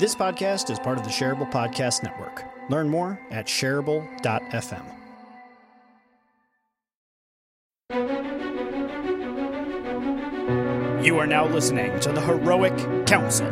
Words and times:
This 0.00 0.14
podcast 0.14 0.70
is 0.70 0.78
part 0.78 0.96
of 0.96 1.04
the 1.04 1.10
Shareable 1.10 1.52
Podcast 1.52 2.02
Network. 2.02 2.42
Learn 2.70 2.88
more 2.88 3.20
at 3.30 3.44
shareable.fm. 3.44 4.82
You 11.04 11.18
are 11.18 11.26
now 11.26 11.46
listening 11.46 12.00
to 12.00 12.12
the 12.12 12.20
Heroic 12.22 12.74
Council. 13.06 13.46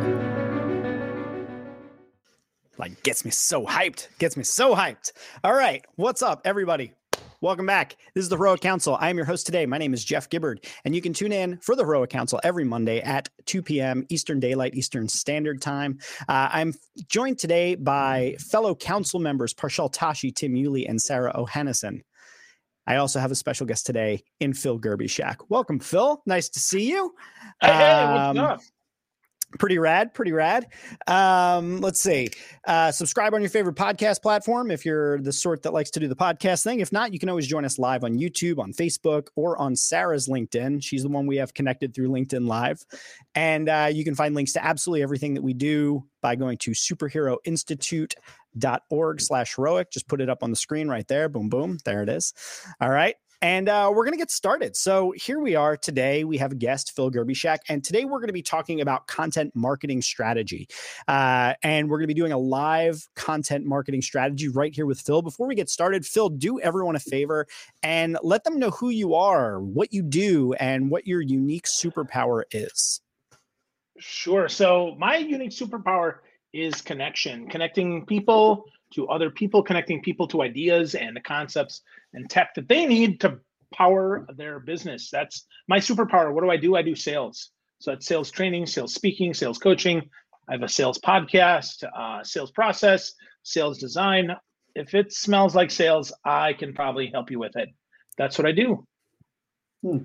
Like, 2.79 3.03
gets 3.03 3.23
me 3.23 3.29
so 3.29 3.67
hyped. 3.67 4.07
Gets 4.17 4.35
me 4.35 4.43
so 4.43 4.73
hyped. 4.73 5.11
All 5.43 5.53
right. 5.53 5.85
What's 5.97 6.23
up, 6.23 6.41
everybody? 6.45 6.93
Welcome 7.41 7.67
back. 7.67 7.95
This 8.13 8.23
is 8.23 8.27
the 8.27 8.35
Heroic 8.35 8.59
Council. 8.59 8.97
I 8.99 9.09
am 9.09 9.15
your 9.15 9.25
host 9.25 9.45
today. 9.45 9.65
My 9.65 9.77
name 9.77 9.93
is 9.93 10.03
Jeff 10.03 10.29
Gibbard, 10.29 10.65
and 10.83 10.93
you 10.93 11.01
can 11.01 11.13
tune 11.13 11.31
in 11.31 11.57
for 11.59 11.73
the 11.73 11.85
Heroic 11.85 12.09
Council 12.09 12.37
every 12.43 12.65
Monday 12.65 12.99
at 12.99 13.29
2 13.45 13.61
p.m. 13.61 14.05
Eastern 14.09 14.41
Daylight, 14.41 14.75
Eastern 14.75 15.07
Standard 15.07 15.61
Time. 15.61 15.99
Uh, 16.27 16.49
I'm 16.51 16.73
joined 17.07 17.39
today 17.39 17.75
by 17.75 18.35
fellow 18.39 18.75
council 18.75 19.21
members 19.21 19.53
Parchelle 19.53 19.89
Tashi, 19.89 20.33
Tim 20.33 20.57
Yulee, 20.57 20.85
and 20.85 21.01
Sarah 21.01 21.31
Ohannison. 21.33 22.01
I 22.85 22.97
also 22.97 23.21
have 23.21 23.31
a 23.31 23.35
special 23.35 23.65
guest 23.65 23.85
today 23.85 24.21
in 24.41 24.53
Phil 24.53 24.77
Gerbyshak. 24.77 25.37
Welcome, 25.47 25.79
Phil. 25.79 26.21
Nice 26.25 26.49
to 26.49 26.59
see 26.59 26.89
you. 26.89 27.15
Hey, 27.61 27.69
um, 27.69 28.35
what's 28.35 28.39
up? 28.39 28.61
Pretty 29.57 29.79
rad 29.79 30.13
pretty 30.13 30.31
rad. 30.31 30.67
Um 31.07 31.81
let's 31.81 31.99
see. 32.01 32.29
Uh 32.65 32.91
subscribe 32.91 33.33
on 33.33 33.41
your 33.41 33.49
favorite 33.49 33.75
podcast 33.75 34.21
platform 34.21 34.69
if 34.69 34.85
you're 34.85 35.19
the 35.21 35.33
sort 35.33 35.63
that 35.63 35.73
likes 35.73 35.89
to 35.91 35.99
do 35.99 36.07
the 36.07 36.15
podcast 36.15 36.63
thing. 36.63 36.81
If 36.81 36.91
not 36.91 37.13
you 37.13 37.19
can 37.19 37.29
always 37.29 37.47
join 37.47 37.65
us 37.65 37.79
live 37.79 38.03
on 38.03 38.19
youtube 38.19 38.59
on 38.59 38.73
facebook 38.73 39.29
or 39.35 39.57
on 39.57 39.75
sarah's 39.75 40.27
linkedin. 40.27 40.83
She's 40.83 41.01
the 41.03 41.09
one 41.09 41.25
we 41.25 41.37
have 41.37 41.53
connected 41.53 41.95
through 41.95 42.09
linkedin 42.09 42.47
live. 42.47 42.83
And 43.33 43.69
uh, 43.69 43.89
you 43.91 44.03
can 44.03 44.15
find 44.15 44.35
links 44.35 44.51
to 44.53 44.63
absolutely 44.63 45.01
everything 45.03 45.33
that 45.35 45.41
we 45.41 45.53
do 45.53 46.03
by 46.21 46.35
going 46.35 46.57
to 46.57 46.71
superheroinstitute.org 46.71 49.21
slash 49.21 49.55
heroic. 49.55 49.89
Just 49.91 50.07
put 50.07 50.21
it 50.21 50.29
up 50.29 50.43
on 50.43 50.49
the 50.49 50.55
screen 50.55 50.87
right 50.87 51.07
there. 51.07 51.29
Boom 51.29 51.49
boom. 51.49 51.77
There 51.85 52.01
it 52.03 52.09
is. 52.09 52.33
All 52.81 52.89
right 52.89 53.15
and 53.41 53.69
uh, 53.69 53.91
we're 53.93 54.03
going 54.03 54.13
to 54.13 54.17
get 54.17 54.31
started. 54.31 54.75
So 54.75 55.11
here 55.15 55.39
we 55.39 55.55
are 55.55 55.77
today. 55.77 56.23
We 56.23 56.37
have 56.37 56.51
a 56.51 56.55
guest, 56.55 56.93
Phil 56.95 57.09
Gerbyshak, 57.09 57.59
and 57.69 57.83
today 57.83 58.05
we're 58.05 58.19
going 58.19 58.27
to 58.27 58.33
be 58.33 58.41
talking 58.41 58.81
about 58.81 59.07
content 59.07 59.55
marketing 59.55 60.01
strategy. 60.01 60.67
Uh, 61.07 61.53
and 61.63 61.89
we're 61.89 61.97
going 61.97 62.07
to 62.07 62.13
be 62.13 62.19
doing 62.19 62.31
a 62.31 62.37
live 62.37 63.07
content 63.15 63.65
marketing 63.65 64.01
strategy 64.01 64.49
right 64.49 64.75
here 64.75 64.85
with 64.85 64.99
Phil. 64.99 65.21
Before 65.21 65.47
we 65.47 65.55
get 65.55 65.69
started, 65.69 66.05
Phil, 66.05 66.29
do 66.29 66.59
everyone 66.59 66.95
a 66.95 66.99
favor 66.99 67.47
and 67.81 68.17
let 68.23 68.43
them 68.43 68.59
know 68.59 68.71
who 68.71 68.89
you 68.89 69.15
are, 69.15 69.59
what 69.59 69.93
you 69.93 70.03
do, 70.03 70.53
and 70.53 70.91
what 70.91 71.07
your 71.07 71.21
unique 71.21 71.65
superpower 71.65 72.43
is. 72.51 73.01
Sure. 73.99 74.47
So 74.49 74.95
my 74.97 75.17
unique 75.17 75.51
superpower 75.51 76.15
is 76.53 76.81
connection, 76.81 77.47
connecting 77.47 78.05
people 78.05 78.65
to 78.93 79.07
other 79.07 79.29
people, 79.29 79.61
connecting 79.61 80.01
people 80.01 80.27
to 80.27 80.41
ideas 80.41 80.95
and 80.95 81.15
the 81.15 81.21
concepts 81.21 81.81
and 82.13 82.29
tech 82.29 82.53
that 82.55 82.67
they 82.67 82.85
need 82.85 83.21
to 83.21 83.39
power 83.73 84.27
their 84.35 84.59
business. 84.59 85.09
That's 85.11 85.45
my 85.67 85.77
superpower. 85.77 86.33
What 86.33 86.43
do 86.43 86.49
I 86.49 86.57
do? 86.57 86.75
I 86.75 86.81
do 86.81 86.95
sales. 86.95 87.51
So 87.79 87.93
it's 87.93 88.05
sales 88.05 88.31
training, 88.31 88.65
sales 88.65 88.93
speaking, 88.93 89.33
sales 89.33 89.57
coaching. 89.57 90.09
I 90.47 90.53
have 90.53 90.63
a 90.63 90.69
sales 90.69 90.97
podcast, 90.99 91.83
uh, 91.83 92.23
sales 92.23 92.51
process, 92.51 93.13
sales 93.43 93.77
design. 93.77 94.35
If 94.75 94.95
it 94.95 95.13
smells 95.13 95.55
like 95.55 95.71
sales, 95.71 96.11
I 96.25 96.53
can 96.53 96.73
probably 96.73 97.09
help 97.13 97.31
you 97.31 97.39
with 97.39 97.55
it. 97.55 97.69
That's 98.17 98.37
what 98.37 98.47
I 98.47 98.51
do. 98.51 98.85
Hmm. 99.83 99.97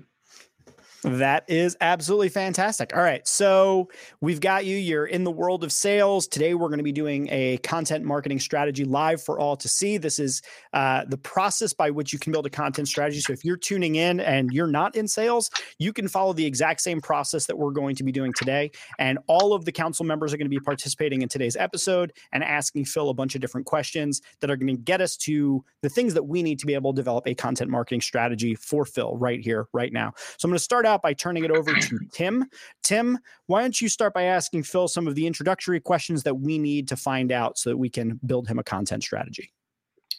That 1.05 1.43
is 1.47 1.77
absolutely 1.81 2.29
fantastic. 2.29 2.95
All 2.95 3.03
right. 3.03 3.25
So 3.27 3.89
we've 4.21 4.39
got 4.39 4.65
you. 4.65 4.75
You're 4.75 5.05
in 5.05 5.23
the 5.23 5.29
world 5.31 5.63
of 5.63 5.71
sales. 5.71 6.27
Today, 6.27 6.55
we're 6.55 6.67
going 6.67 6.79
to 6.79 6.83
be 6.83 6.91
doing 6.91 7.27
a 7.29 7.57
content 7.57 8.03
marketing 8.03 8.39
strategy 8.39 8.85
live 8.85 9.21
for 9.21 9.37
all 9.39 9.55
to 9.57 9.69
see. 9.69 9.97
This 9.97 10.17
is 10.17 10.41
uh, 10.73 11.05
the 11.07 11.17
process 11.17 11.73
by 11.73 11.91
which 11.91 12.11
you 12.11 12.17
can 12.17 12.31
build 12.31 12.47
a 12.47 12.49
content 12.49 12.87
strategy. 12.87 13.19
So 13.19 13.33
if 13.33 13.45
you're 13.45 13.55
tuning 13.55 13.95
in 13.95 14.19
and 14.19 14.51
you're 14.51 14.65
not 14.65 14.95
in 14.95 15.07
sales, 15.07 15.51
you 15.77 15.93
can 15.93 16.07
follow 16.07 16.33
the 16.33 16.45
exact 16.45 16.81
same 16.81 16.99
process 16.99 17.45
that 17.45 17.55
we're 17.55 17.69
going 17.69 17.95
to 17.97 18.03
be 18.03 18.11
doing 18.11 18.33
today. 18.35 18.71
And 18.97 19.19
all 19.27 19.53
of 19.53 19.63
the 19.63 19.71
council 19.71 20.05
members 20.05 20.33
are 20.33 20.37
going 20.37 20.49
to 20.49 20.49
be 20.49 20.59
participating 20.59 21.21
in 21.21 21.29
today's 21.29 21.55
episode 21.55 22.13
and 22.33 22.43
asking 22.43 22.85
Phil 22.85 23.09
a 23.09 23.13
bunch 23.13 23.35
of 23.35 23.41
different 23.41 23.67
questions 23.67 24.23
that 24.39 24.49
are 24.49 24.57
going 24.57 24.75
to 24.75 24.81
get 24.81 25.01
us 25.01 25.15
to 25.17 25.63
the 25.83 25.89
things 25.89 26.15
that 26.15 26.23
we 26.23 26.41
need 26.41 26.57
to 26.57 26.65
be 26.65 26.73
able 26.73 26.93
to 26.93 26.95
develop 26.95 27.27
a 27.27 27.35
content 27.35 27.69
marketing 27.69 28.01
strategy 28.01 28.55
for 28.55 28.85
Phil 28.85 29.15
right 29.17 29.41
here, 29.41 29.67
right 29.71 29.93
now. 29.93 30.11
So 30.39 30.47
I'm 30.47 30.49
going 30.49 30.57
to 30.57 30.63
start 30.63 30.87
out 30.87 30.94
out 30.95 31.01
by 31.01 31.13
turning 31.13 31.43
it 31.43 31.51
over 31.51 31.73
to 31.73 31.99
Tim. 32.11 32.45
Tim, 32.83 33.19
why 33.47 33.61
don't 33.61 33.79
you 33.79 33.89
start 33.89 34.13
by 34.13 34.23
asking 34.23 34.63
Phil 34.63 34.87
some 34.87 35.07
of 35.07 35.15
the 35.15 35.27
introductory 35.27 35.79
questions 35.79 36.23
that 36.23 36.35
we 36.35 36.57
need 36.57 36.87
to 36.87 36.95
find 36.95 37.31
out 37.31 37.57
so 37.57 37.69
that 37.69 37.77
we 37.77 37.89
can 37.89 38.19
build 38.25 38.47
him 38.47 38.57
a 38.57 38.63
content 38.63 39.03
strategy? 39.03 39.51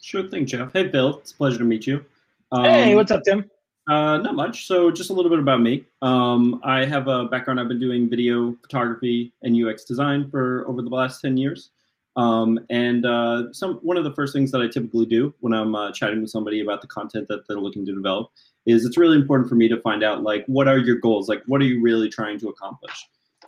Sure 0.03 0.29
thing, 0.29 0.47
Jeff. 0.47 0.73
Hey, 0.73 0.91
Phil. 0.91 1.19
It's 1.19 1.33
a 1.33 1.37
pleasure 1.37 1.59
to 1.59 1.65
meet 1.65 1.87
you. 1.87 2.05
Um, 2.53 2.65
hey, 2.65 2.95
what's 2.95 3.11
up, 3.11 3.25
Tim? 3.25 3.51
Uh, 3.89 4.19
not 4.19 4.35
much. 4.35 4.67
So, 4.67 4.91
just 4.91 5.11
a 5.11 5.13
little 5.13 5.31
bit 5.31 5.39
about 5.39 5.61
me. 5.61 5.85
Um, 6.03 6.61
I 6.63 6.85
have 6.85 7.09
a 7.09 7.25
background. 7.25 7.59
I've 7.59 7.69
been 7.69 7.81
doing 7.81 8.09
video 8.09 8.57
photography 8.63 9.33
and 9.43 9.57
UX 9.57 9.85
design 9.85 10.31
for 10.31 10.67
over 10.69 10.83
the 10.83 10.89
last 10.89 11.21
ten 11.21 11.37
years. 11.37 11.71
Um, 12.17 12.59
and 12.71 13.05
uh, 13.05 13.53
some 13.53 13.75
one 13.83 13.97
of 13.97 14.05
the 14.05 14.15
first 14.15 14.33
things 14.33 14.51
that 14.53 14.61
I 14.61 14.69
typically 14.69 15.07
do 15.07 15.35
when 15.41 15.53
I'm 15.53 15.75
uh, 15.75 15.93
chatting 15.93 16.21
with 16.21 16.31
somebody 16.31 16.61
about 16.61 16.81
the 16.81 16.87
content 16.87 17.29
that 17.29 17.47
they're 17.47 17.61
looking 17.61 17.85
to 17.87 17.95
develop 17.95 18.31
is 18.67 18.85
it's 18.85 18.99
really 18.99 19.17
important 19.17 19.49
for 19.49 19.55
me 19.55 19.69
to 19.69 19.81
find 19.81 20.03
out 20.03 20.23
like 20.23 20.45
what 20.47 20.69
are 20.69 20.79
your 20.79 20.97
goals? 20.97 21.29
Like 21.29 21.43
what 21.47 21.61
are 21.61 21.65
you 21.65 21.81
really 21.81 22.09
trying 22.09 22.39
to 22.41 22.49
accomplish? 22.49 22.95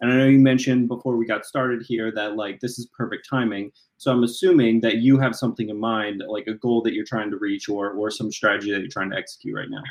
And 0.00 0.12
i 0.12 0.16
know 0.16 0.26
you 0.26 0.38
mentioned 0.38 0.86
before 0.86 1.16
we 1.16 1.26
got 1.26 1.44
started 1.44 1.82
here 1.82 2.12
that 2.12 2.36
like 2.36 2.60
this 2.60 2.78
is 2.78 2.88
perfect 2.96 3.26
timing. 3.28 3.72
So 3.96 4.12
i'm 4.12 4.22
assuming 4.22 4.80
that 4.82 4.98
you 4.98 5.18
have 5.18 5.34
something 5.34 5.68
in 5.70 5.78
mind 5.78 6.22
like 6.26 6.46
a 6.46 6.54
goal 6.54 6.82
that 6.82 6.94
you're 6.94 7.04
trying 7.04 7.30
to 7.30 7.36
reach 7.36 7.68
or 7.68 7.90
or 7.90 8.10
some 8.10 8.30
strategy 8.30 8.70
that 8.70 8.80
you're 8.80 8.88
trying 8.88 9.10
to 9.10 9.16
execute 9.16 9.56
right 9.56 9.68
now. 9.68 9.82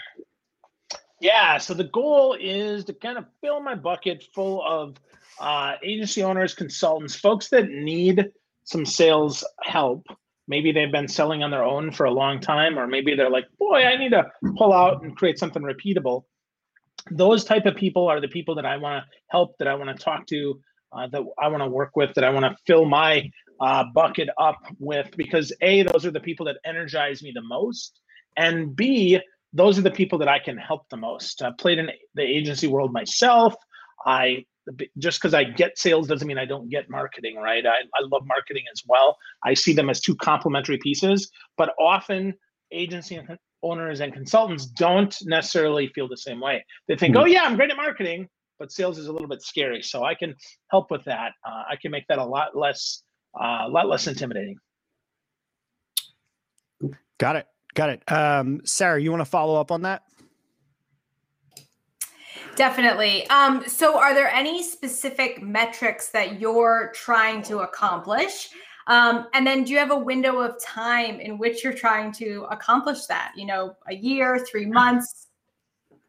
Yeah 1.20 1.58
so 1.58 1.74
the 1.74 1.86
goal 1.86 2.38
is 2.40 2.86
to 2.86 2.94
kind 2.94 3.18
of 3.18 3.26
fill 3.42 3.60
my 3.60 3.76
bucket 3.76 4.26
full 4.34 4.64
of 4.66 4.96
uh, 5.40 5.74
agency 5.84 6.24
owners 6.24 6.56
consultants 6.56 7.16
folks 7.16 7.50
that 7.50 7.70
need 7.70 8.32
some 8.64 8.86
sales 8.86 9.44
help 9.64 10.04
maybe 10.48 10.72
they've 10.72 10.92
been 10.92 11.08
selling 11.08 11.44
on 11.44 11.52
their 11.52 11.64
own 11.64 11.92
for 11.92 12.06
a 12.06 12.12
long 12.12 12.40
time 12.40 12.78
or 12.78 12.88
maybe 12.88 13.16
they're 13.16 13.30
like 13.30 13.46
boy 13.60 13.84
i 13.84 13.96
need 13.98 14.10
to 14.10 14.26
pull 14.58 14.74
out 14.74 15.04
and 15.04 15.16
create 15.16 15.38
something 15.38 15.64
repeatable. 15.64 16.24
Those 17.10 17.46
type 17.46 17.66
of 17.66 17.76
people 17.76 18.08
are 18.08 18.20
the 18.20 18.28
people 18.28 18.56
that 18.56 18.66
i 18.66 18.78
want 18.78 19.04
to 19.04 19.10
help 19.30 19.58
that 19.60 19.68
i 19.68 19.76
want 19.76 19.96
to 19.96 20.04
talk 20.04 20.26
to 20.28 20.60
uh, 20.92 21.08
that 21.08 21.24
i 21.42 21.48
want 21.48 21.64
to 21.64 21.70
work 21.70 21.96
with 21.96 22.14
that 22.16 22.24
i 22.24 22.30
want 22.30 22.44
to 22.46 22.56
fill 22.66 22.86
my 22.86 23.30
uh, 23.60 23.84
bucket 23.94 24.30
up 24.38 24.60
with 24.80 25.10
because 25.16 25.54
a 25.62 25.84
those 25.84 26.06
are 26.06 26.12
the 26.12 26.20
people 26.20 26.46
that 26.46 26.58
energize 26.66 27.24
me 27.24 27.32
the 27.34 27.42
most 27.42 28.02
and 28.36 28.76
b 28.76 29.20
those 29.54 29.80
are 29.80 29.82
the 29.82 29.92
people 29.92 30.20
that 30.20 30.28
i 30.28 30.40
can 30.40 30.58
help 30.58 30.88
the 30.90 30.98
most. 30.98 31.42
I 31.42 31.52
played 31.58 31.80
in 31.80 31.90
the 32.16 32.24
agency 32.24 32.68
world 32.68 32.92
myself. 32.92 33.56
I 34.06 34.46
just 34.98 35.22
because 35.22 35.34
I 35.34 35.44
get 35.44 35.78
sales 35.78 36.08
doesn't 36.08 36.28
mean 36.28 36.38
I 36.38 36.46
don't 36.46 36.70
get 36.70 36.90
marketing, 36.90 37.38
right? 37.38 37.66
I, 37.66 37.70
I 37.70 38.04
love 38.04 38.24
marketing 38.26 38.64
as 38.72 38.84
well. 38.88 39.18
I 39.44 39.54
see 39.54 39.74
them 39.74 39.90
as 39.90 40.02
two 40.02 40.16
complementary 40.16 40.78
pieces, 40.78 41.30
but 41.58 41.74
often 41.80 42.34
agency 42.72 43.20
owners 43.64 44.02
and 44.02 44.14
consultants 44.14 44.66
don't 44.66 45.16
necessarily 45.24 45.88
feel 45.88 46.08
the 46.08 46.18
same 46.18 46.40
way. 46.40 46.64
They 46.88 46.96
think, 46.96 47.16
mm-hmm. 47.16 47.24
oh, 47.24 47.26
yeah, 47.26 47.44
I'm 47.44 47.56
great 47.56 47.72
at 47.72 47.78
marketing, 47.78 48.28
but 48.60 48.72
sales 48.72 48.98
is 48.98 49.08
a 49.08 49.12
little 49.12 49.28
bit 49.28 49.42
scary. 49.42 49.82
So 49.82 50.04
I 50.04 50.16
can 50.16 50.36
help 50.70 50.92
with 50.92 51.04
that. 51.06 51.32
Uh, 51.46 51.64
I 51.70 51.76
can 51.82 51.92
make 51.92 52.06
that 52.10 52.20
a 52.20 52.26
lot 52.26 52.56
less, 52.56 53.04
uh, 53.40 53.64
a 53.66 53.70
lot 53.70 53.88
less 53.88 54.08
intimidating. 54.08 54.58
Got 57.20 57.38
it. 57.38 57.48
Got 57.74 57.90
it. 57.90 58.12
Um, 58.12 58.62
Sarah, 58.66 59.02
you 59.02 59.12
want 59.12 59.22
to 59.22 59.26
follow 59.26 59.60
up 59.60 59.72
on 59.72 59.84
that? 59.84 60.04
Definitely. 62.58 63.30
Um, 63.30 63.64
so, 63.68 64.00
are 64.00 64.16
there 64.16 64.30
any 64.30 64.64
specific 64.64 65.44
metrics 65.44 66.10
that 66.10 66.42
you're 66.42 66.92
trying 66.96 67.44
to 67.44 67.60
accomplish? 67.60 68.50
Um, 68.88 69.28
and 69.36 69.46
then, 69.46 69.64
do 69.64 69.74
you 69.74 69.78
have 69.78 69.92
a 69.92 69.98
window 69.98 70.40
of 70.40 70.60
time 70.60 71.20
in 71.20 71.38
which 71.38 71.64
you're 71.64 71.72
trying 71.72 72.12
to 72.14 72.48
accomplish 72.50 73.06
that? 73.06 73.32
You 73.38 73.46
know, 73.46 73.76
a 73.88 73.94
year, 73.94 74.40
three 74.40 74.66
months? 74.66 75.28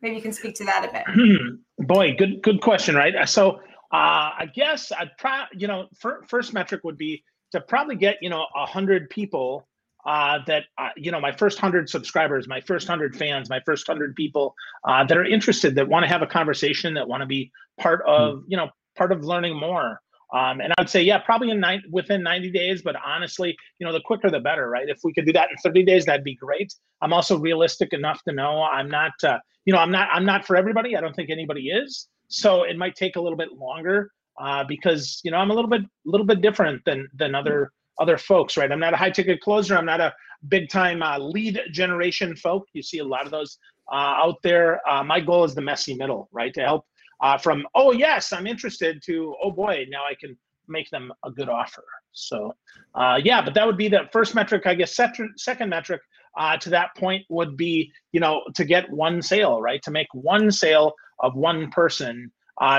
Maybe 0.01 0.17
you 0.17 0.23
can 0.23 0.33
speak 0.33 0.55
to 0.55 0.65
that 0.65 0.89
a 0.89 0.91
bit. 0.91 1.59
Boy, 1.87 2.15
good 2.17 2.43
good 2.43 2.63
question, 2.63 2.95
right? 2.95 3.29
So, 3.29 3.57
uh, 3.93 4.33
I 4.41 4.51
guess 4.55 4.91
I'd 4.91 5.11
pro- 5.19 5.53
you 5.53 5.67
know, 5.67 5.89
fir- 5.99 6.23
first 6.27 6.55
metric 6.55 6.81
would 6.83 6.97
be 6.97 7.23
to 7.53 7.61
probably 7.61 7.97
get 7.97 8.17
you 8.23 8.31
know 8.31 8.47
a 8.57 8.65
hundred 8.65 9.11
people 9.11 9.68
uh, 10.07 10.39
that 10.47 10.65
uh, 10.79 10.91
you 10.97 11.11
know 11.11 11.21
my 11.21 11.33
first 11.33 11.59
hundred 11.59 11.89
subscribers, 11.89 12.49
my 12.49 12.61
first 12.61 12.87
hundred 12.87 13.17
fans, 13.17 13.51
my 13.51 13.61
first 13.67 13.87
hundred 13.87 14.15
people 14.15 14.55
uh, 14.85 15.05
that 15.05 15.17
are 15.17 15.25
interested, 15.25 15.75
that 15.75 15.89
want 15.89 16.05
to 16.05 16.09
have 16.09 16.23
a 16.23 16.27
conversation, 16.27 16.95
that 16.95 17.07
want 17.07 17.21
to 17.21 17.27
be 17.27 17.51
part 17.79 18.03
hmm. 18.05 18.13
of 18.13 18.45
you 18.47 18.57
know 18.57 18.71
part 18.97 19.13
of 19.13 19.25
learning 19.25 19.59
more. 19.59 20.01
Um, 20.31 20.61
and 20.61 20.75
I 20.77 20.83
would 20.83 20.91
say, 20.91 21.03
yeah, 21.03 21.17
probably 21.17 21.49
in 21.49 21.59
nine, 21.59 21.83
within 21.91 22.23
90 22.23 22.51
days. 22.51 22.83
But 22.83 22.97
honestly, 23.03 23.57
you 23.79 23.87
know, 23.87 23.95
the 23.95 24.01
quicker 24.05 24.31
the 24.31 24.41
better, 24.41 24.69
right? 24.69 24.87
If 24.87 24.99
we 25.03 25.15
could 25.15 25.25
do 25.25 25.33
that 25.33 25.49
in 25.51 25.57
30 25.57 25.85
days, 25.85 26.05
that'd 26.05 26.23
be 26.23 26.35
great. 26.35 26.75
I'm 27.01 27.15
also 27.15 27.39
realistic 27.39 27.95
enough 27.95 28.23
to 28.25 28.35
know 28.35 28.63
I'm 28.63 28.91
not, 28.91 29.13
uh, 29.25 29.39
you 29.65 29.73
know, 29.73 29.79
I'm 29.79 29.91
not, 29.91 30.11
I'm 30.13 30.27
not 30.27 30.45
for 30.45 30.55
everybody. 30.55 30.99
I 30.99 31.01
don't 31.01 31.17
think 31.17 31.31
anybody 31.31 31.71
is. 31.71 32.09
So 32.29 32.65
it 32.65 32.77
might 32.77 32.95
take 32.95 33.17
a 33.17 33.21
little 33.23 33.39
bit 33.39 33.53
longer 33.55 34.11
uh, 34.39 34.65
because 34.65 35.21
you 35.25 35.31
know 35.31 35.37
I'm 35.39 35.51
a 35.51 35.55
little 35.55 35.71
bit 35.71 35.83
a 35.83 35.89
little 36.05 36.27
bit 36.27 36.41
different 36.41 36.85
than 36.85 37.09
than 37.15 37.35
other 37.35 37.73
other 37.99 38.19
folks, 38.19 38.57
right? 38.57 38.71
I'm 38.71 38.81
not 38.81 38.95
a 38.95 38.97
high 38.97 39.11
ticket 39.11 39.41
closer. 39.41 39.77
I'm 39.77 39.87
not 39.87 40.01
a 40.01 40.15
big 40.49 40.69
time 40.69 41.03
uh, 41.03 41.19
lead 41.19 41.61
generation 41.73 42.37
folk. 42.37 42.67
You 42.73 42.83
see 42.83 42.99
a 42.99 43.05
lot 43.05 43.25
of 43.25 43.31
those 43.31 43.59
uh, 43.91 43.97
out 43.97 44.37
there. 44.43 44.81
Uh, 44.89 45.03
my 45.03 45.21
goal 45.21 45.45
is 45.45 45.55
the 45.55 45.61
messy 45.61 45.95
middle, 45.95 46.29
right? 46.33 46.55
To 46.55 46.61
help 46.61 46.87
uh, 47.21 47.39
from 47.39 47.67
oh 47.75 47.93
yes, 47.93 48.33
I'm 48.33 48.47
interested 48.47 49.03
to 49.07 49.35
oh 49.43 49.51
boy, 49.51 49.87
now 49.89 50.05
I 50.05 50.15
can 50.15 50.37
make 50.69 50.89
them 50.91 51.13
a 51.25 51.31
good 51.31 51.49
offer. 51.49 51.85
So 52.13 52.55
uh, 52.95 53.21
yeah, 53.23 53.43
but 53.43 53.55
that 53.55 53.67
would 53.67 53.79
be 53.79 53.89
the 53.89 54.09
first 54.13 54.35
metric. 54.35 54.67
I 54.67 54.75
guess 54.75 54.95
second 54.95 55.69
metric 55.71 56.03
uh, 56.37 56.57
to 56.59 56.71
that 56.71 56.95
point 56.97 57.25
would 57.29 57.57
be 57.57 57.93
you 58.13 58.21
know 58.21 58.43
to 58.55 58.65
get 58.65 58.91
one 58.91 59.23
sale, 59.23 59.61
right? 59.61 59.83
To 59.83 59.91
make 59.91 60.09
one 60.13 60.51
sale 60.51 60.95
of 61.21 61.35
one 61.35 61.71
person 61.71 62.31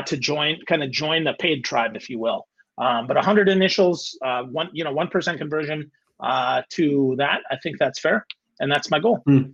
to 0.06 0.18
join, 0.18 0.58
kind 0.68 0.84
of 0.84 0.92
join 0.92 1.24
the 1.24 1.34
paid 1.40 1.64
tribe, 1.64 1.96
if 1.96 2.10
you 2.10 2.20
will. 2.20 2.46
Um, 2.80 3.08
but 3.08 3.16
100 3.16 3.50
initials, 3.50 4.18
uh, 4.24 4.44
one 4.44 4.70
you 4.72 4.84
know 4.84 4.94
one 4.94 5.08
percent 5.08 5.38
conversion 5.38 5.92
uh, 6.20 6.62
to 6.70 7.16
that, 7.18 7.42
I 7.52 7.58
think 7.58 7.78
that's 7.78 8.00
fair, 8.00 8.26
and 8.60 8.72
that's 8.72 8.90
my 8.90 9.00
goal. 9.00 9.22
Mm. 9.28 9.54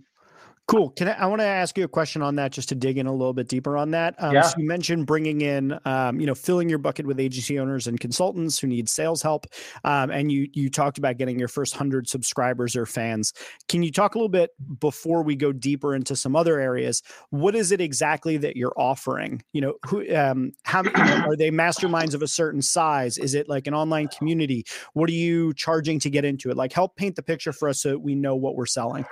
Cool. 0.68 0.90
Can 0.90 1.06
I, 1.06 1.12
I 1.12 1.26
want 1.26 1.40
to 1.40 1.46
ask 1.46 1.78
you 1.78 1.84
a 1.84 1.88
question 1.88 2.22
on 2.22 2.34
that 2.36 2.50
just 2.50 2.68
to 2.70 2.74
dig 2.74 2.98
in 2.98 3.06
a 3.06 3.12
little 3.12 3.32
bit 3.32 3.46
deeper 3.46 3.76
on 3.76 3.92
that. 3.92 4.16
Um, 4.18 4.34
yeah. 4.34 4.42
So 4.42 4.56
you 4.58 4.66
mentioned 4.66 5.06
bringing 5.06 5.40
in, 5.40 5.78
um, 5.84 6.18
you 6.18 6.26
know, 6.26 6.34
filling 6.34 6.68
your 6.68 6.80
bucket 6.80 7.06
with 7.06 7.20
agency 7.20 7.60
owners 7.60 7.86
and 7.86 8.00
consultants 8.00 8.58
who 8.58 8.66
need 8.66 8.88
sales 8.88 9.22
help. 9.22 9.46
Um, 9.84 10.10
and 10.10 10.32
you, 10.32 10.48
you 10.54 10.68
talked 10.68 10.98
about 10.98 11.18
getting 11.18 11.38
your 11.38 11.46
first 11.46 11.76
hundred 11.76 12.08
subscribers 12.08 12.74
or 12.74 12.84
fans. 12.84 13.32
Can 13.68 13.84
you 13.84 13.92
talk 13.92 14.16
a 14.16 14.18
little 14.18 14.28
bit 14.28 14.50
before 14.80 15.22
we 15.22 15.36
go 15.36 15.52
deeper 15.52 15.94
into 15.94 16.16
some 16.16 16.34
other 16.34 16.58
areas? 16.58 17.00
What 17.30 17.54
is 17.54 17.70
it 17.70 17.80
exactly 17.80 18.36
that 18.38 18.56
you're 18.56 18.74
offering? 18.76 19.44
You 19.52 19.60
know, 19.60 19.74
who, 19.86 20.16
um, 20.16 20.50
how 20.64 20.82
you 20.82 20.90
know, 20.90 21.26
are 21.26 21.36
they 21.36 21.52
masterminds 21.52 22.12
of 22.12 22.22
a 22.22 22.28
certain 22.28 22.60
size? 22.60 23.18
Is 23.18 23.34
it 23.34 23.48
like 23.48 23.68
an 23.68 23.74
online 23.74 24.08
community? 24.08 24.66
What 24.94 25.08
are 25.10 25.12
you 25.12 25.54
charging 25.54 26.00
to 26.00 26.10
get 26.10 26.24
into 26.24 26.50
it? 26.50 26.56
Like 26.56 26.72
help 26.72 26.96
paint 26.96 27.14
the 27.14 27.22
picture 27.22 27.52
for 27.52 27.68
us 27.68 27.82
so 27.82 27.96
we 27.96 28.16
know 28.16 28.34
what 28.34 28.56
we're 28.56 28.66
selling. 28.66 29.04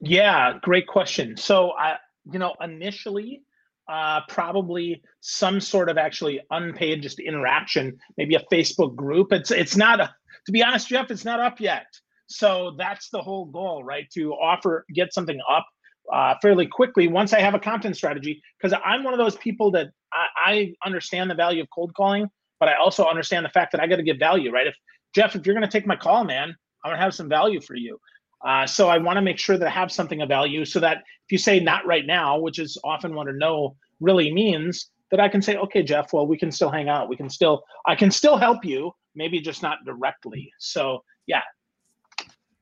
Yeah, 0.00 0.54
great 0.62 0.86
question. 0.86 1.36
So 1.36 1.72
I, 1.72 1.96
you 2.32 2.38
know, 2.38 2.54
initially, 2.62 3.42
uh, 3.88 4.22
probably 4.28 5.02
some 5.22 5.60
sort 5.60 5.90
of 5.90 5.98
actually 5.98 6.40
unpaid 6.52 7.02
just 7.02 7.20
interaction, 7.20 7.98
maybe 8.18 8.36
a 8.36 8.44
Facebook 8.52 8.96
group. 8.96 9.32
It's 9.32 9.50
it's 9.50 9.76
not 9.76 10.00
a, 10.00 10.14
to 10.46 10.52
be 10.52 10.62
honest, 10.62 10.88
Jeff, 10.88 11.10
it's 11.10 11.24
not 11.26 11.40
up 11.40 11.60
yet. 11.60 11.86
So 12.28 12.76
that's 12.78 13.10
the 13.10 13.22
whole 13.22 13.46
goal, 13.46 13.84
right? 13.84 14.06
To 14.14 14.34
offer 14.34 14.86
get 14.94 15.14
something 15.14 15.40
up 15.50 15.66
uh, 16.12 16.36
fairly 16.42 16.68
quickly 16.68 17.08
once 17.08 17.32
I 17.34 17.40
have 17.40 17.54
a 17.54 17.60
content 17.60 17.96
strategy. 17.96 18.42
Because 18.60 18.78
I'm 18.84 19.04
one 19.04 19.14
of 19.14 19.18
those 19.18 19.36
people 19.36 19.72
that 19.72 19.88
I, 20.12 20.26
I 20.52 20.74
understand 20.86 21.30
the 21.30 21.36
value 21.36 21.62
of 21.62 21.68
cold 21.74 21.94
calling, 21.96 22.28
but 22.60 22.68
I 22.68 22.76
also 22.76 23.06
understand 23.06 23.44
the 23.44 23.50
fact 23.50 23.72
that 23.72 23.80
I 23.82 23.88
got 23.88 23.96
to 23.96 24.04
give 24.04 24.18
value, 24.18 24.52
right? 24.52 24.68
If 24.68 24.76
Jeff, 25.16 25.36
if 25.36 25.46
you're 25.46 25.56
going 25.56 25.66
to 25.68 25.72
take 25.72 25.86
my 25.88 25.96
call, 25.96 26.24
man, 26.24 26.54
I'm 26.84 26.92
to 26.92 27.02
have 27.02 27.14
some 27.14 27.28
value 27.28 27.60
for 27.60 27.74
you. 27.74 27.98
Uh, 28.46 28.66
so 28.66 28.88
I 28.88 28.98
want 28.98 29.16
to 29.16 29.22
make 29.22 29.38
sure 29.38 29.58
that 29.58 29.66
I 29.66 29.70
have 29.70 29.92
something 29.92 30.22
of 30.22 30.28
value 30.28 30.64
so 30.64 30.80
that 30.80 30.98
if 30.98 31.32
you 31.32 31.38
say 31.38 31.60
not 31.60 31.86
right 31.86 32.06
now, 32.06 32.38
which 32.38 32.58
is 32.58 32.78
often 32.84 33.14
what 33.14 33.28
a 33.28 33.32
no 33.32 33.76
really 34.00 34.32
means, 34.32 34.90
that 35.10 35.20
I 35.20 35.28
can 35.28 35.42
say, 35.42 35.56
okay, 35.56 35.82
Jeff, 35.82 36.12
well, 36.12 36.26
we 36.26 36.38
can 36.38 36.50
still 36.50 36.70
hang 36.70 36.88
out. 36.88 37.08
We 37.08 37.16
can 37.16 37.28
still, 37.28 37.64
I 37.86 37.94
can 37.94 38.10
still 38.10 38.36
help 38.36 38.64
you, 38.64 38.92
maybe 39.14 39.40
just 39.40 39.62
not 39.62 39.78
directly. 39.84 40.52
So 40.58 41.02
yeah, 41.26 41.42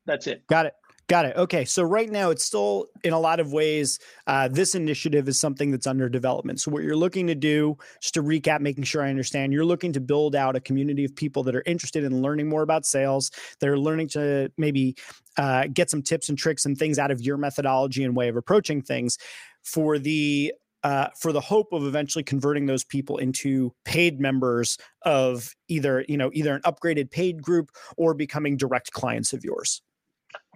that's 0.06 0.26
it. 0.26 0.46
Got 0.48 0.66
it. 0.66 0.72
Got 1.08 1.24
it. 1.24 1.36
Okay. 1.36 1.64
So 1.64 1.82
right 1.82 2.10
now, 2.10 2.28
it's 2.28 2.44
still 2.44 2.88
in 3.02 3.14
a 3.14 3.18
lot 3.18 3.40
of 3.40 3.50
ways, 3.50 3.98
uh, 4.26 4.46
this 4.48 4.74
initiative 4.74 5.26
is 5.26 5.40
something 5.40 5.70
that's 5.70 5.86
under 5.86 6.06
development. 6.06 6.60
So 6.60 6.70
what 6.70 6.82
you're 6.82 6.96
looking 6.96 7.26
to 7.28 7.34
do, 7.34 7.78
just 8.02 8.12
to 8.14 8.22
recap, 8.22 8.60
making 8.60 8.84
sure 8.84 9.02
I 9.02 9.08
understand, 9.08 9.54
you're 9.54 9.64
looking 9.64 9.94
to 9.94 10.00
build 10.00 10.36
out 10.36 10.54
a 10.54 10.60
community 10.60 11.06
of 11.06 11.16
people 11.16 11.42
that 11.44 11.54
are 11.54 11.62
interested 11.64 12.04
in 12.04 12.20
learning 12.20 12.50
more 12.50 12.60
about 12.60 12.84
sales. 12.84 13.30
They're 13.58 13.78
learning 13.78 14.08
to 14.08 14.52
maybe 14.58 14.96
uh, 15.38 15.68
get 15.72 15.88
some 15.88 16.02
tips 16.02 16.28
and 16.28 16.36
tricks 16.36 16.66
and 16.66 16.76
things 16.76 16.98
out 16.98 17.10
of 17.10 17.22
your 17.22 17.38
methodology 17.38 18.04
and 18.04 18.14
way 18.14 18.28
of 18.28 18.36
approaching 18.36 18.82
things 18.82 19.16
for 19.64 19.98
the 19.98 20.52
uh, 20.84 21.08
for 21.18 21.32
the 21.32 21.40
hope 21.40 21.72
of 21.72 21.84
eventually 21.86 22.22
converting 22.22 22.66
those 22.66 22.84
people 22.84 23.16
into 23.16 23.72
paid 23.86 24.20
members 24.20 24.76
of 25.02 25.54
either 25.68 26.04
you 26.06 26.18
know 26.18 26.30
either 26.34 26.54
an 26.54 26.60
upgraded 26.62 27.10
paid 27.10 27.42
group 27.42 27.70
or 27.96 28.12
becoming 28.12 28.58
direct 28.58 28.92
clients 28.92 29.32
of 29.32 29.42
yours 29.42 29.80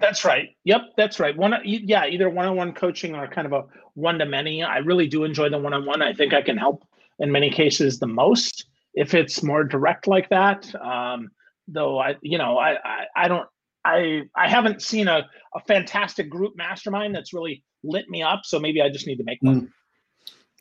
that's 0.02 0.25
right. 0.25 0.50
Yep, 0.64 0.82
that's 0.99 1.19
right. 1.19 1.34
One, 1.34 1.54
yeah, 1.64 2.06
either 2.06 2.28
one-on-one 2.28 2.75
coaching 2.75 3.14
or 3.14 3.26
kind 3.28 3.46
of 3.46 3.52
a 3.54 3.64
one-to-many. 3.94 4.62
I 4.62 4.78
really 4.78 5.06
do 5.06 5.25
enjoy 5.25 5.49
the 5.49 5.58
one-on-one. 5.58 6.02
I 6.02 6.12
think 6.12 6.34
I 6.34 6.43
can 6.43 6.58
help 6.58 6.84
in 7.20 7.32
many 7.32 7.49
cases 7.49 7.99
the 7.99 8.06
most 8.06 8.66
if 8.94 9.14
it's 9.14 9.43
more 9.43 9.64
direct 9.64 10.06
like 10.06 10.28
that. 10.28 10.75
Um, 10.75 11.31
though 11.69 11.99
I, 11.99 12.16
you 12.20 12.37
know, 12.37 12.58
I, 12.58 12.76
I, 12.84 13.06
I 13.16 13.28
don't, 13.28 13.49
I, 13.84 14.22
I 14.37 14.49
haven't 14.49 14.82
seen 14.82 15.08
a, 15.08 15.26
a 15.54 15.60
fantastic 15.60 16.28
group 16.28 16.55
mastermind 16.56 17.14
that's 17.14 17.32
really 17.32 17.64
lit 17.84 18.10
me 18.10 18.22
up. 18.22 18.40
So 18.44 18.58
maybe 18.58 18.82
I 18.82 18.90
just 18.90 19.06
need 19.06 19.16
to 19.16 19.25
make 19.25 19.38
one. 19.40 19.62
Mm. 19.62 19.69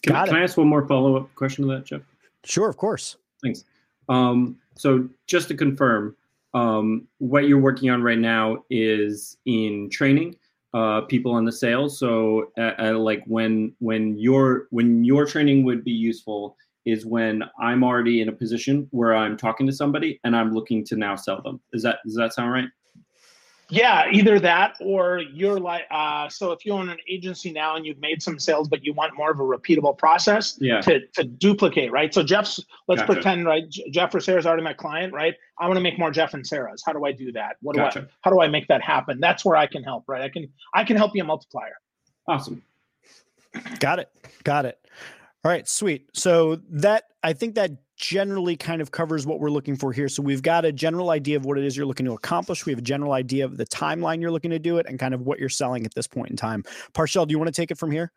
Can, 0.03 0.25
can 0.25 0.35
I 0.35 0.44
ask 0.44 0.57
one 0.57 0.67
more 0.67 0.87
follow-up 0.87 1.33
question 1.35 1.67
to 1.67 1.73
that, 1.75 1.85
Jeff? 1.85 2.01
Sure, 2.44 2.69
of 2.69 2.77
course. 2.77 3.17
Thanks. 3.44 3.65
Um, 4.09 4.57
so 4.75 5.09
just 5.27 5.47
to 5.49 5.55
confirm, 5.55 6.15
um, 6.53 7.07
what 7.19 7.48
you're 7.48 7.59
working 7.59 7.89
on 7.89 8.01
right 8.01 8.19
now 8.19 8.63
is 8.69 9.38
in 9.45 9.89
training 9.89 10.36
uh, 10.74 11.01
people 11.01 11.31
on 11.33 11.45
the 11.45 11.51
sales. 11.51 12.00
So, 12.00 12.51
uh, 12.57 12.74
uh, 12.80 12.98
like 12.98 13.24
when 13.25 13.74
when 13.80 14.18
your 14.18 14.68
when 14.69 15.03
your 15.03 15.25
training 15.25 15.63
would 15.65 15.83
be 15.83 15.92
useful 15.92 16.56
is 16.86 17.06
when 17.06 17.44
I'm 17.59 17.83
already 17.83 18.21
in 18.21 18.30
a 18.30 18.33
position 18.33 18.88
where 18.92 19.15
I'm 19.15 19.38
talking 19.38 19.68
to 19.68 19.74
somebody 19.74 20.19
and 20.24 20.36
I'm 20.36 20.53
looking 20.53 20.83
to 20.86 20.95
now 20.95 21.15
sell 21.15 21.42
them. 21.42 21.59
Is 21.74 21.83
that 21.83 22.00
does 22.06 22.15
that 22.15 22.33
sound 22.33 22.51
right? 22.51 22.69
Yeah, 23.71 24.09
either 24.12 24.39
that 24.41 24.75
or 24.81 25.19
you're 25.19 25.59
like, 25.59 25.83
uh, 25.89 26.27
so 26.27 26.51
if 26.51 26.65
you 26.65 26.73
own 26.73 26.89
an 26.89 26.97
agency 27.07 27.51
now 27.51 27.77
and 27.77 27.85
you've 27.85 28.00
made 28.00 28.21
some 28.21 28.38
sales, 28.38 28.68
but 28.68 28.83
you 28.83 28.94
want 28.94 29.15
more 29.15 29.31
of 29.31 29.39
a 29.39 29.44
repeatable 29.44 29.97
process 29.97 30.57
yeah. 30.59 30.81
to, 30.81 31.07
to 31.13 31.23
duplicate, 31.23 31.91
right? 31.91 32.13
So 32.13 32.21
Jeff's, 32.21 32.59
let's 32.88 33.01
gotcha. 33.01 33.13
pretend, 33.13 33.45
right? 33.45 33.63
Jeff 33.91 34.13
or 34.13 34.19
Sarah's 34.19 34.45
already 34.45 34.63
my 34.63 34.73
client, 34.73 35.13
right? 35.13 35.35
I 35.57 35.68
want 35.68 35.77
to 35.77 35.81
make 35.81 35.97
more 35.97 36.12
Jeff 36.12 36.33
and 36.33 36.45
Sarah's. 36.45 36.83
How 36.85 36.91
do 36.91 37.06
I 37.06 37.13
do 37.13 37.31
that? 37.31 37.56
What 37.62 37.75
do. 37.75 37.81
I, 37.81 37.91
how 38.21 38.31
do 38.31 38.41
I 38.41 38.47
make 38.47 38.68
that 38.68 38.81
happen? 38.81 39.19
That's 39.21 39.45
where 39.45 39.56
I 39.56 39.68
can 39.68 39.83
help, 39.83 40.03
right? 40.07 40.21
I 40.21 40.29
can, 40.29 40.50
I 40.73 40.83
can 40.83 40.97
help 40.97 41.15
you 41.15 41.23
a 41.23 41.25
multiplier. 41.25 41.77
Awesome. 42.27 42.62
Got 43.79 44.00
it. 44.00 44.09
Got 44.44 44.65
it. 44.65 44.79
All 45.44 45.51
right, 45.51 45.68
sweet. 45.68 46.09
So 46.13 46.57
that 46.69 47.06
I 47.23 47.33
think 47.33 47.56
that 47.56 47.71
generally 48.01 48.57
kind 48.57 48.81
of 48.81 48.92
covers 48.92 49.27
what 49.27 49.39
we're 49.39 49.51
looking 49.51 49.75
for 49.75 49.94
here. 49.94 50.09
So 50.09 50.23
we've 50.23 50.42
got 50.42 50.66
a 50.66 50.71
general 50.71 51.11
idea 51.11 51.37
of 51.37 51.45
what 51.45 51.57
it 51.57 51.64
is 51.64 51.78
you're 51.78 51.85
looking 51.85 52.07
to 52.07 52.14
accomplish. 52.14 52.66
We 52.66 52.71
have 52.71 52.80
a 52.80 52.83
general 52.83 53.14
idea 53.14 53.45
of 53.45 53.57
the 53.57 53.66
timeline 53.66 54.19
you're 54.19 54.31
looking 54.31 54.52
to 54.52 54.59
do 54.59 54.80
it 54.80 54.87
and 54.90 54.99
kind 54.99 55.14
of 55.14 55.21
what 55.21 55.40
you're 55.40 55.49
selling 55.49 55.85
at 55.85 55.94
this 55.94 56.07
point 56.07 56.31
in 56.31 56.35
time. 56.35 56.64
Parchelle, 56.94 57.28
do 57.28 57.31
you 57.31 57.37
want 57.37 57.47
to 57.47 57.61
take 57.61 57.69
it 57.69 57.78
from 57.78 57.92
here? 57.92 58.11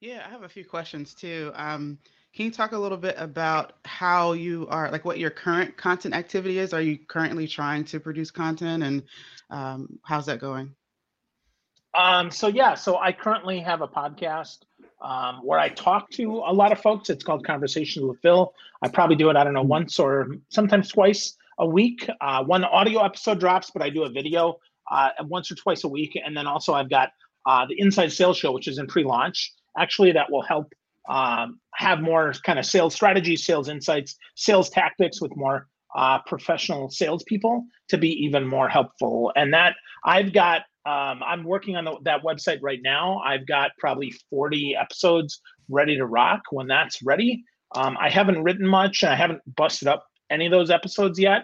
Yeah, 0.00 0.22
I 0.24 0.30
have 0.30 0.44
a 0.44 0.48
few 0.48 0.64
questions 0.64 1.12
too. 1.12 1.50
Um, 1.56 1.98
can 2.34 2.44
you 2.44 2.52
talk 2.52 2.70
a 2.70 2.78
little 2.78 2.96
bit 2.96 3.16
about 3.18 3.72
how 3.84 4.32
you 4.32 4.68
are, 4.70 4.92
like 4.92 5.04
what 5.04 5.18
your 5.18 5.30
current 5.30 5.76
content 5.76 6.14
activity 6.14 6.60
is? 6.60 6.72
Are 6.72 6.80
you 6.80 6.98
currently 7.08 7.48
trying 7.48 7.84
to 7.86 7.98
produce 7.98 8.30
content 8.30 8.84
and 8.84 9.02
um, 9.50 9.98
how's 10.04 10.26
that 10.26 10.38
going? 10.38 10.72
Um, 11.94 12.30
so 12.30 12.46
yeah, 12.46 12.74
so 12.74 12.98
I 12.98 13.10
currently 13.10 13.58
have 13.58 13.80
a 13.80 13.88
podcast 13.88 14.58
um, 15.00 15.36
where 15.44 15.58
I 15.58 15.68
talk 15.68 16.10
to 16.10 16.42
a 16.46 16.52
lot 16.52 16.72
of 16.72 16.80
folks. 16.80 17.10
It's 17.10 17.24
called 17.24 17.46
Conversations 17.46 18.04
with 18.04 18.20
Phil. 18.20 18.52
I 18.82 18.88
probably 18.88 19.16
do 19.16 19.30
it, 19.30 19.36
I 19.36 19.44
don't 19.44 19.54
know, 19.54 19.62
once 19.62 19.98
or 19.98 20.36
sometimes 20.48 20.88
twice 20.88 21.36
a 21.58 21.66
week. 21.66 22.08
Uh, 22.20 22.44
one 22.44 22.64
audio 22.64 23.04
episode 23.04 23.40
drops, 23.40 23.70
but 23.70 23.82
I 23.82 23.90
do 23.90 24.04
a 24.04 24.08
video 24.08 24.58
uh, 24.90 25.10
once 25.22 25.50
or 25.50 25.54
twice 25.54 25.84
a 25.84 25.88
week. 25.88 26.18
And 26.24 26.36
then 26.36 26.46
also 26.46 26.74
I've 26.74 26.90
got 26.90 27.10
uh, 27.46 27.66
the 27.66 27.78
Inside 27.80 28.12
Sales 28.12 28.36
Show, 28.38 28.52
which 28.52 28.68
is 28.68 28.78
in 28.78 28.86
pre-launch. 28.86 29.52
Actually, 29.76 30.12
that 30.12 30.30
will 30.30 30.42
help 30.42 30.72
um, 31.08 31.60
have 31.74 32.00
more 32.00 32.32
kind 32.44 32.58
of 32.58 32.66
sales 32.66 32.94
strategies, 32.94 33.44
sales 33.44 33.68
insights, 33.68 34.16
sales 34.34 34.68
tactics 34.68 35.20
with 35.20 35.34
more 35.36 35.66
uh, 35.94 36.18
professional 36.26 36.90
salespeople 36.90 37.64
to 37.88 37.96
be 37.96 38.10
even 38.24 38.46
more 38.46 38.68
helpful. 38.68 39.32
And 39.34 39.54
that 39.54 39.74
I've 40.04 40.32
got 40.32 40.62
um, 40.88 41.22
I'm 41.22 41.44
working 41.44 41.76
on 41.76 41.84
the, 41.84 41.96
that 42.04 42.22
website 42.22 42.60
right 42.62 42.80
now. 42.82 43.18
I've 43.18 43.46
got 43.46 43.72
probably 43.78 44.10
40 44.30 44.74
episodes 44.74 45.42
ready 45.68 45.96
to 45.96 46.06
rock 46.06 46.40
when 46.50 46.66
that's 46.66 47.02
ready. 47.02 47.44
Um, 47.74 47.98
I 48.00 48.08
haven't 48.08 48.42
written 48.42 48.66
much 48.66 49.02
and 49.02 49.12
I 49.12 49.16
haven't 49.16 49.42
busted 49.54 49.86
up 49.86 50.06
any 50.30 50.46
of 50.46 50.50
those 50.50 50.70
episodes 50.70 51.18
yet. 51.18 51.42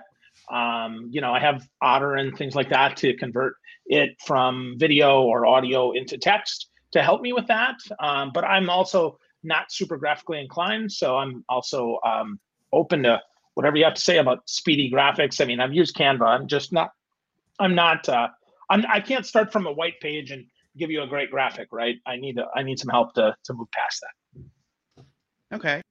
Um, 0.50 1.08
you 1.10 1.20
know, 1.20 1.32
I 1.32 1.40
have 1.40 1.68
Otter 1.82 2.14
and 2.14 2.36
things 2.38 2.54
like 2.54 2.70
that 2.70 2.96
to 2.98 3.14
convert 3.16 3.56
it 3.84 4.16
from 4.24 4.76
video 4.78 5.20
or 5.22 5.44
audio 5.44 5.92
into 5.92 6.16
text 6.16 6.68
to 6.92 7.02
help 7.02 7.20
me 7.20 7.34
with 7.34 7.46
that. 7.48 7.76
Um, 8.00 8.30
but 8.32 8.44
I'm 8.44 8.70
also 8.70 9.18
not 9.42 9.70
super 9.70 9.98
graphically 9.98 10.40
inclined. 10.40 10.90
So 10.90 11.18
I'm 11.18 11.44
also 11.50 11.98
um, 12.06 12.40
open 12.72 13.02
to 13.02 13.20
whatever 13.54 13.76
you 13.76 13.84
have 13.84 13.94
to 13.94 14.00
say 14.00 14.16
about 14.16 14.48
speedy 14.48 14.90
graphics. 14.90 15.42
I 15.42 15.44
mean, 15.44 15.60
I've 15.60 15.74
used 15.74 15.94
Canva. 15.96 16.26
I'm 16.26 16.46
just 16.46 16.72
not, 16.72 16.92
I'm 17.60 17.74
not, 17.74 18.08
uh, 18.08 18.28
I'm, 18.70 18.84
I 18.92 19.00
can't 19.00 19.26
start 19.26 19.52
from 19.52 19.66
a 19.66 19.72
white 19.72 20.00
page 20.00 20.30
and 20.30 20.46
give 20.76 20.90
you 20.90 21.02
a 21.02 21.06
great 21.06 21.30
graphic, 21.30 21.68
right? 21.72 21.96
I 22.06 22.16
need 22.16 22.38
a, 22.38 22.46
I 22.54 22.62
need 22.62 22.78
some 22.78 22.88
help 22.88 23.14
to 23.14 23.36
to 23.44 23.54
move 23.54 23.68
past 23.70 24.02
that. 24.02 25.04
Okay. 25.56 25.82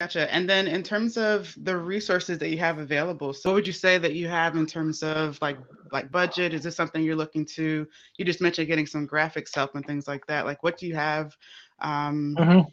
Gotcha. 0.00 0.32
And 0.34 0.50
then 0.50 0.66
in 0.66 0.82
terms 0.82 1.16
of 1.16 1.54
the 1.62 1.76
resources 1.76 2.38
that 2.38 2.48
you 2.50 2.58
have 2.58 2.78
available, 2.78 3.32
so 3.32 3.50
what 3.50 3.54
would 3.54 3.66
you 3.66 3.72
say 3.72 3.96
that 3.96 4.14
you 4.14 4.28
have 4.28 4.56
in 4.56 4.66
terms 4.66 5.02
of 5.02 5.38
like 5.40 5.56
like 5.92 6.10
budget? 6.10 6.52
Is 6.52 6.64
this 6.64 6.76
something 6.76 7.02
you're 7.02 7.16
looking 7.16 7.46
to? 7.54 7.86
You 8.18 8.24
just 8.24 8.40
mentioned 8.40 8.66
getting 8.66 8.86
some 8.86 9.06
graphics 9.06 9.54
help 9.54 9.76
and 9.76 9.86
things 9.86 10.08
like 10.08 10.26
that. 10.26 10.46
Like, 10.46 10.62
what 10.62 10.76
do 10.76 10.86
you 10.86 10.94
have? 10.94 11.34
Um, 11.80 12.34
Mhm. 12.38 12.66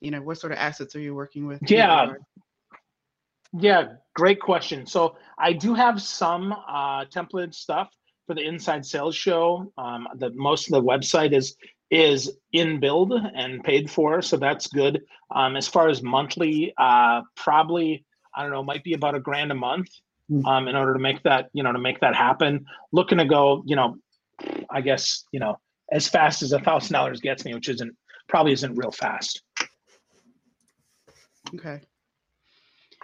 You 0.00 0.10
know, 0.10 0.22
what 0.22 0.38
sort 0.38 0.52
of 0.52 0.58
assets 0.58 0.94
are 0.96 1.00
you 1.00 1.14
working 1.14 1.46
with? 1.46 1.60
Yeah. 1.68 2.12
Regard? 3.52 3.64
Yeah, 3.64 3.94
great 4.14 4.40
question. 4.40 4.86
So 4.86 5.16
I 5.38 5.52
do 5.52 5.74
have 5.74 6.00
some 6.02 6.52
uh, 6.52 7.04
template 7.06 7.54
stuff 7.54 7.90
for 8.26 8.34
the 8.34 8.46
Inside 8.46 8.84
Sales 8.84 9.16
Show. 9.16 9.72
Um, 9.78 10.08
the 10.16 10.30
most 10.30 10.66
of 10.66 10.72
the 10.72 10.82
website 10.82 11.32
is 11.32 11.56
is 11.90 12.30
in 12.52 12.78
build 12.78 13.12
and 13.12 13.64
paid 13.64 13.90
for, 13.90 14.22
so 14.22 14.36
that's 14.36 14.68
good. 14.68 15.02
Um, 15.34 15.56
as 15.56 15.66
far 15.66 15.88
as 15.88 16.02
monthly, 16.02 16.72
uh, 16.78 17.22
probably 17.36 18.04
I 18.34 18.42
don't 18.42 18.52
know, 18.52 18.62
might 18.62 18.84
be 18.84 18.94
about 18.94 19.16
a 19.16 19.20
grand 19.20 19.50
a 19.50 19.56
month 19.56 19.88
Hmm. 20.30 20.46
um, 20.46 20.68
in 20.68 20.76
order 20.76 20.92
to 20.92 21.00
make 21.00 21.22
that 21.24 21.50
you 21.52 21.62
know 21.62 21.72
to 21.72 21.78
make 21.78 22.00
that 22.00 22.14
happen. 22.14 22.64
Looking 22.92 23.18
to 23.18 23.24
go, 23.24 23.64
you 23.66 23.74
know, 23.74 23.96
I 24.70 24.80
guess 24.80 25.24
you 25.32 25.40
know 25.40 25.58
as 25.90 26.08
fast 26.08 26.42
as 26.42 26.52
a 26.52 26.60
thousand 26.60 26.92
dollars 26.94 27.20
gets 27.20 27.44
me, 27.44 27.52
which 27.52 27.68
isn't 27.68 27.96
probably 28.28 28.52
isn't 28.52 28.76
real 28.76 28.92
fast. 28.92 29.42
Okay. 31.52 31.80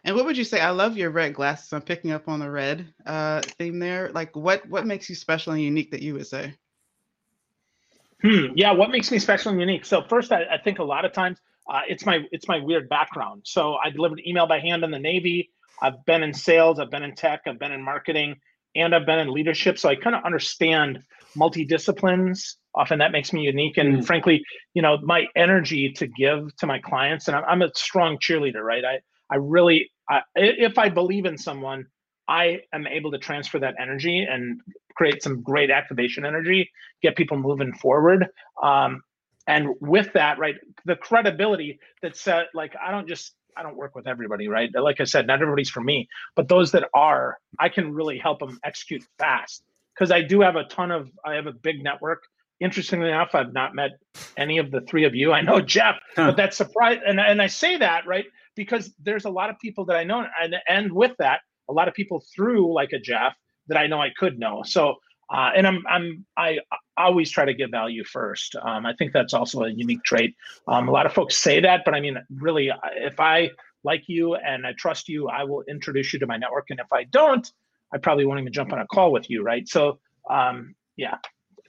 And 0.06 0.14
what 0.14 0.24
would 0.24 0.38
you 0.38 0.44
say? 0.44 0.60
I 0.60 0.70
love 0.70 0.96
your 0.96 1.10
red 1.10 1.34
glasses. 1.34 1.72
I'm 1.72 1.82
picking 1.82 2.12
up 2.12 2.28
on 2.28 2.38
the 2.38 2.48
red 2.48 2.86
uh, 3.04 3.42
theme 3.58 3.80
there. 3.80 4.12
Like, 4.14 4.36
what 4.36 4.64
what 4.68 4.86
makes 4.86 5.08
you 5.10 5.16
special 5.16 5.52
and 5.52 5.60
unique 5.60 5.90
that 5.90 6.00
you 6.00 6.14
would 6.14 6.28
say? 6.28 6.54
Hmm. 8.22 8.46
Yeah. 8.54 8.70
What 8.70 8.90
makes 8.90 9.10
me 9.10 9.18
special 9.18 9.50
and 9.50 9.60
unique? 9.60 9.84
So 9.84 10.02
first, 10.08 10.30
I, 10.30 10.44
I 10.44 10.58
think 10.58 10.78
a 10.78 10.84
lot 10.84 11.04
of 11.04 11.12
times 11.12 11.38
uh, 11.68 11.80
it's 11.88 12.06
my 12.06 12.20
it's 12.30 12.46
my 12.46 12.60
weird 12.60 12.88
background. 12.88 13.42
So 13.44 13.74
I 13.84 13.90
delivered 13.90 14.22
email 14.24 14.46
by 14.46 14.60
hand 14.60 14.84
in 14.84 14.92
the 14.92 14.98
Navy. 14.98 15.50
I've 15.82 16.04
been 16.06 16.22
in 16.22 16.32
sales. 16.32 16.78
I've 16.78 16.90
been 16.90 17.02
in 17.02 17.16
tech. 17.16 17.40
I've 17.46 17.58
been 17.58 17.72
in 17.72 17.82
marketing, 17.82 18.36
and 18.76 18.94
I've 18.94 19.06
been 19.06 19.18
in 19.18 19.32
leadership. 19.32 19.76
So 19.76 19.88
I 19.88 19.96
kind 19.96 20.14
of 20.14 20.24
understand 20.24 21.00
multi-disciplines. 21.34 22.56
Often 22.76 23.00
that 23.00 23.10
makes 23.10 23.32
me 23.32 23.42
unique. 23.42 23.76
And 23.76 23.98
Mm. 23.98 24.06
frankly, 24.06 24.44
you 24.72 24.82
know, 24.82 24.98
my 25.02 25.26
energy 25.34 25.90
to 25.94 26.06
give 26.06 26.56
to 26.58 26.66
my 26.66 26.78
clients, 26.78 27.26
and 27.26 27.36
I'm, 27.36 27.44
I'm 27.44 27.62
a 27.62 27.70
strong 27.74 28.18
cheerleader, 28.18 28.62
right? 28.62 28.84
I 28.84 29.00
I 29.28 29.36
really, 29.36 29.90
I, 30.08 30.22
if 30.34 30.78
I 30.78 30.88
believe 30.88 31.24
in 31.26 31.36
someone, 31.38 31.86
I 32.28 32.60
am 32.72 32.86
able 32.86 33.10
to 33.12 33.18
transfer 33.18 33.58
that 33.60 33.74
energy 33.80 34.20
and 34.28 34.60
create 34.96 35.22
some 35.22 35.42
great 35.42 35.70
activation 35.70 36.24
energy, 36.24 36.70
get 37.02 37.16
people 37.16 37.36
moving 37.36 37.72
forward. 37.74 38.26
Um, 38.62 39.02
and 39.46 39.68
with 39.80 40.12
that, 40.14 40.38
right, 40.38 40.56
the 40.86 40.96
credibility 40.96 41.78
that 42.02 42.16
said, 42.16 42.46
like, 42.54 42.74
I 42.84 42.90
don't 42.90 43.06
just, 43.06 43.34
I 43.56 43.62
don't 43.62 43.76
work 43.76 43.94
with 43.94 44.06
everybody, 44.08 44.48
right? 44.48 44.70
Like 44.74 45.00
I 45.00 45.04
said, 45.04 45.26
not 45.26 45.40
everybody's 45.40 45.70
for 45.70 45.80
me, 45.82 46.08
but 46.34 46.48
those 46.48 46.72
that 46.72 46.88
are, 46.94 47.38
I 47.60 47.68
can 47.68 47.92
really 47.92 48.18
help 48.18 48.40
them 48.40 48.58
execute 48.64 49.04
fast 49.18 49.62
because 49.94 50.10
I 50.10 50.20
do 50.22 50.40
have 50.40 50.56
a 50.56 50.64
ton 50.64 50.90
of, 50.90 51.10
I 51.24 51.34
have 51.34 51.46
a 51.46 51.52
big 51.52 51.82
network. 51.82 52.24
Interestingly 52.58 53.08
enough, 53.08 53.34
I've 53.34 53.52
not 53.52 53.74
met 53.74 53.92
any 54.36 54.58
of 54.58 54.70
the 54.70 54.80
three 54.82 55.04
of 55.04 55.14
you. 55.14 55.32
I 55.32 55.42
know 55.42 55.60
Jeff, 55.60 55.96
Huh. 56.16 56.28
but 56.28 56.36
that's 56.36 56.56
surprise. 56.56 56.98
And, 57.06 57.20
and 57.20 57.40
I 57.40 57.46
say 57.46 57.76
that, 57.76 58.06
right, 58.06 58.24
because 58.56 58.92
there's 59.02 59.24
a 59.24 59.30
lot 59.30 59.50
of 59.50 59.58
people 59.60 59.84
that 59.84 59.96
I 59.96 60.04
know. 60.04 60.26
And, 60.42 60.56
and 60.68 60.92
with 60.92 61.12
that, 61.18 61.40
a 61.68 61.72
lot 61.72 61.88
of 61.88 61.94
people 61.94 62.24
through 62.34 62.74
like 62.74 62.92
a 62.92 62.98
Jeff 62.98 63.34
that 63.68 63.78
I 63.78 63.86
know 63.86 64.00
I 64.00 64.10
could 64.16 64.38
know. 64.38 64.62
So, 64.64 64.96
uh, 65.32 65.50
and 65.56 65.66
I'm, 65.66 65.84
I'm, 65.88 66.24
I 66.36 66.58
always 66.96 67.30
try 67.30 67.44
to 67.44 67.54
give 67.54 67.70
value 67.70 68.04
first. 68.04 68.56
Um, 68.62 68.86
I 68.86 68.94
think 68.94 69.12
that's 69.12 69.34
also 69.34 69.62
a 69.62 69.70
unique 69.70 70.02
trait. 70.04 70.34
Um, 70.68 70.88
a 70.88 70.92
lot 70.92 71.06
of 71.06 71.12
folks 71.12 71.36
say 71.36 71.60
that, 71.60 71.82
but 71.84 71.94
I 71.94 72.00
mean, 72.00 72.16
really, 72.34 72.70
if 72.96 73.18
I 73.18 73.50
like 73.84 74.04
you 74.06 74.36
and 74.36 74.66
I 74.66 74.72
trust 74.78 75.08
you, 75.08 75.28
I 75.28 75.44
will 75.44 75.62
introduce 75.68 76.12
you 76.12 76.18
to 76.20 76.26
my 76.26 76.36
network. 76.36 76.66
And 76.70 76.80
if 76.80 76.92
I 76.92 77.04
don't, 77.04 77.50
I 77.92 77.98
probably 77.98 78.24
won't 78.24 78.40
even 78.40 78.52
jump 78.52 78.72
on 78.72 78.80
a 78.80 78.86
call 78.86 79.12
with 79.12 79.28
you, 79.28 79.42
right? 79.42 79.68
So, 79.68 79.98
um, 80.30 80.74
yeah, 80.96 81.18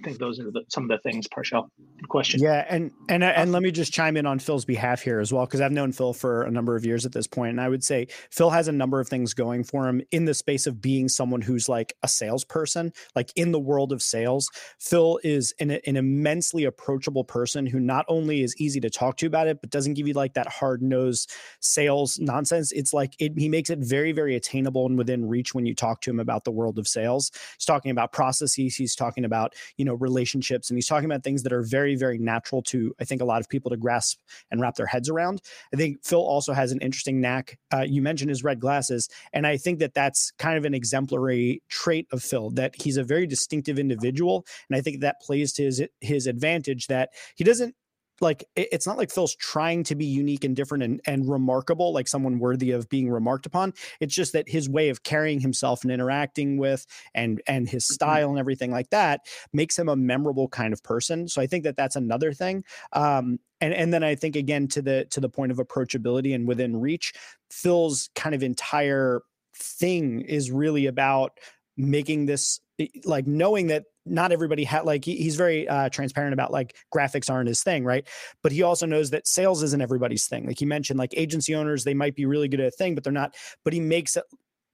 I 0.02 0.04
think 0.04 0.20
those 0.20 0.40
are 0.40 0.52
the, 0.52 0.64
some 0.70 0.84
of 0.84 0.90
the 0.90 1.00
things. 1.00 1.28
Parchelle 1.28 1.70
Good 1.98 2.10
question. 2.10 2.40
Yeah, 2.40 2.64
and 2.70 2.92
and 3.10 3.24
uh, 3.24 3.34
and 3.36 3.52
let 3.52 3.64
me 3.64 3.72
just 3.72 3.92
chime 3.92 4.18
in 4.18 4.28
on 4.28 4.38
Phil's 4.38 4.66
behalf 4.66 5.02
here 5.02 5.20
as 5.20 5.34
well 5.34 5.46
because 5.46 5.62
I've 5.62 5.72
known 5.72 5.92
Phil 5.92 6.14
for 6.14 6.44
a 6.44 6.52
number 6.52 6.76
of 6.76 6.86
years 6.86 7.08
at 7.08 7.12
this 7.12 7.26
point, 7.26 7.52
and 7.52 7.62
I 7.62 7.70
would 7.70 7.84
say 7.84 8.08
Phil 8.30 8.52
has 8.52 8.68
a 8.68 8.72
number 8.72 9.00
of 9.00 9.08
things 9.08 9.34
going 9.34 9.64
for 9.64 9.88
him 9.88 10.04
in 10.12 10.26
the 10.26 10.36
space 10.36 10.68
of 10.68 10.80
being 10.80 11.10
someone 11.10 11.42
who's 11.42 11.68
like 11.68 11.96
a 12.04 12.08
salesperson, 12.08 12.94
like 13.16 13.32
in 13.36 13.52
the 13.52 13.60
world 13.60 13.92
of 13.92 14.04
sales. 14.04 14.48
Phil 14.80 15.20
is 15.24 15.56
an, 15.60 15.72
an 15.72 15.98
immensely 15.98 16.66
approachable 16.66 17.24
person 17.24 17.66
who 17.66 17.80
not 17.80 18.06
only 18.08 18.44
is 18.44 18.56
easy 18.60 18.80
to 18.80 18.92
talk 18.92 19.18
to 19.18 19.26
about 19.26 19.48
it, 19.48 19.60
but 19.60 19.72
doesn't 19.72 19.96
give 19.96 20.08
you 20.08 20.14
like 20.14 20.36
that 20.36 20.48
hard 20.48 20.84
nosed 20.84 21.32
sales 21.62 22.20
nonsense. 22.20 22.72
It's 22.72 22.94
like 22.94 23.16
it, 23.18 23.34
he 23.36 23.50
makes 23.50 23.72
it 23.72 23.80
very 23.80 24.12
very 24.12 24.36
attainable 24.36 24.86
and 24.86 25.00
within 25.00 25.28
reach 25.28 25.56
when 25.56 25.66
you 25.66 25.74
talk 25.74 26.02
to 26.02 26.12
him 26.12 26.20
about 26.20 26.44
the 26.44 26.52
world 26.52 26.78
of 26.78 26.88
sales. 26.88 27.32
He's 27.58 27.66
talking 27.66 27.90
about 27.90 28.12
processes. 28.12 28.76
He's 28.76 28.96
talking 28.96 29.26
about 29.26 29.56
you 29.78 29.86
know 29.88 29.96
relationships 29.96 30.70
and 30.70 30.78
he's 30.78 30.88
talking 30.88 31.06
about 31.06 31.24
things 31.24 31.44
that 31.44 31.54
are 31.54 31.64
very 31.64 31.96
very 31.96 32.18
natural 32.18 32.62
to 32.62 32.94
i 33.00 33.04
think 33.04 33.22
a 33.22 33.26
lot 33.26 33.42
of 33.42 33.50
people 33.50 33.72
to 33.72 33.78
grasp 33.78 34.20
and 34.52 34.62
wrap 34.62 34.76
their 34.76 34.86
heads 34.86 35.10
around. 35.10 35.42
I 35.74 35.78
think 35.78 36.04
phil 36.04 36.22
also 36.22 36.54
has 36.54 36.72
an 36.72 36.80
interesting 36.82 37.22
knack 37.22 37.58
uh, 37.74 37.86
you 37.88 38.02
mentioned 38.02 38.30
his 38.30 38.44
red 38.44 38.60
glasses 38.60 39.10
and 39.34 39.48
i 39.48 39.58
think 39.58 39.80
that 39.80 39.94
that's 39.94 40.32
kind 40.38 40.58
of 40.58 40.66
an 40.66 40.74
exemplary 40.74 41.62
trait 41.70 42.08
of 42.12 42.22
phil 42.22 42.50
that 42.52 42.80
he's 42.82 42.98
a 42.98 43.04
very 43.04 43.26
distinctive 43.26 43.80
individual 43.80 44.46
and 44.70 44.78
i 44.78 44.82
think 44.82 45.02
that 45.02 45.22
plays 45.22 45.54
to 45.54 45.64
his 45.64 45.84
his 46.02 46.28
advantage 46.28 46.88
that 46.88 47.10
he 47.36 47.44
doesn't 47.44 47.76
like 48.22 48.48
it's 48.56 48.88
not 48.88 48.98
like 48.98 49.12
Phil's 49.12 49.36
trying 49.36 49.84
to 49.86 49.96
be 49.96 50.06
unique 50.06 50.44
and 50.44 50.56
different 50.56 50.84
and, 50.84 51.02
and 51.06 51.30
remarkable, 51.30 51.94
like 51.94 52.08
someone 52.08 52.40
worthy 52.40 52.72
of 52.72 52.90
being 52.90 53.10
remarked 53.10 53.46
upon. 53.46 53.74
It's 54.00 54.16
just 54.16 54.34
that 54.34 54.50
his 54.50 54.70
way 54.70 54.90
of 54.90 55.04
carrying 55.04 55.40
himself 55.40 55.84
and 55.84 55.92
interacting 55.92 56.58
with 56.58 56.86
and 57.14 57.42
and 57.48 57.70
his 57.70 57.86
style 57.86 58.30
and 58.30 58.40
everything 58.40 58.72
like 58.72 58.90
that 58.90 59.22
makes 59.54 59.78
him 59.78 59.90
a 59.90 59.96
memorable 59.96 60.48
kind 60.48 60.74
of 60.74 60.84
person. 60.84 61.28
So 61.28 61.42
I 61.42 61.48
think 61.48 61.64
that 61.66 61.78
that's 61.78 61.96
another 61.96 62.34
thing. 62.34 62.64
Um, 62.94 63.40
and 63.62 63.74
and 63.74 63.94
then 63.94 64.04
I 64.04 64.16
think 64.16 64.36
again 64.36 64.68
to 64.70 64.82
the 64.82 65.06
to 65.12 65.20
the 65.20 65.30
point 65.30 65.52
of 65.52 65.58
approachability 65.58 66.34
and 66.34 66.48
within 66.48 66.80
reach, 66.80 67.14
Phil's 67.52 68.10
kind 68.16 68.36
of 68.36 68.44
entire 68.44 69.22
thing 69.56 70.22
is 70.22 70.52
really 70.52 70.86
about 70.86 71.40
making 71.76 72.26
this 72.26 72.60
like 73.06 73.28
knowing 73.28 73.68
that 73.68 73.86
not 74.10 74.32
everybody 74.32 74.64
had 74.64 74.86
like 74.86 75.06
he, 75.06 75.16
he's 75.18 75.36
very 75.36 75.68
uh, 75.68 75.90
transparent 75.90 76.34
about 76.34 76.52
like 76.52 76.76
graphics 76.94 77.30
aren't 77.30 77.48
his 77.48 77.64
thing 77.64 77.84
right 77.84 78.08
but 78.42 78.52
he 78.52 78.64
also 78.64 78.86
knows 78.86 79.10
that 79.10 79.28
sales 79.28 79.64
isn't 79.64 79.82
everybody's 79.82 80.28
thing 80.28 80.46
like 80.46 80.60
he 80.60 80.66
mentioned 80.66 81.00
like 81.00 81.14
agency 81.16 81.56
owners 81.56 81.84
they 81.84 81.94
might 81.94 82.16
be 82.16 82.26
really 82.26 82.48
good 82.48 82.60
at 82.60 82.68
a 82.68 82.72
thing 82.72 82.96
but 82.96 83.04
they're 83.04 83.14
not 83.14 83.36
but 83.64 83.74
he 83.74 83.80
makes 83.80 84.16
it 84.18 84.24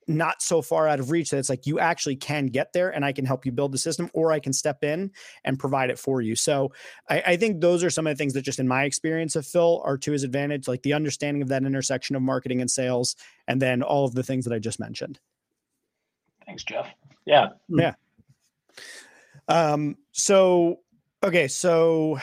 not 0.07 0.41
so 0.41 0.61
far 0.61 0.87
out 0.87 0.99
of 0.99 1.11
reach 1.11 1.29
that 1.29 1.37
it's 1.37 1.49
like 1.49 1.65
you 1.65 1.79
actually 1.79 2.15
can 2.15 2.47
get 2.47 2.73
there 2.73 2.89
and 2.89 3.05
I 3.05 3.11
can 3.11 3.25
help 3.25 3.45
you 3.45 3.51
build 3.51 3.71
the 3.71 3.77
system 3.77 4.09
or 4.13 4.31
I 4.31 4.39
can 4.39 4.53
step 4.53 4.83
in 4.83 5.11
and 5.43 5.59
provide 5.59 5.89
it 5.89 5.99
for 5.99 6.21
you. 6.21 6.35
So 6.35 6.71
I, 7.09 7.23
I 7.27 7.37
think 7.37 7.61
those 7.61 7.83
are 7.83 7.89
some 7.89 8.07
of 8.07 8.11
the 8.11 8.17
things 8.17 8.33
that 8.33 8.41
just 8.41 8.59
in 8.59 8.67
my 8.67 8.83
experience 8.83 9.35
of 9.35 9.45
Phil 9.45 9.81
are 9.85 9.97
to 9.99 10.11
his 10.11 10.23
advantage, 10.23 10.67
like 10.67 10.83
the 10.83 10.93
understanding 10.93 11.41
of 11.41 11.49
that 11.49 11.63
intersection 11.63 12.15
of 12.15 12.21
marketing 12.21 12.61
and 12.61 12.69
sales, 12.69 13.15
and 13.47 13.61
then 13.61 13.81
all 13.81 14.05
of 14.05 14.13
the 14.13 14.23
things 14.23 14.45
that 14.45 14.53
I 14.53 14.59
just 14.59 14.79
mentioned. 14.79 15.19
Thanks, 16.45 16.63
Jeff. 16.63 16.87
Yeah. 17.25 17.49
Yeah. 17.69 17.93
Um, 19.47 19.97
so 20.11 20.79
okay, 21.23 21.47
so 21.47 22.19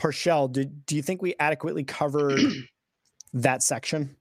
Parchelle, 0.00 0.52
did 0.52 0.86
do 0.86 0.96
you 0.96 1.02
think 1.02 1.22
we 1.22 1.34
adequately 1.38 1.84
covered 1.84 2.40
that 3.32 3.62
section? 3.62 4.16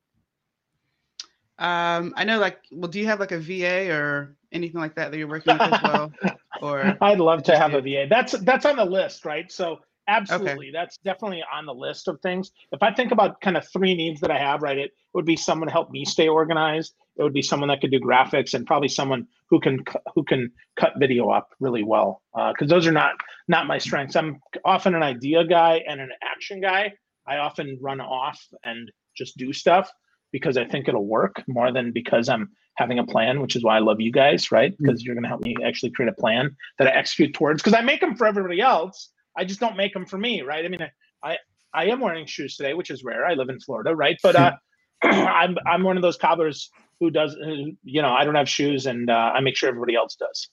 Um, 1.60 2.14
I 2.18 2.24
know, 2.24 2.40
like, 2.40 2.60
well, 2.72 2.90
do 2.90 3.00
you 3.00 3.06
have 3.06 3.20
like 3.20 3.32
a 3.32 3.40
VA 3.40 3.92
or 3.92 4.36
anything 4.52 4.82
like 4.82 4.96
that 4.96 5.12
that 5.12 5.18
you're 5.18 5.28
working 5.28 5.54
with 5.54 5.74
as 5.74 5.82
well? 5.84 6.12
Or 6.62 6.96
I'd 7.02 7.20
love 7.20 7.44
to 7.44 7.58
have 7.58 7.72
you? 7.72 7.80
a 7.80 7.82
VA. 7.82 8.08
That's 8.08 8.34
that's 8.44 8.66
on 8.66 8.78
the 8.78 8.86
list, 8.86 9.26
right? 9.26 9.52
So 9.52 9.80
absolutely, 10.08 10.70
that's 10.72 10.98
definitely 10.98 11.44
on 11.52 11.66
the 11.66 11.74
list 11.74 12.08
of 12.08 12.22
things. 12.22 12.52
If 12.72 12.82
I 12.82 12.94
think 12.94 13.12
about 13.12 13.42
kind 13.42 13.58
of 13.58 13.68
three 13.68 13.96
needs 13.96 14.22
that 14.22 14.32
I 14.32 14.38
have, 14.38 14.62
right, 14.62 14.78
it 14.78 14.92
would 15.14 15.26
be 15.26 15.36
someone 15.36 15.68
to 15.68 15.74
help 15.74 15.90
me 15.90 16.06
stay 16.06 16.30
organized. 16.30 16.94
It 17.16 17.24
would 17.24 17.34
be 17.34 17.42
someone 17.42 17.70
that 17.70 17.82
could 17.82 17.92
do 17.92 18.00
graphics, 18.00 18.54
and 18.54 18.66
probably 18.66 18.88
someone 18.88 19.28
who 19.50 19.60
can 19.60 19.84
who 20.16 20.24
can 20.24 20.52
cut 20.80 20.94
video 20.98 21.30
up 21.30 21.50
really 21.60 21.84
well. 21.84 22.22
Because 22.36 22.70
those 22.70 22.88
are 22.88 22.92
not 22.92 23.14
not 23.48 23.68
my 23.68 23.78
strengths. 23.78 24.16
I'm 24.16 24.42
often 24.66 24.96
an 24.96 25.04
idea 25.04 25.46
guy 25.46 25.82
and 25.88 26.02
an 26.02 26.10
action 26.24 26.62
guy. 26.62 26.94
I 27.28 27.38
often 27.38 27.78
run 27.82 28.02
off 28.02 28.42
and 28.64 28.92
just 29.16 29.38
do 29.38 29.54
stuff 29.54 29.92
because 30.32 30.58
I 30.58 30.66
think 30.66 30.88
it'll 30.88 31.06
work 31.06 31.44
more 31.48 31.72
than 31.72 31.92
because 31.92 32.28
I'm 32.28 32.50
having 32.76 32.98
a 32.98 33.06
plan, 33.06 33.40
which 33.40 33.56
is 33.56 33.64
why 33.64 33.78
I 33.78 33.80
love 33.80 34.02
you 34.02 34.12
guys, 34.12 34.52
right? 34.52 34.76
Because 34.78 35.04
you're 35.04 35.14
going 35.14 35.24
to 35.24 35.30
help 35.30 35.42
me 35.42 35.56
actually 35.64 35.92
create 35.92 36.10
a 36.10 36.20
plan 36.20 36.56
that 36.80 36.88
I 36.88 36.92
execute 36.92 37.34
towards. 37.36 37.62
Because 37.62 37.78
I 37.78 37.82
make 37.82 38.02
them 38.02 38.16
for 38.16 38.26
everybody 38.26 38.60
else, 38.60 39.10
I 39.38 39.46
just 39.46 39.60
don't 39.60 39.78
make 39.78 39.94
them 39.94 40.06
for 40.06 40.18
me, 40.18 40.42
right? 40.42 40.66
I 40.66 40.68
mean, 40.68 40.82
I 40.82 40.92
I, 41.24 41.38
I 41.74 41.86
am 41.86 42.02
wearing 42.02 42.26
shoes 42.26 42.56
today, 42.56 42.74
which 42.74 42.92
is 42.92 43.04
rare. 43.04 43.26
I 43.26 43.34
live 43.34 43.50
in 43.50 43.60
Florida, 43.60 43.96
right? 43.96 44.18
But 44.22 44.36
uh, 44.36 44.52
I'm 45.04 45.58
I'm 45.66 45.84
one 45.84 45.98
of 45.98 46.04
those 46.04 46.18
cobblers 46.18 46.70
who 47.04 47.12
does, 47.12 47.36
you 47.84 48.02
know, 48.02 48.14
I 48.14 48.24
don't 48.24 48.36
have 48.36 48.50
shoes, 48.50 48.86
and 48.86 49.10
uh, 49.10 49.32
I 49.34 49.42
make 49.42 49.56
sure 49.56 49.70
everybody 49.70 49.96
else 49.96 50.16
does. 50.16 50.50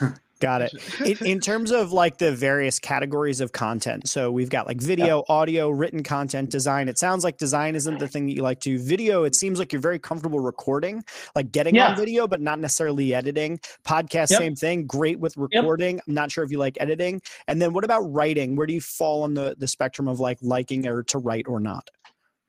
Got 0.38 0.60
it. 0.60 0.74
In, 1.00 1.26
in, 1.26 1.40
terms 1.40 1.70
of 1.70 1.92
like 1.92 2.18
the 2.18 2.30
various 2.30 2.78
categories 2.78 3.40
of 3.40 3.52
content, 3.52 4.06
so 4.06 4.30
we've 4.30 4.50
got 4.50 4.66
like 4.66 4.78
video, 4.82 5.24
yeah. 5.26 5.34
audio, 5.34 5.70
written 5.70 6.02
content, 6.02 6.50
design. 6.50 6.90
It 6.90 6.98
sounds 6.98 7.24
like 7.24 7.38
design 7.38 7.74
isn't 7.74 7.98
the 7.98 8.06
thing 8.06 8.26
that 8.26 8.34
you 8.34 8.42
like 8.42 8.60
to. 8.60 8.76
Do. 8.76 8.78
Video, 8.78 9.24
it 9.24 9.34
seems 9.34 9.58
like 9.58 9.72
you're 9.72 9.80
very 9.80 9.98
comfortable 9.98 10.38
recording, 10.38 11.02
like 11.34 11.52
getting 11.52 11.74
yeah. 11.74 11.88
on 11.88 11.96
video, 11.96 12.28
but 12.28 12.42
not 12.42 12.58
necessarily 12.58 13.14
editing. 13.14 13.58
Podcast, 13.86 14.30
yep. 14.30 14.40
same 14.40 14.54
thing. 14.54 14.86
Great 14.86 15.18
with 15.18 15.34
recording. 15.38 15.96
Yep. 15.96 16.04
I'm 16.06 16.14
not 16.14 16.30
sure 16.30 16.44
if 16.44 16.50
you 16.50 16.58
like 16.58 16.76
editing. 16.80 17.22
And 17.48 17.62
then 17.62 17.72
what 17.72 17.84
about 17.84 18.00
writing? 18.00 18.56
Where 18.56 18.66
do 18.66 18.74
you 18.74 18.82
fall 18.82 19.22
on 19.22 19.32
the 19.32 19.56
the 19.56 19.66
spectrum 19.66 20.06
of 20.06 20.20
like 20.20 20.36
liking 20.42 20.86
or 20.86 21.02
to 21.04 21.16
write 21.16 21.46
or 21.48 21.60
not? 21.60 21.88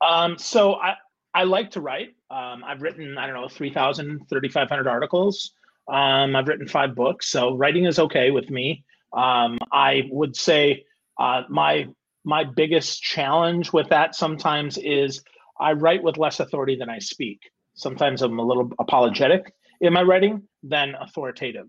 Um, 0.06 0.36
so 0.36 0.74
I 0.74 0.96
I 1.32 1.44
like 1.44 1.70
to 1.70 1.80
write. 1.80 2.16
Um, 2.30 2.62
I've 2.64 2.82
written 2.82 3.16
I 3.16 3.26
don't 3.26 3.36
know 3.36 3.48
3,000, 3.48 4.28
3,500 4.28 4.86
articles. 4.86 5.52
Um, 5.88 6.36
I've 6.36 6.48
written 6.48 6.68
five 6.68 6.94
books, 6.94 7.30
so 7.30 7.56
writing 7.56 7.86
is 7.86 7.98
okay 7.98 8.30
with 8.30 8.50
me. 8.50 8.84
Um, 9.12 9.58
I 9.72 10.08
would 10.10 10.36
say 10.36 10.84
uh, 11.18 11.42
my 11.48 11.88
my 12.24 12.44
biggest 12.44 13.02
challenge 13.02 13.72
with 13.72 13.88
that 13.88 14.14
sometimes 14.14 14.76
is 14.76 15.22
I 15.58 15.72
write 15.72 16.02
with 16.02 16.18
less 16.18 16.40
authority 16.40 16.76
than 16.76 16.90
I 16.90 16.98
speak. 16.98 17.50
Sometimes 17.74 18.20
I'm 18.20 18.38
a 18.38 18.42
little 18.42 18.70
apologetic 18.78 19.54
in 19.80 19.94
my 19.94 20.02
writing 20.02 20.42
than 20.62 20.94
authoritative, 21.00 21.68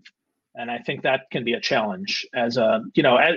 and 0.54 0.70
I 0.70 0.78
think 0.78 1.02
that 1.02 1.30
can 1.30 1.44
be 1.44 1.54
a 1.54 1.60
challenge. 1.60 2.26
As 2.34 2.58
a 2.58 2.82
you 2.94 3.02
know, 3.02 3.16
as, 3.16 3.36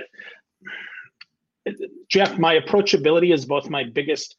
Jeff, 2.08 2.38
my 2.38 2.58
approachability 2.58 3.32
is 3.32 3.46
both 3.46 3.70
my 3.70 3.84
biggest 3.84 4.36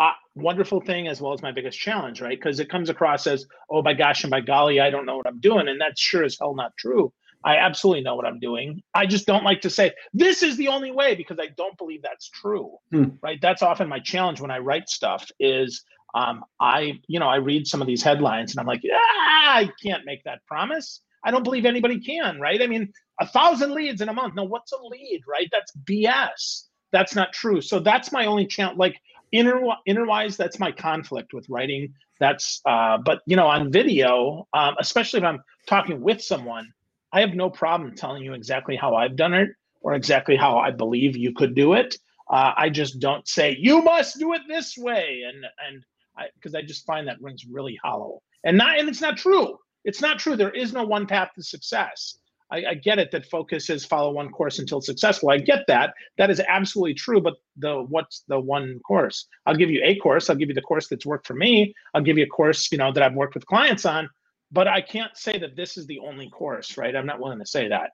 uh, 0.00 0.12
wonderful 0.34 0.80
thing 0.80 1.08
as 1.08 1.20
well 1.20 1.34
as 1.34 1.42
my 1.42 1.52
biggest 1.52 1.78
challenge, 1.78 2.22
right? 2.22 2.38
Because 2.38 2.58
it 2.58 2.70
comes 2.70 2.88
across 2.88 3.26
as, 3.26 3.44
oh 3.68 3.82
my 3.82 3.92
gosh, 3.92 4.24
and 4.24 4.30
by 4.30 4.40
golly, 4.40 4.80
I 4.80 4.88
don't 4.88 5.04
know 5.04 5.18
what 5.18 5.26
I'm 5.26 5.40
doing. 5.40 5.68
And 5.68 5.78
that's 5.78 6.00
sure 6.00 6.24
as 6.24 6.38
hell 6.40 6.54
not 6.54 6.72
true. 6.78 7.12
I 7.44 7.56
absolutely 7.56 8.02
know 8.02 8.16
what 8.16 8.26
I'm 8.26 8.38
doing. 8.38 8.82
I 8.94 9.04
just 9.04 9.26
don't 9.26 9.44
like 9.44 9.60
to 9.62 9.70
say 9.70 9.92
this 10.14 10.42
is 10.42 10.56
the 10.56 10.68
only 10.68 10.90
way 10.90 11.14
because 11.14 11.38
I 11.38 11.48
don't 11.56 11.76
believe 11.76 12.00
that's 12.02 12.30
true. 12.30 12.76
Hmm. 12.90 13.10
Right. 13.22 13.38
That's 13.42 13.62
often 13.62 13.88
my 13.88 13.98
challenge 13.98 14.40
when 14.40 14.50
I 14.50 14.58
write 14.58 14.88
stuff 14.88 15.30
is 15.38 15.84
um, 16.14 16.44
I, 16.58 16.98
you 17.06 17.20
know, 17.20 17.28
I 17.28 17.36
read 17.36 17.66
some 17.66 17.82
of 17.82 17.86
these 17.86 18.02
headlines 18.02 18.52
and 18.52 18.60
I'm 18.60 18.66
like, 18.66 18.82
ah, 18.90 19.56
I 19.56 19.70
can't 19.82 20.04
make 20.06 20.24
that 20.24 20.44
promise. 20.46 21.02
I 21.24 21.30
don't 21.30 21.44
believe 21.44 21.66
anybody 21.66 22.00
can, 22.00 22.40
right? 22.40 22.60
I 22.62 22.66
mean, 22.66 22.90
a 23.20 23.26
thousand 23.26 23.72
leads 23.72 24.00
in 24.00 24.08
a 24.08 24.14
month. 24.14 24.34
No, 24.34 24.44
what's 24.44 24.72
a 24.72 24.78
lead, 24.82 25.20
right? 25.28 25.48
That's 25.52 25.72
BS. 25.84 26.64
That's 26.90 27.14
not 27.14 27.32
true. 27.32 27.60
So 27.60 27.78
that's 27.78 28.12
my 28.12 28.26
only 28.26 28.46
challenge. 28.46 28.78
Like 28.78 28.96
inner 29.32 29.60
inner 29.86 30.06
wise 30.06 30.36
that's 30.36 30.58
my 30.58 30.72
conflict 30.72 31.32
with 31.32 31.48
writing. 31.48 31.94
That's 32.18 32.60
uh 32.64 32.98
but 32.98 33.20
you 33.26 33.36
know 33.36 33.46
on 33.46 33.72
video 33.72 34.46
um, 34.52 34.74
especially 34.78 35.20
if 35.20 35.24
i'm 35.24 35.42
talking 35.66 36.02
with 36.02 36.20
someone 36.20 36.70
i 37.12 37.20
have 37.20 37.32
no 37.32 37.48
problem 37.48 37.94
telling 37.94 38.22
you 38.22 38.34
exactly 38.34 38.76
how 38.76 38.94
i've 38.94 39.16
done 39.16 39.32
it 39.32 39.48
or 39.80 39.94
exactly 39.94 40.36
how 40.36 40.58
i 40.58 40.70
believe 40.70 41.16
you 41.16 41.32
could 41.32 41.54
do 41.54 41.72
it. 41.72 41.96
Uh, 42.28 42.52
i 42.58 42.68
just 42.68 43.00
don't 43.00 43.26
say 43.26 43.56
you 43.58 43.80
must 43.80 44.18
do 44.18 44.34
it 44.34 44.42
this 44.48 44.76
way 44.76 45.22
and 45.26 45.46
and 45.66 45.82
because 46.34 46.54
I, 46.54 46.58
I 46.58 46.62
just 46.62 46.84
find 46.86 47.06
that 47.08 47.20
rings 47.20 47.44
really 47.48 47.78
hollow. 47.82 48.22
And 48.44 48.56
not 48.58 48.78
and 48.78 48.88
it's 48.88 49.00
not 49.00 49.16
true. 49.16 49.58
It's 49.84 50.00
not 50.00 50.18
true. 50.18 50.36
There 50.36 50.50
is 50.50 50.72
no 50.72 50.84
one 50.84 51.06
path 51.06 51.30
to 51.36 51.42
success 51.42 52.18
I, 52.50 52.64
I, 52.70 52.74
get 52.74 52.98
it 52.98 53.10
that 53.12 53.26
focus 53.26 53.70
is 53.70 53.84
follow 53.84 54.10
one 54.12 54.30
course 54.30 54.58
until 54.58 54.80
successful. 54.80 55.30
I 55.30 55.38
get 55.38 55.66
that. 55.68 55.94
That 56.18 56.30
is 56.30 56.40
absolutely 56.46 56.94
true. 56.94 57.20
But 57.20 57.34
the 57.56 57.84
what's 57.88 58.24
the 58.28 58.40
one 58.40 58.80
course? 58.86 59.26
I'll 59.46 59.54
give 59.54 59.70
you 59.70 59.80
a 59.84 59.96
course. 59.96 60.28
I'll 60.28 60.36
give 60.36 60.48
you 60.48 60.54
the 60.54 60.62
course 60.62 60.88
that's 60.88 61.06
worked 61.06 61.26
for 61.26 61.34
me. 61.34 61.74
I'll 61.94 62.02
give 62.02 62.18
you 62.18 62.24
a 62.24 62.28
course, 62.28 62.70
you 62.72 62.78
know, 62.78 62.92
that 62.92 63.02
I've 63.02 63.14
worked 63.14 63.34
with 63.34 63.46
clients 63.46 63.86
on. 63.86 64.08
But 64.52 64.66
I 64.66 64.80
can't 64.80 65.16
say 65.16 65.38
that 65.38 65.54
this 65.54 65.76
is 65.76 65.86
the 65.86 66.00
only 66.00 66.28
course, 66.28 66.76
right? 66.76 66.94
I'm 66.94 67.06
not 67.06 67.20
willing 67.20 67.38
to 67.38 67.46
say 67.46 67.68
that. 67.68 67.90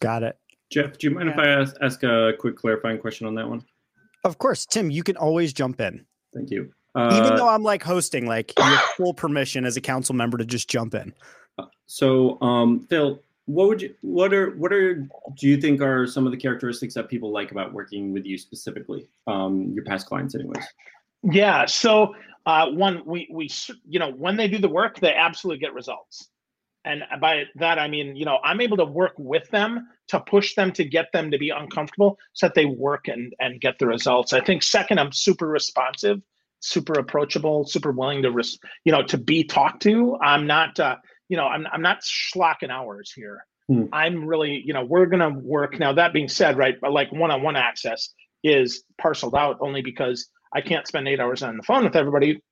Got 0.00 0.22
it. 0.22 0.36
Jeff, 0.70 0.98
do 0.98 1.08
you 1.08 1.14
mind 1.14 1.28
yeah. 1.28 1.32
if 1.32 1.38
I 1.38 1.48
ask, 1.48 1.76
ask 1.80 2.02
a 2.02 2.32
quick 2.38 2.56
clarifying 2.56 2.98
question 2.98 3.26
on 3.26 3.34
that 3.36 3.48
one? 3.48 3.64
Of 4.24 4.36
course, 4.38 4.66
Tim. 4.66 4.90
You 4.90 5.02
can 5.02 5.16
always 5.16 5.54
jump 5.54 5.80
in. 5.80 6.04
Thank 6.34 6.50
you. 6.50 6.70
Uh, 6.94 7.22
Even 7.24 7.36
though 7.36 7.48
I'm 7.48 7.62
like 7.62 7.82
hosting, 7.82 8.26
like 8.26 8.52
you 8.58 8.64
have 8.64 8.80
full 8.96 9.14
permission 9.14 9.64
as 9.64 9.76
a 9.76 9.80
council 9.80 10.14
member 10.14 10.36
to 10.36 10.44
just 10.44 10.68
jump 10.68 10.94
in. 10.94 11.14
So, 11.86 12.40
um, 12.42 12.80
Phil, 12.90 13.22
what 13.48 13.68
would 13.68 13.80
you 13.80 13.94
what 14.02 14.34
are 14.34 14.50
what 14.56 14.74
are 14.74 14.94
do 14.94 15.48
you 15.48 15.58
think 15.58 15.80
are 15.80 16.06
some 16.06 16.26
of 16.26 16.32
the 16.32 16.36
characteristics 16.36 16.92
that 16.92 17.08
people 17.08 17.32
like 17.32 17.50
about 17.50 17.72
working 17.72 18.12
with 18.12 18.26
you 18.26 18.36
specifically 18.36 19.08
um 19.26 19.72
your 19.74 19.84
past 19.84 20.06
clients 20.06 20.34
anyways? 20.34 20.64
Yeah 21.22 21.64
so 21.64 22.14
uh 22.44 22.66
one 22.66 23.02
we 23.06 23.26
we 23.32 23.48
you 23.88 23.98
know 23.98 24.12
when 24.12 24.36
they 24.36 24.48
do 24.48 24.58
the 24.58 24.68
work 24.68 25.00
they 25.00 25.14
absolutely 25.14 25.58
get 25.58 25.72
results. 25.72 26.28
And 26.84 27.04
by 27.22 27.44
that 27.56 27.78
i 27.78 27.88
mean 27.88 28.14
you 28.16 28.26
know 28.26 28.38
i'm 28.44 28.60
able 28.60 28.76
to 28.76 28.84
work 28.84 29.14
with 29.16 29.48
them 29.48 29.88
to 30.08 30.20
push 30.20 30.54
them 30.54 30.70
to 30.72 30.84
get 30.84 31.10
them 31.12 31.30
to 31.30 31.38
be 31.38 31.48
uncomfortable 31.48 32.18
so 32.34 32.46
that 32.46 32.54
they 32.54 32.66
work 32.66 33.08
and 33.08 33.34
and 33.40 33.62
get 33.62 33.78
the 33.78 33.86
results. 33.86 34.34
I 34.34 34.40
think 34.42 34.62
second 34.62 35.00
i'm 35.00 35.12
super 35.12 35.48
responsive 35.48 36.20
super 36.60 36.98
approachable 36.98 37.64
super 37.64 37.92
willing 37.92 38.20
to 38.22 38.30
res- 38.30 38.58
you 38.84 38.92
know 38.92 39.02
to 39.04 39.16
be 39.16 39.42
talked 39.42 39.80
to. 39.82 40.18
I'm 40.20 40.46
not 40.46 40.78
uh 40.78 40.96
you 41.28 41.36
know, 41.36 41.46
I'm 41.46 41.66
I'm 41.72 41.82
not 41.82 42.00
schlocking 42.02 42.70
hours 42.70 43.12
here. 43.12 43.44
Hmm. 43.68 43.84
I'm 43.92 44.26
really, 44.26 44.62
you 44.64 44.72
know, 44.72 44.84
we're 44.84 45.06
gonna 45.06 45.30
work. 45.30 45.78
Now 45.78 45.92
that 45.92 46.12
being 46.12 46.28
said, 46.28 46.56
right, 46.56 46.76
like 46.82 47.12
one-on-one 47.12 47.56
access 47.56 48.10
is 48.42 48.84
parceled 49.00 49.34
out 49.34 49.58
only 49.60 49.82
because 49.82 50.28
I 50.54 50.60
can't 50.60 50.86
spend 50.86 51.06
eight 51.08 51.20
hours 51.20 51.42
on 51.42 51.56
the 51.56 51.62
phone 51.62 51.84
with 51.84 51.96
everybody. 51.96 52.42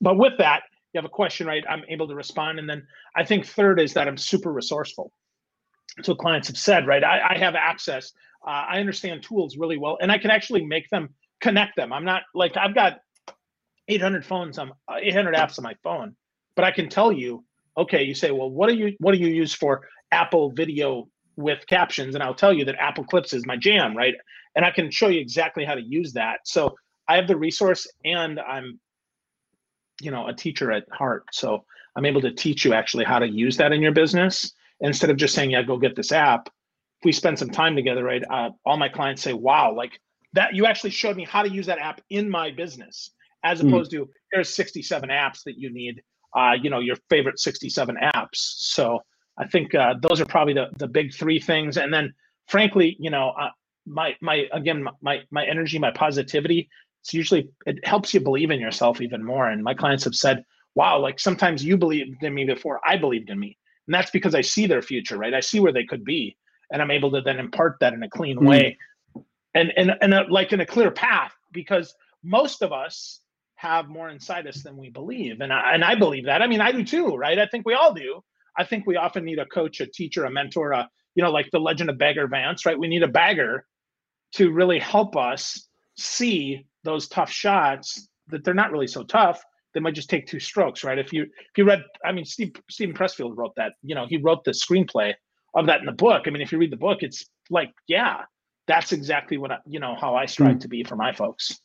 But 0.00 0.16
with 0.16 0.34
that, 0.38 0.62
you 0.92 0.98
have 0.98 1.04
a 1.04 1.08
question, 1.08 1.46
right? 1.46 1.64
I'm 1.68 1.82
able 1.88 2.06
to 2.08 2.14
respond. 2.14 2.58
And 2.58 2.68
then 2.68 2.86
I 3.16 3.24
think 3.24 3.46
third 3.46 3.80
is 3.80 3.94
that 3.94 4.06
I'm 4.06 4.16
super 4.16 4.52
resourceful. 4.52 5.10
So 6.02 6.14
clients 6.14 6.48
have 6.48 6.56
said, 6.56 6.86
right, 6.86 7.02
I, 7.02 7.34
I 7.34 7.38
have 7.38 7.54
access. 7.54 8.12
Uh, 8.46 8.50
I 8.68 8.80
understand 8.80 9.22
tools 9.22 9.56
really 9.56 9.78
well, 9.78 9.98
and 10.00 10.12
I 10.12 10.18
can 10.18 10.30
actually 10.30 10.64
make 10.64 10.88
them 10.90 11.08
connect 11.40 11.76
them. 11.76 11.92
I'm 11.92 12.04
not 12.04 12.22
like 12.34 12.56
I've 12.56 12.74
got 12.74 13.00
800 13.88 14.24
phones 14.24 14.58
on 14.58 14.70
uh, 14.88 14.96
800 15.00 15.34
apps 15.34 15.58
on 15.58 15.62
my 15.62 15.74
phone, 15.82 16.14
but 16.54 16.64
I 16.64 16.70
can 16.70 16.88
tell 16.88 17.12
you 17.12 17.44
okay, 17.76 18.02
you 18.02 18.14
say, 18.14 18.30
well, 18.30 18.50
what 18.50 18.68
do 18.68 18.74
you 18.76 18.94
what 18.98 19.12
do 19.12 19.18
you 19.18 19.28
use 19.28 19.54
for 19.54 19.82
Apple 20.12 20.50
Video 20.50 21.08
with 21.36 21.66
captions? 21.66 22.14
And 22.14 22.22
I'll 22.22 22.34
tell 22.34 22.52
you 22.52 22.64
that 22.66 22.76
Apple 22.78 23.04
Clips 23.04 23.32
is 23.32 23.46
my 23.46 23.56
jam, 23.56 23.96
right? 23.96 24.14
And 24.54 24.64
I 24.64 24.70
can 24.70 24.90
show 24.90 25.08
you 25.08 25.20
exactly 25.20 25.64
how 25.64 25.74
to 25.74 25.82
use 25.82 26.12
that. 26.12 26.40
So 26.44 26.74
I 27.08 27.16
have 27.16 27.26
the 27.26 27.36
resource, 27.36 27.86
and 28.04 28.38
I'm, 28.40 28.78
you 30.00 30.10
know, 30.10 30.26
a 30.26 30.34
teacher 30.34 30.72
at 30.72 30.84
heart. 30.90 31.24
So 31.32 31.64
I'm 31.96 32.06
able 32.06 32.22
to 32.22 32.32
teach 32.32 32.64
you 32.64 32.72
actually 32.72 33.04
how 33.04 33.18
to 33.18 33.28
use 33.28 33.56
that 33.58 33.72
in 33.72 33.82
your 33.82 33.92
business 33.92 34.52
instead 34.80 35.10
of 35.10 35.16
just 35.16 35.34
saying, 35.34 35.50
yeah, 35.50 35.62
go 35.62 35.76
get 35.78 35.96
this 35.96 36.12
app. 36.12 36.48
If 37.00 37.04
we 37.04 37.12
spend 37.12 37.38
some 37.38 37.50
time 37.50 37.76
together, 37.76 38.02
right? 38.02 38.22
Uh, 38.28 38.50
all 38.64 38.76
my 38.76 38.88
clients 38.88 39.22
say, 39.22 39.32
wow, 39.32 39.74
like 39.74 40.00
that, 40.32 40.54
you 40.54 40.66
actually 40.66 40.90
showed 40.90 41.16
me 41.16 41.24
how 41.24 41.42
to 41.42 41.50
use 41.50 41.66
that 41.66 41.78
app 41.78 42.00
in 42.10 42.30
my 42.30 42.50
business, 42.50 43.10
as 43.44 43.60
hmm. 43.60 43.68
opposed 43.68 43.92
mm. 43.92 43.98
to 43.98 44.10
there's 44.32 44.54
67 44.54 45.08
apps 45.10 45.44
that 45.44 45.58
you 45.58 45.72
need 45.72 46.02
uh, 46.34 46.56
you 46.60 46.70
know, 46.70 46.80
your 46.80 46.96
favorite 47.08 47.38
67 47.38 47.96
apps. 48.02 48.28
So 48.34 49.00
I 49.38 49.46
think 49.46 49.74
uh, 49.74 49.94
those 50.00 50.20
are 50.20 50.26
probably 50.26 50.54
the, 50.54 50.68
the 50.78 50.88
big 50.88 51.14
three 51.14 51.40
things. 51.40 51.76
And 51.76 51.92
then 51.92 52.12
frankly, 52.46 52.96
you 52.98 53.10
know, 53.10 53.30
uh, 53.30 53.50
my, 53.86 54.16
my, 54.20 54.46
again, 54.52 54.86
my, 55.02 55.22
my 55.30 55.44
energy, 55.46 55.78
my 55.78 55.90
positivity, 55.90 56.68
it's 57.02 57.12
usually, 57.12 57.50
it 57.66 57.84
helps 57.86 58.14
you 58.14 58.20
believe 58.20 58.50
in 58.50 58.60
yourself 58.60 59.00
even 59.00 59.22
more. 59.22 59.48
And 59.48 59.62
my 59.62 59.74
clients 59.74 60.04
have 60.04 60.14
said, 60.14 60.44
wow, 60.74 60.98
like 60.98 61.20
sometimes 61.20 61.64
you 61.64 61.76
believed 61.76 62.22
in 62.22 62.34
me 62.34 62.44
before 62.44 62.80
I 62.86 62.96
believed 62.96 63.30
in 63.30 63.38
me. 63.38 63.58
And 63.86 63.94
that's 63.94 64.10
because 64.10 64.34
I 64.34 64.40
see 64.40 64.66
their 64.66 64.82
future, 64.82 65.18
right? 65.18 65.34
I 65.34 65.40
see 65.40 65.60
where 65.60 65.72
they 65.72 65.84
could 65.84 66.04
be. 66.04 66.36
And 66.72 66.80
I'm 66.80 66.90
able 66.90 67.10
to 67.12 67.20
then 67.20 67.38
impart 67.38 67.76
that 67.80 67.92
in 67.92 68.02
a 68.02 68.08
clean 68.08 68.36
mm-hmm. 68.36 68.46
way 68.46 68.78
and, 69.54 69.72
and, 69.76 69.92
and 70.00 70.14
a, 70.14 70.24
like 70.28 70.52
in 70.52 70.60
a 70.60 70.66
clear 70.66 70.90
path 70.90 71.32
because 71.52 71.94
most 72.22 72.62
of 72.62 72.72
us 72.72 73.20
have 73.64 73.88
more 73.88 74.10
inside 74.10 74.46
us 74.46 74.62
than 74.62 74.76
we 74.76 74.90
believe. 74.90 75.40
And 75.40 75.52
I, 75.52 75.72
and 75.72 75.82
I 75.82 75.94
believe 75.94 76.26
that. 76.26 76.42
I 76.42 76.46
mean, 76.46 76.60
I 76.60 76.70
do 76.70 76.84
too, 76.84 77.16
right? 77.16 77.38
I 77.38 77.46
think 77.46 77.64
we 77.64 77.74
all 77.74 77.94
do. 77.94 78.22
I 78.58 78.64
think 78.64 78.86
we 78.86 78.96
often 78.96 79.24
need 79.24 79.38
a 79.38 79.46
coach, 79.46 79.80
a 79.80 79.86
teacher, 79.86 80.26
a 80.26 80.30
mentor, 80.30 80.72
a, 80.72 80.88
you 81.14 81.24
know, 81.24 81.30
like 81.30 81.50
the 81.50 81.58
legend 81.58 81.88
of 81.88 81.96
Bagger 81.96 82.28
Vance, 82.28 82.66
right? 82.66 82.78
We 82.78 82.88
need 82.88 83.02
a 83.02 83.08
bagger 83.08 83.66
to 84.34 84.52
really 84.52 84.78
help 84.78 85.16
us 85.16 85.68
see 85.96 86.66
those 86.82 87.08
tough 87.08 87.30
shots 87.30 88.08
that 88.28 88.44
they're 88.44 88.52
not 88.62 88.70
really 88.70 88.86
so 88.86 89.02
tough. 89.02 89.42
They 89.72 89.80
might 89.80 89.94
just 89.94 90.10
take 90.10 90.26
two 90.26 90.40
strokes, 90.40 90.84
right? 90.84 90.98
If 90.98 91.12
you 91.12 91.22
if 91.22 91.56
you 91.56 91.64
read, 91.64 91.82
I 92.04 92.12
mean, 92.12 92.24
Steve 92.24 92.52
Steven 92.70 92.94
Pressfield 92.94 93.36
wrote 93.36 93.54
that. 93.56 93.72
You 93.82 93.94
know, 93.94 94.06
he 94.06 94.18
wrote 94.18 94.44
the 94.44 94.52
screenplay 94.52 95.14
of 95.54 95.66
that 95.66 95.80
in 95.80 95.86
the 95.86 95.92
book. 95.92 96.24
I 96.26 96.30
mean, 96.30 96.42
if 96.42 96.52
you 96.52 96.58
read 96.58 96.70
the 96.70 96.76
book, 96.76 96.98
it's 97.02 97.24
like, 97.50 97.72
yeah, 97.88 98.22
that's 98.66 98.92
exactly 98.92 99.36
what 99.36 99.50
I, 99.50 99.58
you 99.66 99.80
know 99.80 99.96
how 100.00 100.14
I 100.14 100.26
strive 100.26 100.56
mm. 100.56 100.60
to 100.60 100.68
be 100.68 100.84
for 100.84 100.96
my 100.96 101.12
folks. 101.12 101.60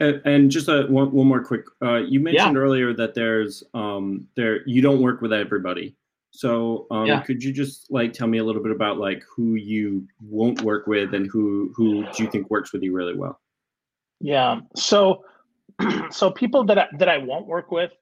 And, 0.00 0.20
and 0.24 0.50
just 0.50 0.68
a, 0.68 0.86
one, 0.88 1.12
one 1.12 1.26
more 1.26 1.44
quick. 1.44 1.64
Uh, 1.80 1.98
you 1.98 2.18
mentioned 2.18 2.56
yeah. 2.56 2.60
earlier 2.60 2.92
that 2.94 3.14
there's 3.14 3.62
um, 3.74 4.26
there 4.36 4.66
you 4.66 4.82
don't 4.82 5.00
work 5.00 5.20
with 5.20 5.32
everybody. 5.32 5.96
So 6.32 6.86
um, 6.90 7.06
yeah. 7.06 7.20
could 7.20 7.44
you 7.44 7.52
just 7.52 7.90
like 7.90 8.12
tell 8.12 8.26
me 8.26 8.38
a 8.38 8.44
little 8.44 8.62
bit 8.62 8.72
about 8.72 8.96
like 8.98 9.22
who 9.34 9.54
you 9.54 10.08
won't 10.20 10.62
work 10.62 10.86
with 10.86 11.14
and 11.14 11.28
who 11.30 11.72
who 11.76 12.04
do 12.04 12.22
you 12.22 12.30
think 12.30 12.50
works 12.50 12.72
with 12.72 12.82
you 12.82 12.94
really 12.94 13.14
well? 13.14 13.38
Yeah. 14.20 14.60
So 14.74 15.24
so 16.10 16.30
people 16.30 16.64
that 16.64 16.78
I, 16.78 16.86
that 16.98 17.08
I 17.08 17.18
won't 17.18 17.46
work 17.46 17.70
with 17.70 17.92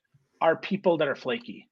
are 0.41 0.57
people 0.57 0.97
that 0.99 1.09
are 1.09 1.17
flaky. 1.17 1.69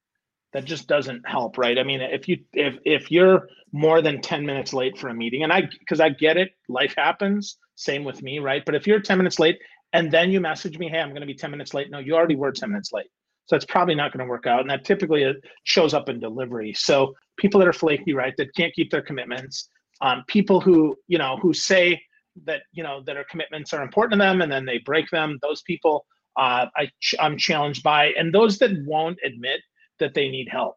that 0.53 0.65
just 0.65 0.89
doesn't 0.89 1.29
help, 1.29 1.59
right? 1.59 1.79
I 1.79 1.83
mean, 1.83 2.01
if 2.01 2.29
you 2.29 2.39
if 2.53 2.75
if 2.85 3.11
you're 3.11 3.49
more 3.73 4.01
than 4.01 4.21
10 4.21 4.47
minutes 4.47 4.73
late 4.73 4.99
for 4.99 5.09
a 5.09 5.15
meeting, 5.15 5.43
and 5.43 5.53
I 5.53 5.63
because 5.79 6.01
I 6.01 6.09
get 6.09 6.37
it, 6.37 6.53
life 6.69 6.95
happens, 6.97 7.59
same 7.77 8.05
with 8.05 8.23
me, 8.23 8.39
right? 8.39 8.65
But 8.65 8.75
if 8.75 8.87
you're 8.87 9.01
10 9.01 9.19
minutes 9.19 9.39
late 9.39 9.59
and 9.93 10.11
then 10.11 10.31
you 10.31 10.41
message 10.41 10.79
me, 10.79 10.89
hey, 10.89 10.99
I'm 10.99 11.13
gonna 11.13 11.27
be 11.27 11.35
10 11.35 11.51
minutes 11.51 11.75
late. 11.75 11.91
No, 11.91 11.99
you 11.99 12.15
already 12.15 12.37
were 12.37 12.53
10 12.53 12.71
minutes 12.71 12.93
late. 12.93 13.07
So 13.49 13.57
it's 13.57 13.65
probably 13.65 13.95
not 13.95 14.13
going 14.13 14.25
to 14.25 14.29
work 14.29 14.47
out. 14.47 14.61
And 14.61 14.69
that 14.69 14.85
typically 14.85 15.25
uh, 15.25 15.33
shows 15.65 15.95
up 15.95 16.11
in 16.11 16.21
delivery. 16.21 16.75
So 16.75 17.15
people 17.39 17.59
that 17.61 17.67
are 17.67 17.73
flaky, 17.73 18.13
right, 18.13 18.35
that 18.37 18.55
can't 18.55 18.75
keep 18.75 18.91
their 18.91 19.01
commitments, 19.01 19.71
um, 20.03 20.23
people 20.29 20.61
who, 20.61 20.95
you 21.09 21.17
know, 21.17 21.39
who 21.41 21.55
say 21.55 22.01
that, 22.45 22.63
you 22.73 22.83
know, 22.83 23.03
that 23.07 23.17
our 23.17 23.25
commitments 23.25 23.73
are 23.73 23.83
important 23.83 24.21
to 24.21 24.25
them 24.25 24.43
and 24.43 24.53
then 24.53 24.67
they 24.67 24.79
break 24.79 25.09
them, 25.09 25.39
those 25.41 25.63
people 25.63 26.05
uh, 26.37 26.67
I, 26.77 26.91
I'm 27.19 27.37
challenged 27.37 27.83
by. 27.83 28.13
And 28.19 28.33
those 28.33 28.59
that 28.59 28.71
won't 28.85 29.19
admit 29.25 29.61
that 29.99 30.15
they 30.15 30.29
need 30.29 30.49
help. 30.49 30.77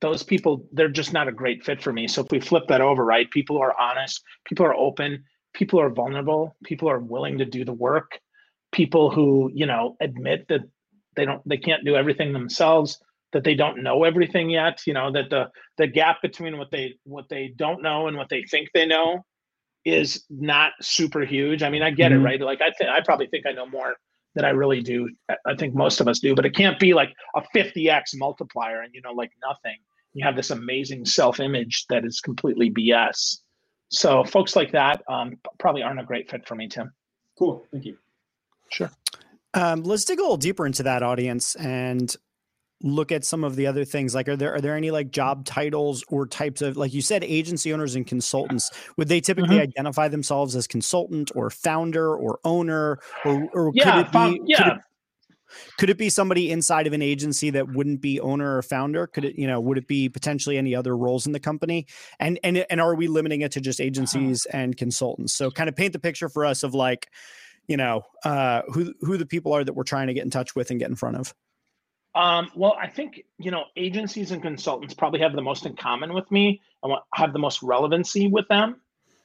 Those 0.00 0.22
people, 0.22 0.68
they're 0.72 0.88
just 0.88 1.12
not 1.12 1.26
a 1.26 1.32
great 1.32 1.64
fit 1.64 1.82
for 1.82 1.92
me. 1.92 2.06
So 2.06 2.22
if 2.22 2.30
we 2.30 2.38
flip 2.38 2.64
that 2.68 2.80
over, 2.80 3.04
right, 3.04 3.28
people 3.30 3.58
are 3.58 3.74
honest, 3.80 4.22
people 4.44 4.64
are 4.64 4.74
open, 4.74 5.24
people 5.58 5.80
are 5.80 5.90
vulnerable, 5.90 6.56
people 6.64 6.88
are 6.88 7.00
willing 7.00 7.38
to 7.38 7.44
do 7.44 7.64
the 7.64 7.72
work, 7.72 8.20
people 8.72 9.10
who, 9.10 9.50
you 9.52 9.66
know, 9.66 9.96
admit 10.00 10.46
that 10.48 10.60
they 11.16 11.24
don't, 11.24 11.46
they 11.46 11.56
can't 11.56 11.84
do 11.84 11.96
everything 11.96 12.32
themselves, 12.32 13.00
that 13.32 13.42
they 13.42 13.54
don't 13.54 13.82
know 13.82 14.04
everything 14.04 14.48
yet, 14.48 14.80
you 14.86 14.94
know, 14.94 15.10
that 15.12 15.30
the 15.30 15.50
the 15.76 15.86
gap 15.86 16.22
between 16.22 16.56
what 16.58 16.70
they 16.70 16.94
what 17.04 17.28
they 17.28 17.52
don't 17.56 17.82
know 17.82 18.06
and 18.06 18.16
what 18.16 18.28
they 18.28 18.44
think 18.44 18.68
they 18.72 18.86
know 18.86 19.24
is 19.84 20.24
not 20.30 20.72
super 20.80 21.24
huge. 21.24 21.62
I 21.62 21.70
mean, 21.70 21.82
I 21.82 21.90
get 21.90 22.12
mm-hmm. 22.12 22.20
it, 22.20 22.24
right? 22.24 22.40
Like 22.40 22.62
I 22.62 22.70
think 22.70 22.90
I 22.90 23.00
probably 23.04 23.26
think 23.26 23.44
I 23.44 23.52
know 23.52 23.66
more 23.66 23.96
than 24.34 24.44
I 24.44 24.50
really 24.50 24.80
do. 24.80 25.10
I 25.44 25.56
think 25.56 25.74
most 25.74 26.00
of 26.00 26.06
us 26.06 26.20
do, 26.20 26.34
but 26.36 26.46
it 26.46 26.54
can't 26.54 26.78
be 26.78 26.94
like 26.94 27.12
a 27.34 27.42
50x 27.54 28.14
multiplier 28.14 28.82
and 28.82 28.94
you 28.94 29.02
know, 29.02 29.12
like 29.12 29.32
nothing. 29.42 29.76
You 30.14 30.24
have 30.24 30.36
this 30.36 30.50
amazing 30.50 31.04
self-image 31.04 31.86
that 31.90 32.04
is 32.04 32.20
completely 32.20 32.70
BS. 32.70 33.38
So 33.90 34.24
folks 34.24 34.56
like 34.56 34.72
that 34.72 35.02
um, 35.08 35.38
probably 35.58 35.82
aren't 35.82 36.00
a 36.00 36.04
great 36.04 36.30
fit 36.30 36.46
for 36.46 36.54
me, 36.54 36.68
Tim. 36.68 36.92
Cool. 37.38 37.64
Thank 37.72 37.84
you. 37.84 37.96
Sure. 38.70 38.90
Um, 39.54 39.82
let's 39.82 40.04
dig 40.04 40.18
a 40.18 40.22
little 40.22 40.36
deeper 40.36 40.66
into 40.66 40.82
that 40.82 41.02
audience 41.02 41.54
and 41.54 42.14
look 42.82 43.10
at 43.10 43.24
some 43.24 43.42
of 43.42 43.56
the 43.56 43.66
other 43.66 43.84
things 43.84 44.14
like 44.14 44.28
are 44.28 44.36
there 44.36 44.54
are 44.54 44.60
there 44.60 44.76
any 44.76 44.92
like 44.92 45.10
job 45.10 45.44
titles 45.44 46.04
or 46.08 46.26
types 46.26 46.62
of 46.62 46.76
like 46.76 46.94
you 46.94 47.02
said 47.02 47.24
agency 47.24 47.72
owners 47.72 47.96
and 47.96 48.06
consultants 48.06 48.70
would 48.96 49.08
they 49.08 49.20
typically 49.20 49.56
mm-hmm. 49.56 49.62
identify 49.62 50.06
themselves 50.06 50.54
as 50.54 50.68
consultant 50.68 51.32
or 51.34 51.50
founder 51.50 52.14
or 52.14 52.38
owner 52.44 53.00
or, 53.24 53.48
or 53.52 53.72
yeah, 53.74 54.04
could 54.04 54.06
it 54.06 54.12
be 54.12 54.40
yeah 54.46 54.58
could 54.58 54.72
it, 54.74 54.82
could 55.78 55.90
it 55.90 55.98
be 55.98 56.08
somebody 56.08 56.50
inside 56.50 56.86
of 56.86 56.92
an 56.92 57.02
agency 57.02 57.50
that 57.50 57.72
wouldn't 57.72 58.00
be 58.00 58.20
owner 58.20 58.56
or 58.56 58.62
founder? 58.62 59.06
Could 59.06 59.24
it 59.24 59.36
you 59.36 59.46
know 59.46 59.60
would 59.60 59.78
it 59.78 59.86
be 59.86 60.08
potentially 60.08 60.58
any 60.58 60.74
other 60.74 60.96
roles 60.96 61.26
in 61.26 61.32
the 61.32 61.40
company? 61.40 61.86
And 62.18 62.38
and 62.42 62.58
and 62.70 62.80
are 62.80 62.94
we 62.94 63.08
limiting 63.08 63.42
it 63.42 63.52
to 63.52 63.60
just 63.60 63.80
agencies 63.80 64.46
uh-huh. 64.46 64.58
and 64.58 64.76
consultants? 64.76 65.34
So 65.34 65.50
kind 65.50 65.68
of 65.68 65.76
paint 65.76 65.92
the 65.92 65.98
picture 65.98 66.28
for 66.28 66.44
us 66.44 66.62
of 66.62 66.74
like 66.74 67.10
you 67.66 67.76
know 67.76 68.02
uh 68.24 68.62
who 68.68 68.94
who 69.00 69.16
the 69.16 69.26
people 69.26 69.52
are 69.52 69.64
that 69.64 69.74
we're 69.74 69.84
trying 69.84 70.08
to 70.08 70.14
get 70.14 70.24
in 70.24 70.30
touch 70.30 70.54
with 70.54 70.70
and 70.70 70.80
get 70.80 70.88
in 70.88 70.96
front 70.96 71.16
of. 71.16 71.34
Um, 72.14 72.50
well, 72.56 72.76
I 72.80 72.88
think 72.88 73.22
you 73.38 73.50
know 73.50 73.64
agencies 73.76 74.32
and 74.32 74.42
consultants 74.42 74.94
probably 74.94 75.20
have 75.20 75.34
the 75.34 75.42
most 75.42 75.66
in 75.66 75.76
common 75.76 76.14
with 76.14 76.30
me 76.30 76.60
and 76.82 76.94
have 77.14 77.32
the 77.32 77.38
most 77.38 77.62
relevancy 77.62 78.28
with 78.28 78.48
them, 78.48 78.80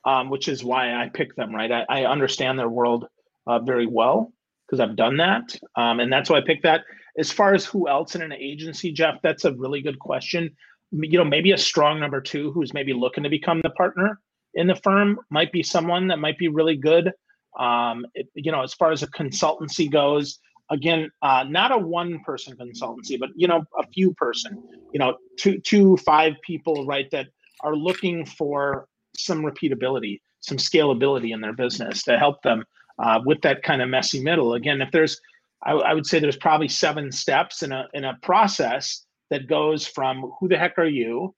um, 0.06 0.30
which 0.30 0.48
is 0.48 0.64
why 0.64 0.94
I 0.94 1.10
pick 1.10 1.36
them. 1.36 1.56
Right, 1.56 1.72
I, 1.72 1.86
I 1.90 2.06
understand 2.06 2.60
their 2.60 2.70
world 2.70 3.08
uh, 3.48 3.60
very 3.60 3.88
well 3.88 4.32
because 4.74 4.90
I've 4.90 4.96
done 4.96 5.18
that, 5.18 5.56
um, 5.76 6.00
and 6.00 6.12
that's 6.12 6.32
why 6.32 6.38
I 6.38 6.42
picked 6.42 6.64
that. 6.64 6.84
As 7.20 7.32
far 7.32 7.54
as 7.54 7.64
who 7.64 7.88
else 7.88 8.16
in 8.16 8.24
an 8.24 8.34
agency, 8.34 8.92
Jeff, 8.92 9.22
that's 9.22 9.46
a 9.46 9.54
really 9.54 9.82
good 9.82 10.00
question. 10.00 10.50
You 10.92 11.20
know, 11.20 11.26
maybe 11.26 11.52
a 11.52 11.58
strong 11.60 12.00
number 12.00 12.20
two 12.20 12.52
who's 12.54 12.74
maybe 12.74 12.92
looking 12.92 13.24
to 13.24 13.30
become 13.30 13.62
the 13.62 13.70
partner 13.70 14.20
in 14.56 14.66
the 14.66 14.76
firm 14.76 15.20
might 15.30 15.52
be 15.52 15.62
someone 15.62 16.08
that 16.08 16.18
might 16.18 16.40
be 16.40 16.48
really 16.48 16.76
good. 16.76 17.12
Um, 17.60 18.04
it, 18.16 18.30
you 18.34 18.52
know, 18.52 18.64
as 18.64 18.74
far 18.74 18.92
as 18.92 19.04
a 19.04 19.08
consultancy 19.08 19.92
goes, 19.92 20.40
again 20.72 21.12
uh, 21.22 21.44
not 21.48 21.72
a 21.72 21.78
one 21.78 22.20
person 22.22 22.56
consultancy 22.56 23.20
but 23.20 23.30
you 23.36 23.50
know 23.50 23.66
a 23.78 23.86
few 23.88 24.14
person 24.14 24.64
you 24.94 24.98
know 24.98 25.18
two 25.38 25.60
two 25.60 25.98
five 25.98 26.34
people 26.42 26.86
right 26.86 27.12
that 27.12 27.28
are 27.60 27.76
looking 27.76 28.26
for 28.26 28.88
some 29.14 29.44
repeatability 29.44 30.22
some 30.40 30.58
scalability 30.58 31.34
in 31.34 31.42
their 31.42 31.52
business 31.52 32.02
to 32.04 32.18
help 32.18 32.42
them 32.44 32.64
uh, 33.00 33.20
with 33.26 33.42
that 33.42 33.64
kind 33.64 33.82
of 33.82 33.90
messy 33.90 34.22
middle 34.22 34.54
again 34.54 34.82
if 34.82 34.92
there's 34.92 35.20
I, 35.64 35.72
I 35.72 35.94
would 35.94 36.06
say 36.06 36.20
there's 36.20 36.38
probably 36.38 36.68
seven 36.68 37.12
steps 37.12 37.64
in 37.64 37.72
a 37.72 37.88
in 37.94 38.04
a 38.04 38.18
process 38.22 39.06
that 39.30 39.48
goes 39.48 39.88
from 39.88 40.32
who 40.40 40.48
the 40.48 40.58
heck 40.58 40.78
are 40.78 40.86
you 40.86 41.34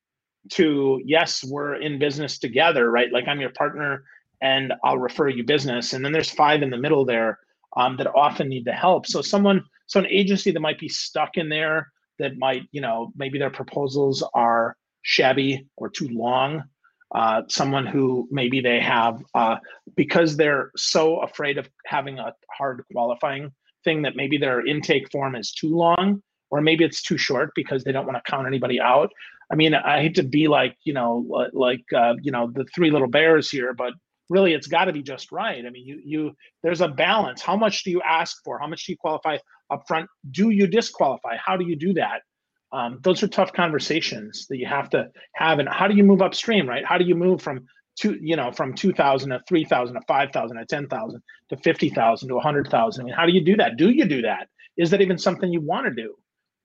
to 0.52 1.02
yes 1.06 1.44
we're 1.44 1.76
in 1.76 2.00
business 2.00 2.38
together 2.38 2.92
right 2.92 3.12
like 3.12 3.28
i'm 3.28 3.40
your 3.40 3.52
partner 3.52 4.04
and 4.42 4.74
i'll 4.84 4.98
refer 4.98 5.28
you 5.30 5.44
business 5.44 5.94
and 5.94 6.04
then 6.04 6.12
there's 6.12 6.30
five 6.30 6.62
in 6.62 6.70
the 6.70 6.78
middle 6.78 7.06
there 7.06 7.40
um, 7.76 7.98
that 7.98 8.08
often 8.16 8.50
need 8.50 8.66
the 8.66 8.74
help. 8.74 9.06
So 9.06 9.22
someone, 9.22 9.64
so 9.88 10.00
an 10.00 10.08
agency 10.08 10.52
that 10.52 10.60
might 10.60 10.80
be 10.80 10.90
stuck 10.90 11.38
in 11.38 11.50
there 11.50 11.92
that 12.20 12.38
might, 12.38 12.64
you 12.72 12.82
know, 12.82 13.12
maybe 13.16 13.38
their 13.38 13.50
proposals 13.50 14.24
are 14.34 14.78
shabby 15.02 15.68
or 15.76 15.90
too 15.90 16.08
long. 16.08 16.64
Uh, 17.16 17.44
someone 17.48 17.86
who 17.86 18.28
maybe 18.30 18.60
they 18.60 18.78
have 18.78 19.24
uh, 19.36 19.56
because 19.96 20.36
they're 20.36 20.70
so 20.76 21.22
afraid 21.22 21.58
of 21.58 21.70
having 21.86 22.20
a 22.20 22.34
hard 22.52 22.84
qualifying 22.92 23.50
thing 23.86 24.02
that 24.02 24.18
maybe 24.18 24.38
their 24.38 24.66
intake 24.68 25.10
form 25.14 25.34
is 25.34 25.54
too 25.54 25.74
long 25.74 26.22
or 26.52 26.60
maybe 26.60 26.84
it's 26.84 27.02
too 27.02 27.18
short 27.18 27.52
because 27.56 27.86
they 27.86 27.94
don't 27.94 28.06
want 28.06 28.18
to 28.18 28.30
count 28.30 28.46
anybody 28.46 28.82
out. 28.82 29.10
I 29.50 29.56
mean, 29.56 29.74
I 29.74 30.02
hate 30.02 30.16
to 30.16 30.24
be 30.24 30.50
like, 30.50 30.76
you 30.84 30.92
know, 30.92 31.50
like, 31.54 31.86
uh, 31.96 32.16
you 32.22 32.34
know, 32.34 32.52
the 32.54 32.66
three 32.76 32.92
little 32.92 33.08
bears 33.08 33.50
here, 33.50 33.74
but 33.74 33.94
really 34.30 34.54
it's 34.54 34.68
got 34.68 34.86
to 34.86 34.94
be 34.94 35.02
just 35.02 35.32
right. 35.32 35.66
I 35.66 35.70
mean 35.70 35.86
you 35.86 36.02
you 36.04 36.36
there's 36.64 36.82
a 36.82 36.88
balance. 36.88 37.42
How 37.42 37.56
much 37.56 37.84
do 37.84 37.92
you 37.92 38.02
ask 38.02 38.38
for? 38.44 38.60
How 38.60 38.68
much 38.68 38.86
do 38.86 38.92
you 38.92 38.98
qualify 38.98 39.38
up 39.70 39.84
front 39.88 40.10
do 40.32 40.50
you 40.50 40.68
disqualify? 40.68 41.38
How 41.38 41.56
do 41.56 41.66
you 41.66 41.76
do 41.76 41.94
that 41.94 42.22
um, 42.76 43.00
those 43.02 43.24
are 43.24 43.28
tough 43.28 43.54
conversations 43.54 44.48
that 44.50 44.58
you 44.58 44.66
have 44.66 44.90
to 44.90 45.10
have 45.34 45.60
and 45.60 45.70
how 45.70 45.88
do 45.88 45.96
you 45.96 46.04
move 46.04 46.22
upstream 46.22 46.68
right 46.68 46.86
how 46.86 46.98
do 46.98 47.06
you 47.06 47.16
move 47.16 47.42
from 47.42 47.66
two 47.96 48.18
you 48.22 48.36
know 48.36 48.52
from 48.52 48.74
2000 48.74 49.30
to 49.30 49.42
3000 49.48 49.96
to 49.96 50.02
5000 50.08 50.58
to 50.58 50.66
10000 50.66 51.22
to 51.50 51.58
50000 51.58 52.28
to 52.28 52.36
100000 52.36 53.02
i 53.02 53.06
mean 53.06 53.14
how 53.14 53.26
do 53.26 53.32
you 53.32 53.44
do 53.44 53.56
that 53.56 53.78
do 53.78 53.90
you 53.90 54.06
do 54.06 54.22
that 54.22 54.48
is 54.78 54.90
that 54.90 55.02
even 55.02 55.18
something 55.18 55.52
you 55.52 55.62
want 55.62 55.86
to 55.86 55.94
do 55.94 56.14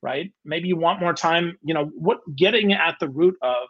right 0.03 0.33
maybe 0.45 0.69
you 0.69 0.77
want 0.77 1.01
more 1.01 1.15
time 1.15 1.57
you 1.63 1.75
know 1.75 1.91
what 1.95 2.19
getting 2.37 2.73
at 2.73 2.97
the 3.01 3.09
root 3.09 3.37
of 3.43 3.69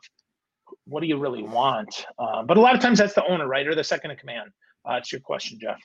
what 0.85 1.01
do 1.01 1.07
you 1.07 1.19
really 1.19 1.43
want? 1.43 2.07
Uh, 2.19 2.43
but 2.43 2.57
a 2.57 2.61
lot 2.61 2.75
of 2.75 2.81
times 2.81 2.99
that's 2.99 3.15
the 3.15 3.25
owner, 3.27 3.47
right, 3.47 3.67
or 3.67 3.75
the 3.75 3.85
second 3.85 4.11
in 4.11 4.17
command. 4.17 4.51
Uh, 4.89 4.95
it's 4.95 5.13
your 5.13 5.21
question, 5.21 5.59
Jeff. 5.61 5.81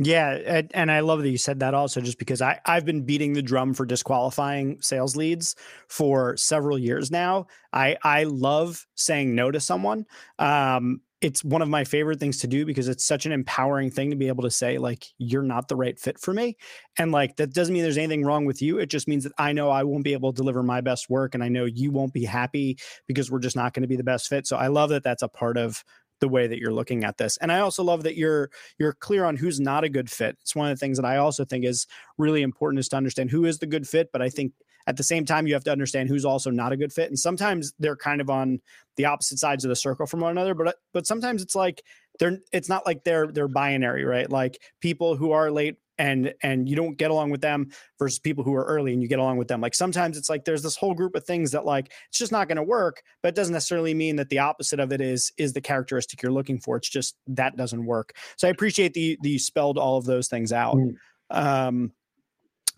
Yeah, 0.00 0.62
and 0.74 0.90
I 0.90 1.00
love 1.00 1.22
that 1.22 1.28
you 1.30 1.38
said 1.38 1.60
that 1.60 1.72
also, 1.72 2.00
just 2.00 2.18
because 2.18 2.42
I 2.42 2.58
I've 2.66 2.84
been 2.84 3.02
beating 3.02 3.32
the 3.32 3.42
drum 3.42 3.74
for 3.74 3.86
disqualifying 3.86 4.78
sales 4.80 5.14
leads 5.14 5.54
for 5.88 6.36
several 6.36 6.76
years 6.78 7.12
now. 7.12 7.46
I 7.72 7.96
I 8.02 8.24
love 8.24 8.86
saying 8.96 9.36
no 9.36 9.52
to 9.52 9.60
someone. 9.60 10.04
Um, 10.40 11.00
it's 11.20 11.44
one 11.44 11.62
of 11.62 11.68
my 11.68 11.84
favorite 11.84 12.18
things 12.18 12.38
to 12.40 12.48
do 12.48 12.66
because 12.66 12.88
it's 12.88 13.04
such 13.06 13.24
an 13.24 13.30
empowering 13.30 13.88
thing 13.88 14.10
to 14.10 14.16
be 14.16 14.26
able 14.26 14.42
to 14.42 14.50
say 14.50 14.78
like 14.78 15.06
you're 15.18 15.42
not 15.44 15.68
the 15.68 15.76
right 15.76 15.98
fit 15.98 16.18
for 16.18 16.34
me 16.34 16.56
and 16.98 17.12
like 17.12 17.36
that 17.36 17.54
doesn't 17.54 17.72
mean 17.72 17.82
there's 17.82 17.96
anything 17.96 18.24
wrong 18.24 18.44
with 18.44 18.60
you 18.60 18.78
it 18.78 18.90
just 18.90 19.08
means 19.08 19.24
that 19.24 19.32
i 19.38 19.50
know 19.50 19.70
i 19.70 19.82
won't 19.82 20.04
be 20.04 20.12
able 20.12 20.32
to 20.32 20.36
deliver 20.36 20.62
my 20.62 20.82
best 20.82 21.08
work 21.08 21.34
and 21.34 21.42
i 21.42 21.48
know 21.48 21.64
you 21.64 21.90
won't 21.90 22.12
be 22.12 22.24
happy 22.24 22.76
because 23.06 23.30
we're 23.30 23.38
just 23.38 23.56
not 23.56 23.72
going 23.72 23.80
to 23.82 23.88
be 23.88 23.96
the 23.96 24.04
best 24.04 24.28
fit 24.28 24.46
so 24.46 24.56
i 24.56 24.66
love 24.66 24.90
that 24.90 25.02
that's 25.02 25.22
a 25.22 25.28
part 25.28 25.56
of 25.56 25.82
the 26.24 26.28
way 26.28 26.46
that 26.46 26.58
you're 26.58 26.72
looking 26.72 27.04
at 27.04 27.18
this 27.18 27.36
and 27.36 27.52
i 27.52 27.58
also 27.58 27.84
love 27.84 28.02
that 28.02 28.16
you're 28.16 28.50
you're 28.78 28.94
clear 28.94 29.26
on 29.26 29.36
who's 29.36 29.60
not 29.60 29.84
a 29.84 29.88
good 29.88 30.10
fit 30.10 30.38
it's 30.40 30.56
one 30.56 30.70
of 30.70 30.74
the 30.74 30.80
things 30.80 30.96
that 30.96 31.04
i 31.04 31.18
also 31.18 31.44
think 31.44 31.64
is 31.64 31.86
really 32.16 32.40
important 32.40 32.80
is 32.80 32.88
to 32.88 32.96
understand 32.96 33.30
who 33.30 33.44
is 33.44 33.58
the 33.58 33.66
good 33.66 33.86
fit 33.86 34.08
but 34.10 34.22
i 34.22 34.28
think 34.30 34.52
at 34.86 34.96
the 34.96 35.02
same 35.02 35.24
time, 35.24 35.46
you 35.46 35.54
have 35.54 35.64
to 35.64 35.72
understand 35.72 36.08
who's 36.08 36.24
also 36.24 36.50
not 36.50 36.72
a 36.72 36.76
good 36.76 36.92
fit. 36.92 37.08
And 37.08 37.18
sometimes 37.18 37.72
they're 37.78 37.96
kind 37.96 38.20
of 38.20 38.28
on 38.28 38.60
the 38.96 39.06
opposite 39.06 39.38
sides 39.38 39.64
of 39.64 39.70
the 39.70 39.76
circle 39.76 40.06
from 40.06 40.20
one 40.20 40.32
another. 40.32 40.54
But 40.54 40.68
uh, 40.68 40.72
but 40.92 41.06
sometimes 41.06 41.42
it's 41.42 41.54
like 41.54 41.82
they're 42.18 42.38
it's 42.52 42.68
not 42.68 42.84
like 42.84 43.04
they're 43.04 43.28
they're 43.28 43.48
binary, 43.48 44.04
right? 44.04 44.30
Like 44.30 44.60
people 44.80 45.16
who 45.16 45.32
are 45.32 45.50
late 45.50 45.76
and 45.98 46.34
and 46.42 46.68
you 46.68 46.76
don't 46.76 46.96
get 46.96 47.10
along 47.10 47.30
with 47.30 47.40
them 47.40 47.68
versus 47.98 48.18
people 48.18 48.42
who 48.42 48.54
are 48.54 48.64
early 48.64 48.92
and 48.92 49.02
you 49.02 49.08
get 49.08 49.18
along 49.18 49.36
with 49.36 49.48
them 49.48 49.60
like 49.60 49.74
sometimes 49.74 50.16
it's 50.16 50.28
like 50.28 50.44
there's 50.44 50.62
this 50.62 50.76
whole 50.76 50.94
group 50.94 51.14
of 51.14 51.24
things 51.24 51.52
that 51.52 51.64
like 51.64 51.92
it's 52.08 52.18
just 52.18 52.32
not 52.32 52.48
going 52.48 52.56
to 52.56 52.62
work 52.62 53.02
but 53.22 53.28
it 53.28 53.34
doesn't 53.34 53.52
necessarily 53.52 53.94
mean 53.94 54.16
that 54.16 54.28
the 54.28 54.38
opposite 54.38 54.80
of 54.80 54.92
it 54.92 55.00
is 55.00 55.32
is 55.38 55.52
the 55.52 55.60
characteristic 55.60 56.22
you're 56.22 56.32
looking 56.32 56.58
for 56.58 56.76
it's 56.76 56.88
just 56.88 57.16
that 57.26 57.56
doesn't 57.56 57.86
work 57.86 58.12
so 58.36 58.48
i 58.48 58.50
appreciate 58.50 58.94
the 58.94 59.18
the 59.22 59.38
spelled 59.38 59.78
all 59.78 59.96
of 59.96 60.04
those 60.04 60.28
things 60.28 60.52
out 60.52 60.76
mm. 60.76 60.94
um 61.30 61.92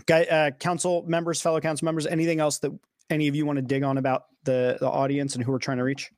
Guy, 0.04 0.24
uh, 0.24 0.50
council 0.50 1.04
members, 1.06 1.40
fellow 1.40 1.60
council 1.60 1.86
members, 1.86 2.06
anything 2.06 2.38
else 2.38 2.58
that 2.58 2.70
any 3.08 3.28
of 3.28 3.34
you 3.34 3.46
want 3.46 3.56
to 3.56 3.62
dig 3.62 3.82
on 3.82 3.98
about 3.98 4.24
the, 4.44 4.76
the 4.78 4.88
audience 4.88 5.34
and 5.34 5.44
who 5.44 5.52
we're 5.52 5.58
trying 5.58 5.78
to 5.78 5.84
reach? 5.84 6.10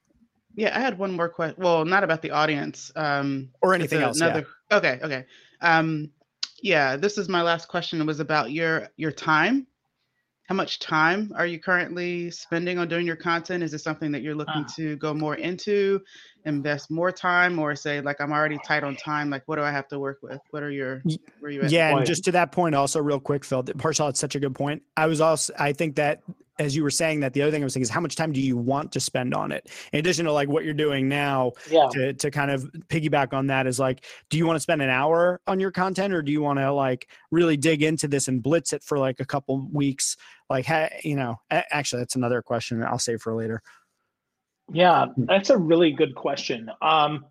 Yeah, 0.55 0.77
I 0.77 0.81
had 0.81 0.99
one 0.99 1.13
more 1.13 1.29
question. 1.29 1.63
Well, 1.63 1.85
not 1.85 2.03
about 2.03 2.21
the 2.21 2.33
audience. 2.33 2.91
Um, 2.97 3.51
or 3.63 3.75
anything 3.75 4.03
else. 4.03 4.21
Another, 4.21 4.47
yeah. 4.71 4.77
Okay, 4.77 4.99
okay. 5.03 5.25
Um, 5.61 6.11
yeah, 6.63 6.97
this 6.97 7.19
is 7.19 7.29
my 7.29 7.43
last 7.43 7.69
question. 7.69 8.01
It 8.01 8.07
was 8.07 8.21
about 8.21 8.53
your 8.53 8.89
your 8.97 9.13
time 9.13 9.67
how 10.49 10.55
much 10.55 10.79
time 10.79 11.31
are 11.37 11.47
you 11.47 11.61
currently 11.61 12.31
spending 12.31 12.79
on 12.79 12.89
doing 12.89 13.07
your 13.07 13.17
content? 13.17 13.63
Is 13.63 13.75
it 13.75 13.81
something 13.81 14.11
that 14.13 14.23
you're 14.23 14.35
looking 14.35 14.65
Ah. 14.65 14.73
to 14.77 14.97
go 14.97 15.13
more 15.13 15.35
into, 15.35 16.01
invest 16.49 16.91
more 16.91 17.13
time, 17.13 17.59
or 17.59 17.77
say 17.77 18.01
like 18.01 18.21
I'm 18.21 18.33
already 18.33 18.59
tight 18.65 18.83
on 18.83 18.97
time? 18.97 19.31
Like 19.31 19.43
what 19.47 19.57
do 19.57 19.63
I 19.63 19.71
have 19.71 19.89
to 19.89 19.99
work 19.99 20.19
with? 20.23 20.41
What 20.51 20.63
are 20.63 20.71
your 20.71 21.03
where 21.41 21.49
are 21.49 21.51
you 21.51 21.63
at? 21.63 21.71
Yeah, 21.71 21.97
and 21.97 22.07
just 22.07 22.25
to 22.25 22.33
that 22.33 22.53
point, 22.53 22.75
also 22.75 23.01
real 23.01 23.21
quick, 23.21 23.45
Phil, 23.45 23.63
that 23.65 23.77
Parchelle, 23.79 24.09
it's 24.11 24.21
such 24.21 24.35
a 24.35 24.41
good 24.41 24.55
point. 24.55 24.83
I 24.97 25.07
was 25.07 25.21
also, 25.21 25.53
I 25.59 25.73
think 25.73 25.97
that 25.97 26.23
as 26.61 26.75
you 26.75 26.83
were 26.83 26.91
saying 26.91 27.21
that, 27.21 27.35
the 27.35 27.43
other 27.43 27.53
thing 27.53 27.63
I 27.63 27.65
was 27.65 27.75
thinking 27.75 27.85
is 27.85 27.91
how 27.91 28.01
much 28.01 28.17
time 28.17 28.33
do 28.33 28.41
you 28.41 28.57
want 28.57 28.91
to 28.91 28.99
spend 28.99 29.33
on 29.33 29.53
it? 29.53 29.71
In 29.93 30.01
addition 30.01 30.25
to 30.25 30.33
like 30.33 30.49
what 30.49 30.65
you're 30.65 30.75
doing 30.75 31.09
now, 31.09 31.53
Yeah. 31.71 31.87
to 31.93 32.13
to 32.15 32.31
kind 32.33 32.51
of 32.51 32.65
piggyback 32.89 33.33
on 33.33 33.47
that 33.47 33.69
is 33.69 33.79
like, 33.79 34.05
do 34.29 34.39
you 34.39 34.45
want 34.45 34.57
to 34.57 34.61
spend 34.61 34.83
an 34.83 34.91
hour 34.91 35.41
on 35.47 35.61
your 35.61 35.71
content, 35.71 36.13
or 36.13 36.21
do 36.21 36.33
you 36.33 36.43
want 36.43 36.59
to 36.59 36.73
like 36.73 37.09
really 37.31 37.57
dig 37.57 37.83
into 37.85 38.09
this 38.09 38.27
and 38.27 38.43
blitz 38.43 38.73
it 38.73 38.83
for 38.83 38.99
like 38.99 39.21
a 39.21 39.25
couple 39.25 39.69
weeks? 39.73 40.17
Like, 40.51 40.67
ha, 40.67 40.89
you 41.05 41.15
know, 41.15 41.37
actually, 41.51 42.01
that's 42.03 42.17
another 42.17 42.43
question 42.43 42.83
I'll 42.83 42.99
save 42.99 43.21
for 43.21 43.35
later. 43.35 43.63
Yeah, 44.73 45.07
that's 45.17 45.51
a 45.51 45.57
really 45.57 45.93
good 45.93 46.15
question. 46.15 46.71
Um, 46.83 47.25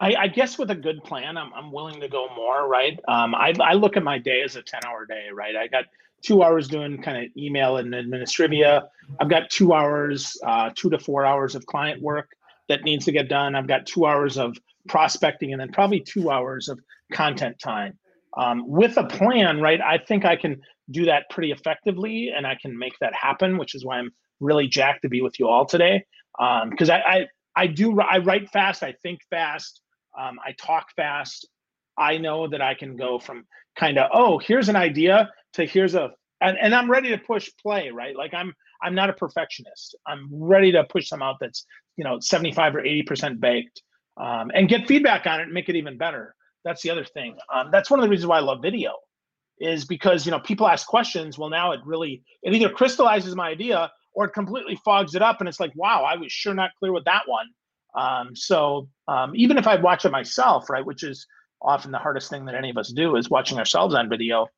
I, 0.00 0.14
I 0.14 0.28
guess 0.28 0.58
with 0.58 0.70
a 0.70 0.74
good 0.74 1.02
plan, 1.04 1.36
I'm, 1.36 1.52
I'm 1.54 1.72
willing 1.72 2.00
to 2.00 2.08
go 2.08 2.28
more, 2.34 2.68
right? 2.68 2.98
Um, 3.08 3.34
I, 3.34 3.54
I 3.60 3.74
look 3.74 3.96
at 3.96 4.02
my 4.02 4.18
day 4.18 4.42
as 4.42 4.56
a 4.56 4.62
10 4.62 4.80
hour 4.86 5.06
day, 5.06 5.28
right? 5.32 5.56
I 5.56 5.68
got 5.68 5.84
two 6.22 6.42
hours 6.42 6.68
doing 6.68 7.00
kind 7.00 7.24
of 7.24 7.30
email 7.36 7.78
and 7.78 7.94
administrivia. 7.94 8.88
I've 9.20 9.30
got 9.30 9.48
two 9.48 9.72
hours, 9.72 10.36
uh, 10.44 10.70
two 10.74 10.90
to 10.90 10.98
four 10.98 11.24
hours 11.24 11.54
of 11.54 11.64
client 11.66 12.02
work 12.02 12.30
that 12.68 12.82
needs 12.82 13.04
to 13.06 13.12
get 13.12 13.28
done. 13.28 13.54
I've 13.54 13.68
got 13.68 13.86
two 13.86 14.06
hours 14.06 14.36
of 14.36 14.56
prospecting 14.88 15.52
and 15.52 15.60
then 15.60 15.70
probably 15.70 16.00
two 16.00 16.30
hours 16.30 16.68
of 16.68 16.78
content 17.12 17.58
time. 17.58 17.98
Um, 18.36 18.68
with 18.68 18.98
a 18.98 19.04
plan, 19.04 19.62
right? 19.62 19.80
I 19.80 19.96
think 19.96 20.26
I 20.26 20.36
can 20.36 20.60
do 20.90 21.06
that 21.06 21.30
pretty 21.30 21.52
effectively 21.52 22.32
and 22.36 22.46
I 22.46 22.56
can 22.60 22.76
make 22.76 22.98
that 23.00 23.14
happen, 23.14 23.56
which 23.56 23.74
is 23.74 23.84
why 23.84 23.98
I'm 23.98 24.10
really 24.40 24.68
jacked 24.68 25.02
to 25.02 25.08
be 25.08 25.22
with 25.22 25.38
you 25.40 25.48
all 25.48 25.64
today 25.64 26.04
because 26.70 26.90
I, 26.90 26.98
I 26.98 27.26
I 27.56 27.66
do 27.66 27.98
I 28.00 28.18
write 28.18 28.50
fast, 28.50 28.82
I 28.82 28.92
think 29.02 29.20
fast, 29.30 29.80
um, 30.18 30.38
I 30.44 30.52
talk 30.52 30.88
fast. 30.94 31.48
I 31.98 32.18
know 32.18 32.46
that 32.48 32.60
I 32.60 32.74
can 32.74 32.96
go 32.96 33.18
from 33.18 33.44
kind 33.78 33.98
of 33.98 34.10
oh 34.12 34.38
here's 34.38 34.68
an 34.68 34.76
idea 34.76 35.30
to 35.54 35.66
here's 35.66 35.94
a 35.94 36.10
and, 36.40 36.58
and 36.60 36.74
I'm 36.74 36.90
ready 36.90 37.10
to 37.10 37.18
push 37.18 37.50
play 37.62 37.90
right 37.90 38.16
like 38.16 38.34
I'm 38.34 38.52
I'm 38.82 38.94
not 38.94 39.10
a 39.10 39.14
perfectionist. 39.14 39.96
I'm 40.06 40.28
ready 40.30 40.72
to 40.72 40.84
push 40.84 41.08
some 41.08 41.22
out 41.22 41.36
that's 41.40 41.64
you 41.96 42.04
know 42.04 42.18
75 42.20 42.76
or 42.76 42.80
80 42.80 43.02
percent 43.02 43.40
baked 43.40 43.82
um, 44.18 44.50
and 44.54 44.68
get 44.68 44.86
feedback 44.86 45.26
on 45.26 45.40
it 45.40 45.44
and 45.44 45.52
make 45.52 45.68
it 45.68 45.76
even 45.76 45.96
better. 45.96 46.34
That's 46.64 46.82
the 46.82 46.90
other 46.90 47.04
thing. 47.04 47.36
Um, 47.54 47.68
that's 47.70 47.90
one 47.90 48.00
of 48.00 48.04
the 48.04 48.10
reasons 48.10 48.26
why 48.26 48.38
I 48.38 48.40
love 48.40 48.60
video 48.60 48.92
is 49.58 49.84
because 49.84 50.26
you 50.26 50.32
know 50.32 50.40
people 50.40 50.66
ask 50.68 50.86
questions. 50.86 51.38
Well, 51.38 51.48
now 51.48 51.72
it 51.72 51.80
really 51.84 52.22
it 52.42 52.54
either 52.54 52.68
crystallizes 52.68 53.34
my 53.34 53.48
idea 53.48 53.90
or 54.16 54.24
it 54.24 54.32
completely 54.32 54.74
fogs 54.84 55.14
it 55.14 55.22
up 55.22 55.38
and 55.38 55.48
it's 55.48 55.60
like 55.60 55.72
wow 55.76 56.02
i 56.02 56.16
was 56.16 56.32
sure 56.32 56.54
not 56.54 56.70
clear 56.78 56.92
with 56.92 57.04
that 57.04 57.22
one. 57.26 57.46
Um, 57.94 58.34
so 58.34 58.88
um, 59.08 59.32
even 59.36 59.56
if 59.56 59.66
i 59.68 59.76
watch 59.76 60.04
it 60.04 60.10
myself 60.10 60.68
right 60.68 60.84
which 60.84 61.04
is 61.04 61.26
often 61.62 61.92
the 61.92 61.98
hardest 61.98 62.28
thing 62.28 62.44
that 62.46 62.54
any 62.54 62.70
of 62.70 62.76
us 62.76 62.92
do 62.92 63.16
is 63.16 63.30
watching 63.30 63.58
ourselves 63.58 63.94
on 63.94 64.08
video 64.08 64.48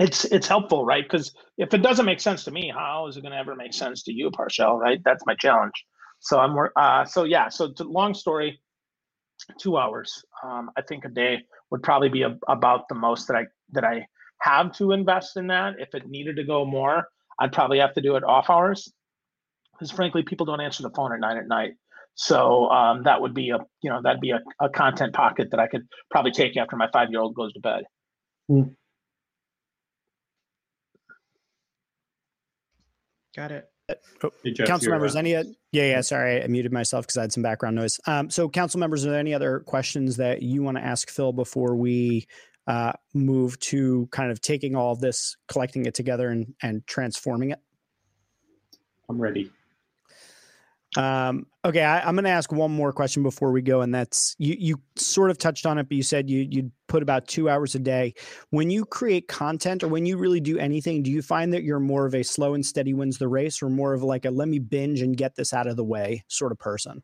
it's 0.00 0.24
it's 0.24 0.48
helpful 0.48 0.84
right? 0.84 1.04
Because 1.04 1.32
if 1.58 1.74
it 1.74 1.82
doesn't 1.82 2.06
make 2.06 2.20
sense 2.20 2.44
to 2.44 2.50
me 2.50 2.72
how 2.74 3.06
is 3.06 3.16
it 3.16 3.22
going 3.22 3.32
to 3.32 3.38
ever 3.38 3.54
make 3.54 3.74
sense 3.74 4.02
to 4.04 4.12
you 4.12 4.30
Parchelle, 4.30 4.78
right? 4.78 5.00
That's 5.04 5.24
my 5.26 5.34
challenge. 5.34 5.84
So 6.20 6.38
i'm 6.38 6.56
uh, 6.76 7.04
so 7.04 7.24
yeah 7.24 7.48
so 7.48 7.72
to, 7.72 7.84
long 7.84 8.14
story 8.14 8.60
two 9.58 9.78
hours 9.78 10.22
um, 10.44 10.70
i 10.76 10.82
think 10.82 11.04
a 11.04 11.08
day 11.08 11.38
would 11.70 11.82
probably 11.82 12.10
be 12.10 12.22
a, 12.22 12.38
about 12.48 12.88
the 12.88 12.94
most 12.94 13.26
that 13.26 13.36
i 13.36 13.46
that 13.72 13.84
i 13.84 14.06
have 14.40 14.72
to 14.72 14.92
invest 14.92 15.36
in 15.38 15.46
that 15.46 15.74
if 15.78 15.94
it 15.94 16.08
needed 16.08 16.36
to 16.36 16.44
go 16.44 16.64
more 16.64 17.08
I'd 17.40 17.52
probably 17.52 17.78
have 17.78 17.94
to 17.94 18.02
do 18.02 18.16
it 18.16 18.24
off 18.24 18.50
hours 18.50 18.92
because 19.72 19.90
frankly, 19.90 20.22
people 20.22 20.46
don't 20.46 20.60
answer 20.60 20.82
the 20.82 20.90
phone 20.90 21.12
at 21.12 21.20
nine 21.20 21.38
at 21.38 21.48
night. 21.48 21.72
So 22.14 22.68
um, 22.68 23.04
that 23.04 23.20
would 23.20 23.34
be 23.34 23.50
a 23.50 23.58
you 23.82 23.90
know 23.90 24.00
that'd 24.02 24.20
be 24.20 24.30
a, 24.30 24.40
a 24.60 24.68
content 24.68 25.14
pocket 25.14 25.48
that 25.52 25.60
I 25.60 25.66
could 25.66 25.82
probably 26.10 26.32
take 26.32 26.56
after 26.56 26.76
my 26.76 26.88
five 26.92 27.08
year 27.10 27.20
old 27.20 27.34
goes 27.34 27.52
to 27.54 27.60
bed. 27.60 27.84
Got 33.34 33.52
it. 33.52 33.68
Hey, 34.44 34.52
Jeff, 34.52 34.66
council 34.66 34.90
members, 34.90 35.16
uh, 35.16 35.20
any? 35.20 35.32
Yeah, 35.32 35.44
yeah. 35.72 36.00
Sorry, 36.00 36.42
I 36.42 36.46
muted 36.46 36.72
myself 36.72 37.06
because 37.06 37.16
I 37.16 37.22
had 37.22 37.32
some 37.32 37.42
background 37.42 37.76
noise. 37.76 37.98
Um, 38.06 38.28
so, 38.30 38.48
council 38.48 38.80
members, 38.80 39.06
are 39.06 39.10
there 39.10 39.20
any 39.20 39.34
other 39.34 39.60
questions 39.60 40.16
that 40.16 40.42
you 40.42 40.62
want 40.62 40.76
to 40.76 40.84
ask 40.84 41.08
Phil 41.10 41.32
before 41.32 41.74
we 41.74 42.26
uh, 42.66 42.92
move 43.14 43.58
to 43.60 44.08
kind 44.10 44.30
of 44.30 44.40
taking 44.40 44.76
all 44.76 44.92
of 44.92 45.00
this, 45.00 45.36
collecting 45.48 45.86
it 45.86 45.94
together, 45.94 46.28
and 46.28 46.54
and 46.62 46.86
transforming 46.86 47.50
it? 47.50 47.58
I'm 49.08 49.20
ready. 49.20 49.50
Um, 50.96 51.46
okay, 51.64 51.84
I, 51.84 52.00
I'm 52.00 52.16
going 52.16 52.24
to 52.24 52.30
ask 52.30 52.50
one 52.50 52.72
more 52.72 52.92
question 52.92 53.22
before 53.22 53.52
we 53.52 53.62
go, 53.62 53.80
and 53.80 53.94
that's 53.94 54.34
you. 54.38 54.56
You 54.58 54.80
sort 54.96 55.30
of 55.30 55.38
touched 55.38 55.64
on 55.64 55.78
it, 55.78 55.88
but 55.88 55.96
you 55.96 56.02
said 56.02 56.28
you 56.28 56.46
you'd 56.50 56.72
put 56.88 57.02
about 57.02 57.28
two 57.28 57.48
hours 57.48 57.76
a 57.76 57.78
day. 57.78 58.14
When 58.50 58.70
you 58.70 58.84
create 58.84 59.28
content, 59.28 59.84
or 59.84 59.88
when 59.88 60.04
you 60.04 60.16
really 60.16 60.40
do 60.40 60.58
anything, 60.58 61.02
do 61.02 61.10
you 61.10 61.22
find 61.22 61.52
that 61.52 61.62
you're 61.62 61.80
more 61.80 62.06
of 62.06 62.14
a 62.14 62.24
slow 62.24 62.54
and 62.54 62.66
steady 62.66 62.92
wins 62.92 63.18
the 63.18 63.28
race, 63.28 63.62
or 63.62 63.70
more 63.70 63.94
of 63.94 64.02
like 64.02 64.24
a 64.24 64.30
let 64.30 64.48
me 64.48 64.58
binge 64.58 65.00
and 65.00 65.16
get 65.16 65.36
this 65.36 65.52
out 65.52 65.68
of 65.68 65.76
the 65.76 65.84
way 65.84 66.24
sort 66.26 66.50
of 66.50 66.58
person? 66.58 67.02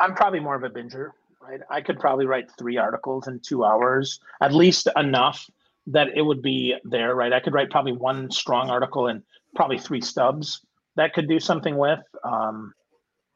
I'm 0.00 0.14
probably 0.14 0.40
more 0.40 0.56
of 0.56 0.64
a 0.64 0.70
binger, 0.70 1.10
right? 1.50 1.60
I 1.68 1.80
could 1.80 1.98
probably 1.98 2.26
write 2.26 2.50
three 2.58 2.76
articles 2.76 3.26
in 3.26 3.40
two 3.40 3.64
hours, 3.64 4.20
at 4.40 4.54
least 4.54 4.88
enough 4.96 5.48
that 5.88 6.08
it 6.14 6.22
would 6.22 6.42
be 6.42 6.74
there, 6.84 7.14
right? 7.14 7.32
I 7.32 7.40
could 7.40 7.52
write 7.52 7.70
probably 7.70 7.92
one 7.92 8.30
strong 8.30 8.70
article 8.70 9.08
and 9.08 9.22
probably 9.54 9.78
three 9.78 10.00
stubs 10.00 10.60
that 10.96 11.12
could 11.14 11.28
do 11.28 11.40
something 11.40 11.76
with. 11.76 12.00
Um, 12.24 12.72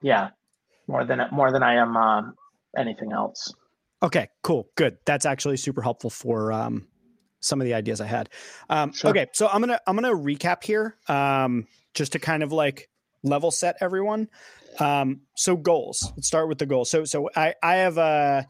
yeah, 0.02 0.30
more 0.86 1.04
than 1.04 1.22
more 1.32 1.50
than 1.50 1.62
I 1.62 1.74
am 1.74 1.96
um, 1.96 2.34
anything 2.76 3.12
else. 3.12 3.52
Okay, 4.02 4.28
cool, 4.42 4.68
good. 4.76 4.98
That's 5.06 5.26
actually 5.26 5.56
super 5.56 5.80
helpful 5.80 6.10
for 6.10 6.52
um, 6.52 6.86
some 7.40 7.60
of 7.60 7.64
the 7.64 7.74
ideas 7.74 8.00
I 8.00 8.06
had. 8.06 8.28
Um, 8.68 8.92
Sure. 8.92 9.10
Okay, 9.10 9.26
so 9.32 9.48
I'm 9.48 9.60
gonna 9.60 9.80
I'm 9.86 9.96
gonna 9.96 10.14
recap 10.14 10.62
here, 10.62 10.96
um, 11.08 11.66
just 11.94 12.12
to 12.12 12.18
kind 12.18 12.42
of 12.42 12.52
like 12.52 12.88
level 13.22 13.50
set 13.50 13.76
everyone. 13.80 14.28
Um, 14.80 15.20
so 15.34 15.56
goals. 15.56 16.12
Let's 16.16 16.26
start 16.26 16.48
with 16.48 16.58
the 16.58 16.66
goals. 16.66 16.90
So 16.90 17.04
so 17.04 17.28
I 17.36 17.54
I 17.62 17.76
have 17.76 17.98
a. 17.98 18.46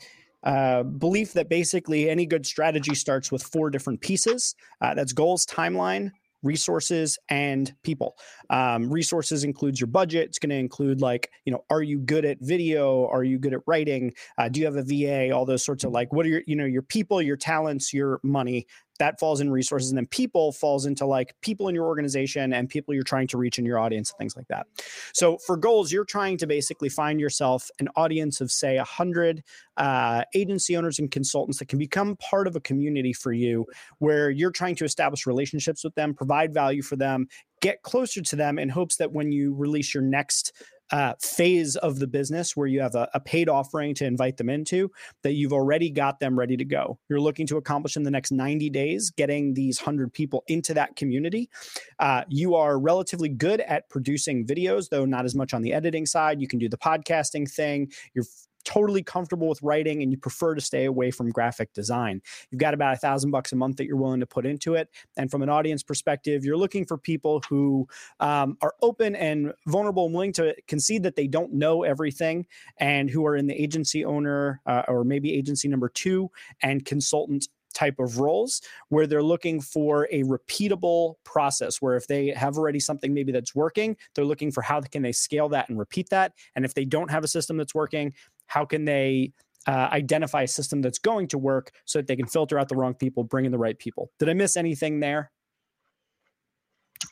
Belief 0.99 1.33
that 1.33 1.49
basically 1.49 2.11
any 2.11 2.27
good 2.27 2.45
strategy 2.45 2.95
starts 2.95 3.33
with 3.33 3.43
four 3.43 3.71
different 3.71 4.03
pieces. 4.03 4.55
Uh, 4.83 4.93
that's 4.93 5.15
goals, 5.15 5.47
timeline, 5.47 6.11
resources, 6.45 7.19
and 7.29 7.75
people. 7.83 8.17
Um, 8.51 8.93
resources 8.93 9.43
includes 9.43 9.81
your 9.81 9.89
budget. 9.89 10.29
It's 10.29 10.39
going 10.39 10.51
to 10.51 10.57
include 10.57 11.01
like 11.01 11.31
you 11.45 11.53
know, 11.53 11.65
are 11.71 11.83
you 11.83 11.99
good 11.99 12.25
at 12.25 12.39
video? 12.41 13.09
Are 13.09 13.25
you 13.25 13.39
good 13.39 13.55
at 13.55 13.61
writing? 13.67 14.13
Uh, 14.39 14.49
do 14.49 14.61
you 14.61 14.67
have 14.67 14.77
a 14.77 14.83
VA? 14.83 15.35
All 15.35 15.47
those 15.47 15.65
sorts 15.65 15.83
of 15.83 15.93
like, 15.93 16.13
what 16.13 16.27
are 16.27 16.29
your 16.29 16.43
you 16.47 16.55
know 16.55 16.67
your 16.67 16.83
people, 16.83 17.21
your 17.21 17.37
talents, 17.37 17.93
your 17.93 18.21
money? 18.23 18.67
That 18.99 19.19
falls 19.19 19.41
in 19.41 19.51
resources, 19.51 19.91
and 19.91 19.99
then 19.99 20.07
people 20.07 20.53
falls 20.53 20.87
into 20.87 21.05
like 21.07 21.35
people 21.41 21.69
in 21.69 21.75
your 21.75 21.87
organization 21.87 22.53
and 22.53 22.69
people 22.69 22.95
you're 22.95 23.03
trying 23.03 23.27
to 23.29 23.39
reach 23.39 23.59
in 23.59 23.65
your 23.65 23.79
audience 23.79 24.11
and 24.11 24.19
things 24.19 24.37
like 24.37 24.49
that. 24.49 24.67
So 25.13 25.39
for 25.39 25.57
goals, 25.57 25.91
you're 25.91 26.05
trying 26.05 26.37
to 26.39 26.47
basically 26.47 26.89
find 26.89 27.21
yourself 27.21 27.71
an 27.81 27.89
audience 27.97 28.41
of 28.41 28.51
say 28.51 28.77
a 28.77 28.85
hundred 28.85 29.43
uh, 29.77 30.23
agency 30.35 30.77
owners 30.77 30.99
and 30.99 31.11
consultants 31.11 31.59
that 31.59 31.67
can 31.67 31.79
become 31.79 32.17
part 32.17 32.47
of 32.47 32.55
a 32.55 32.61
community 32.61 33.13
for 33.13 33.33
you, 33.33 33.67
where 33.99 34.31
you're 34.31 34.51
trying 34.51 34.77
to 34.77 34.85
establish 34.85 35.27
relationships 35.27 35.83
with 35.83 35.95
them, 35.95 36.15
provide 36.15 36.55
value 36.55 36.83
for 36.83 36.97
them, 36.97 37.27
get 37.61 37.83
closer 37.83 38.21
to 38.21 38.37
them 38.37 38.59
in 38.59 38.69
hopes 38.69 38.97
that 38.97 39.11
when 39.11 39.33
you 39.33 39.55
release 39.55 39.95
your 39.95 40.03
next 40.03 40.53
uh, 40.95 41.13
phase 41.21 41.75
of 41.75 41.99
the 41.99 42.07
business 42.07 42.57
where 42.57 42.69
you 42.69 42.81
have 42.81 42.95
a, 42.95 43.09
a 43.15 43.21
paid 43.21 43.49
offering 43.49 43.97
to 43.97 44.05
invite 44.05 44.37
them 44.37 44.49
into, 44.49 44.89
that 45.25 45.33
you've 45.33 45.53
already 45.53 45.91
got 45.91 46.21
them 46.21 46.39
ready 46.39 46.57
to 46.57 46.65
go. 46.65 46.97
You're 47.09 47.19
looking 47.19 47.49
to 47.49 47.57
accomplish 47.57 47.97
in 47.97 48.05
the 48.05 48.13
next 48.13 48.31
90 48.31 48.71
days, 48.71 49.11
getting 49.11 49.55
these 49.55 49.81
100 49.81 50.13
people 50.13 50.45
into 50.47 50.73
that 50.75 50.95
community. 50.95 51.51
Uh, 51.99 52.23
you 52.29 52.55
are 52.55 52.79
relatively 52.79 53.29
good 53.29 53.61
at 53.63 53.89
producing 53.89 54.47
videos, 54.47 54.89
though 54.89 55.05
not 55.05 55.25
as 55.25 55.35
much 55.35 55.53
on 55.53 55.63
the 55.63 55.73
editing 55.73 56.07
side. 56.07 56.41
You 56.41 56.47
can 56.47 56.61
do 56.61 56.69
the 56.69 56.79
podcasting 56.79 57.51
thing. 57.51 57.91
You're 58.15 58.27
totally 58.65 59.03
comfortable 59.03 59.49
with 59.49 59.63
writing 59.63 60.03
and 60.03 60.11
you 60.11 60.19
prefer 60.19 60.55
to 60.55 60.61
stay 60.61 60.85
away 60.85 61.11
from 61.11 61.31
graphic 61.31 61.73
design. 61.73 62.21
You've 62.51 62.61
got 62.61 62.75
about 62.75 62.95
a 62.95 62.97
thousand 62.97 63.31
bucks 63.31 63.53
a 63.53 63.57
month 63.57 63.77
that 63.77 63.87
you're 63.87 63.97
willing 63.97 64.21
to 64.21 64.27
put 64.27 64.47
into 64.47 64.75
it. 64.75 64.89
And 65.17 65.31
from 65.31 65.43
an 65.43 65.49
audience 65.49 65.83
perspective, 65.83 66.45
you're 66.45 66.57
looking 66.57 66.85
for 66.85 66.99
people 66.99 67.43
who 67.49 67.87
um, 68.21 68.57
are 68.63 68.75
open 68.83 69.15
and 69.17 69.53
vulnerable 69.67 70.07
and 70.07 70.15
willing 70.15 70.33
to 70.35 70.55
concede 70.67 71.03
that 71.05 71.17
they 71.17 71.27
don't 71.27 71.53
know 71.53 71.83
everything 71.83 72.47
and 72.79 73.11
who 73.11 73.27
are 73.27 73.37
in 73.37 73.47
the 73.47 73.55
agency 73.55 74.05
owner 74.05 74.61
uh, 74.67 74.83
or 74.89 75.05
maybe 75.05 75.33
agency 75.35 75.69
number 75.69 75.89
two 75.89 76.31
and 76.63 76.85
consultant 76.85 77.49
type 77.75 77.99
of 77.99 78.19
roles 78.19 78.63
where 78.89 79.07
they're 79.07 79.23
looking 79.23 79.61
for 79.61 80.09
a 80.11 80.23
repeatable 80.23 81.15
process 81.25 81.83
where 81.83 81.97
if 81.97 82.07
they 82.07 82.29
have 82.29 82.57
already 82.57 82.81
something 82.81 83.13
maybe 83.13 83.33
that's 83.33 83.55
working 83.55 83.97
they're 84.15 84.25
looking 84.25 84.51
for 84.51 84.63
how 84.63 84.81
can 84.81 85.03
they 85.03 85.13
scale 85.13 85.49
that 85.49 85.69
and 85.69 85.79
repeat 85.79 86.09
that 86.09 86.33
and 86.55 86.65
if 86.65 86.73
they 86.73 86.85
don't 86.85 87.11
have 87.11 87.25
a 87.25 87.29
system 87.29 87.57
that's 87.57 87.75
working 87.75 88.15
how 88.47 88.65
can 88.65 88.85
they 88.85 89.33
uh, 89.67 89.89
identify 89.93 90.43
a 90.43 90.49
system 90.49 90.83
that's 90.83 90.99
going 90.99 91.27
to 91.27 91.39
work 91.39 91.73
so 91.85 91.99
that 91.99 92.07
they 92.07 92.17
can 92.17 92.27
filter 92.27 92.59
out 92.59 92.69
the 92.69 92.77
wrong 92.77 92.95
people 92.95 93.25
bring 93.25 93.45
in 93.47 93.53
the 93.53 93.59
right 93.59 93.79
people 93.79 94.11
did 94.19 94.29
i 94.29 94.35
miss 94.35 94.57
anything 94.57 95.01
there 95.01 95.31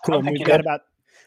Cool. 0.05 0.23
We've 0.23 0.45
got 0.45 0.61
about 0.61 0.81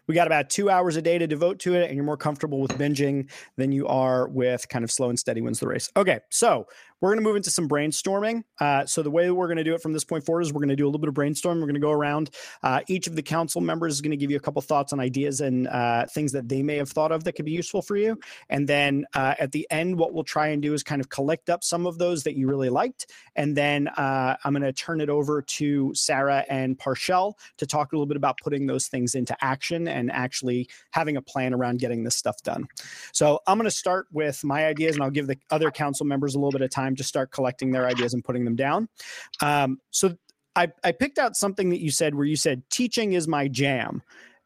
we 0.08 0.16
got 0.16 0.28
about 0.28 0.50
two 0.50 0.70
hours 0.70 0.98
a 0.98 1.02
day 1.02 1.18
to 1.18 1.28
devote 1.28 1.60
to 1.60 1.76
it, 1.76 1.88
and 1.88 1.96
you're 1.96 2.06
more 2.06 2.18
comfortable 2.18 2.60
with 2.60 2.72
binging 2.74 3.30
than 3.58 3.72
you 3.72 3.88
are 3.88 4.28
with 4.28 4.68
kind 4.70 4.84
of 4.84 4.92
slow 4.92 5.10
and 5.10 5.18
steady 5.18 5.42
wins 5.42 5.60
the 5.60 5.68
race. 5.68 5.90
Okay, 5.96 6.20
so 6.30 6.68
we're 7.02 7.10
going 7.10 7.24
to 7.24 7.24
move 7.24 7.36
into 7.36 7.52
some 7.52 7.68
brainstorming. 7.68 8.44
Uh, 8.60 8.86
so 8.86 9.04
the 9.04 9.12
way 9.12 9.30
we're 9.30 9.48
going 9.48 9.58
to 9.58 9.64
do 9.64 9.76
it 9.76 9.82
from 9.82 9.94
this 9.94 10.04
point 10.04 10.26
forward 10.26 10.42
is 10.42 10.54
we're 10.54 10.60
going 10.60 10.70
to 10.70 10.76
do 10.76 10.86
a 10.86 10.88
little 10.88 11.00
bit 11.00 11.10
of 11.10 11.16
brainstorming. 11.16 11.60
We're 11.60 11.68
going 11.68 11.74
to 11.76 11.80
go 11.80 11.92
around. 11.92 12.30
Uh, 12.64 12.82
each 12.88 13.08
of 13.08 13.16
the 13.16 13.22
council 13.22 13.62
members 13.62 13.94
is 13.94 14.02
going 14.02 14.12
to 14.12 14.18
give 14.18 14.32
you 14.32 14.38
a 14.38 14.40
couple 14.40 14.62
thoughts 14.62 14.94
on 14.94 15.00
ideas 15.00 15.42
and 15.42 15.68
uh, 15.68 16.06
things 16.08 16.32
that 16.32 16.48
they 16.48 16.64
may 16.64 16.78
have 16.78 16.90
thought 16.90 17.12
of 17.12 17.24
that 17.26 17.34
could 17.34 17.46
be 17.46 17.52
useful 17.52 17.82
for 17.82 17.98
you. 17.98 18.18
And 18.50 18.68
then 18.68 19.06
uh, 19.14 19.36
at 19.40 19.52
the 19.52 19.68
end, 19.70 19.98
what 19.98 20.14
we'll 20.14 20.24
try 20.24 20.48
and 20.48 20.62
do 20.62 20.74
is 20.74 20.84
kind 20.84 21.02
of 21.02 21.10
collect 21.10 21.50
up 21.50 21.64
some 21.64 21.86
of 21.86 21.98
those 21.98 22.24
that 22.24 22.36
you 22.36 22.48
really 22.48 22.70
liked. 22.70 23.12
And 23.36 23.56
then 23.56 23.88
uh, 23.90 24.38
I'm 24.44 24.54
going 24.54 24.64
to 24.64 24.74
turn 24.74 25.02
it 25.02 25.10
over 25.10 25.42
to 25.42 25.94
Sarah 25.94 26.46
and 26.50 26.78
Parchelle 26.78 27.34
to 27.58 27.68
talk 27.68 27.92
a 27.92 27.96
little 27.96 28.06
bit 28.06 28.18
about 28.18 28.38
putting 28.38 28.66
those 28.68 28.88
things 28.88 29.16
into 29.16 29.36
action 29.44 29.88
and 29.88 30.12
actually 30.12 30.70
having 30.92 31.18
a 31.18 31.22
plan 31.22 31.54
around 31.54 31.80
getting 31.80 32.04
this 32.04 32.16
stuff 32.16 32.42
done. 32.44 32.68
So 33.12 33.42
I'm 33.48 33.58
going 33.58 33.66
to 33.66 33.76
start 33.76 34.08
with 34.12 34.44
my 34.44 34.66
ideas 34.66 34.96
and 34.96 35.04
I'll 35.04 35.10
give 35.10 35.28
the 35.28 35.38
other 35.52 35.72
council 35.72 36.06
members 36.06 36.36
a 36.36 36.40
little 36.40 36.52
bit 36.52 36.62
of 36.62 36.70
time 36.70 36.85
to 36.94 37.04
start 37.04 37.32
collecting 37.32 37.72
their 37.72 37.88
ideas 37.88 38.14
and 38.14 38.24
putting 38.24 38.46
them 38.46 38.56
down. 38.56 38.90
Um, 39.42 39.80
so 39.90 40.16
I, 40.56 40.72
I 40.84 40.92
picked 40.92 41.18
out 41.18 41.36
something 41.36 41.70
that 41.70 41.80
you 41.80 41.90
said 41.90 42.14
where 42.16 42.26
you 42.26 42.36
said 42.36 42.64
teaching 42.70 43.14
is 43.14 43.28
my 43.28 43.48
jam. 43.48 44.04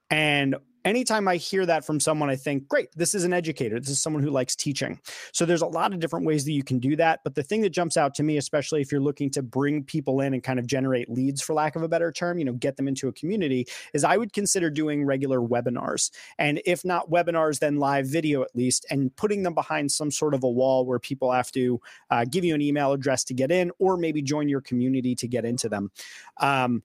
And 0.10 0.56
anytime 0.86 1.28
I 1.28 1.36
hear 1.38 1.66
that 1.66 1.86
from 1.86 2.00
someone, 2.00 2.30
I 2.30 2.36
think, 2.36 2.68
great, 2.68 2.90
this 2.96 3.14
is 3.14 3.24
an 3.24 3.34
educator. 3.34 3.80
This 3.80 3.90
is 3.90 4.02
someone 4.02 4.24
who 4.24 4.30
likes 4.30 4.56
teaching. 4.56 5.00
So 5.32 5.46
there's 5.46 5.62
a 5.62 5.68
lot 5.68 5.94
of 5.94 6.00
different 6.00 6.26
ways 6.26 6.46
that 6.46 6.52
you 6.52 6.64
can 6.64 6.80
do 6.80 6.96
that. 6.96 7.22
But 7.24 7.36
the 7.36 7.44
thing 7.44 7.62
that 7.62 7.70
jumps 7.70 7.98
out 7.98 8.16
to 8.16 8.24
me, 8.24 8.38
especially 8.38 8.82
if 8.82 8.92
you're 8.92 9.02
looking 9.02 9.30
to 9.32 9.42
bring 9.42 9.84
people 9.84 10.22
in 10.22 10.34
and 10.34 10.44
kind 10.44 10.60
of 10.60 10.68
generate 10.68 11.10
leads, 11.10 11.42
for 11.42 11.54
lack 11.54 11.76
of 11.76 11.84
a 11.84 11.88
better 11.88 12.12
term, 12.12 12.40
you 12.40 12.46
know, 12.46 12.54
get 12.54 12.78
them 12.78 12.88
into 12.88 13.08
a 13.08 13.14
community, 13.14 13.68
is 13.94 14.04
I 14.04 14.18
would 14.18 14.34
consider 14.34 14.70
doing 14.70 15.06
regular 15.06 15.40
webinars. 15.40 16.12
And 16.38 16.62
if 16.66 16.86
not 16.86 17.10
webinars, 17.10 17.60
then 17.60 17.78
live 17.78 18.08
video 18.08 18.42
at 18.42 18.56
least, 18.56 18.86
and 18.90 19.16
putting 19.16 19.44
them 19.44 19.54
behind 19.54 19.92
some 19.92 20.12
sort 20.12 20.34
of 20.34 20.44
a 20.44 20.50
wall 20.50 20.86
where 20.86 21.00
people 21.00 21.32
have 21.32 21.52
to 21.52 21.80
uh, 22.10 22.26
give 22.30 22.44
you 22.44 22.56
an 22.56 22.62
email 22.62 22.94
address 22.94 23.24
to 23.26 23.34
get 23.34 23.52
in 23.52 23.72
or 23.80 23.98
maybe 23.98 24.22
join 24.22 24.50
your 24.50 24.62
community 24.62 25.16
to 25.16 25.28
get 25.28 25.46
into 25.46 25.70
them. 25.70 25.92
Um, 26.38 26.84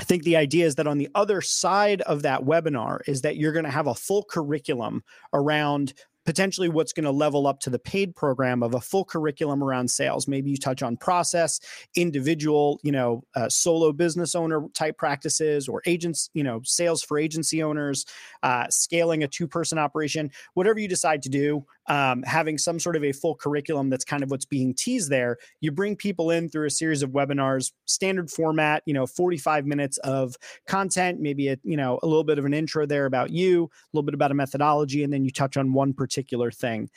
I 0.00 0.02
think 0.02 0.22
the 0.22 0.36
idea 0.36 0.64
is 0.64 0.76
that 0.76 0.86
on 0.86 0.96
the 0.96 1.10
other 1.14 1.42
side 1.42 2.00
of 2.00 2.22
that 2.22 2.40
webinar 2.40 3.00
is 3.06 3.20
that 3.20 3.36
you're 3.36 3.52
going 3.52 3.66
to 3.66 3.70
have 3.70 3.86
a 3.86 3.94
full 3.94 4.24
curriculum 4.24 5.04
around 5.34 5.92
potentially 6.24 6.70
what's 6.70 6.94
going 6.94 7.04
to 7.04 7.10
level 7.10 7.46
up 7.46 7.60
to 7.60 7.70
the 7.70 7.78
paid 7.78 8.16
program 8.16 8.62
of 8.62 8.74
a 8.74 8.80
full 8.80 9.04
curriculum 9.04 9.62
around 9.62 9.90
sales. 9.90 10.26
Maybe 10.26 10.50
you 10.50 10.56
touch 10.56 10.82
on 10.82 10.96
process 10.96 11.60
individual 11.96 12.80
you 12.82 12.92
know 12.92 13.22
uh, 13.34 13.50
solo 13.50 13.92
business 13.92 14.34
owner 14.34 14.66
type 14.72 14.96
practices 14.96 15.68
or 15.68 15.82
agents 15.84 16.30
you 16.32 16.44
know 16.44 16.60
sales 16.64 17.02
for 17.02 17.18
agency 17.18 17.62
owners 17.62 18.06
uh, 18.42 18.66
scaling 18.70 19.22
a 19.22 19.28
two 19.28 19.46
person 19.46 19.78
operation 19.78 20.30
whatever 20.54 20.78
you 20.78 20.88
decide 20.88 21.20
to 21.22 21.28
do 21.28 21.64
um, 21.90 22.22
having 22.22 22.56
some 22.56 22.78
sort 22.78 22.94
of 22.94 23.02
a 23.02 23.10
full 23.10 23.34
curriculum 23.34 23.90
that's 23.90 24.04
kind 24.04 24.22
of 24.22 24.30
what's 24.30 24.44
being 24.44 24.72
teased 24.72 25.10
there. 25.10 25.38
You 25.60 25.72
bring 25.72 25.96
people 25.96 26.30
in 26.30 26.48
through 26.48 26.66
a 26.66 26.70
series 26.70 27.02
of 27.02 27.10
webinars, 27.10 27.72
standard 27.84 28.30
format, 28.30 28.84
you 28.86 28.94
know, 28.94 29.08
45 29.08 29.66
minutes 29.66 29.98
of 29.98 30.36
content, 30.68 31.18
maybe 31.20 31.48
a, 31.48 31.58
you 31.64 31.76
know, 31.76 31.98
a 32.04 32.06
little 32.06 32.22
bit 32.22 32.38
of 32.38 32.44
an 32.44 32.54
intro 32.54 32.86
there 32.86 33.06
about 33.06 33.30
you, 33.30 33.64
a 33.64 33.88
little 33.92 34.04
bit 34.04 34.14
about 34.14 34.30
a 34.30 34.34
methodology, 34.34 35.02
and 35.02 35.12
then 35.12 35.24
you 35.24 35.32
touch 35.32 35.56
on 35.56 35.72
one 35.72 35.92
particular 35.92 36.52
thing. 36.52 36.88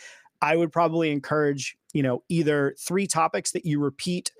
I 0.43 0.55
would 0.55 0.71
probably 0.71 1.11
encourage, 1.11 1.75
you 1.93 2.03
know, 2.03 2.21
either 2.29 2.75
three 2.79 3.07
topics 3.07 3.51
that 3.53 3.65
you 3.65 3.79
repeat 3.79 4.31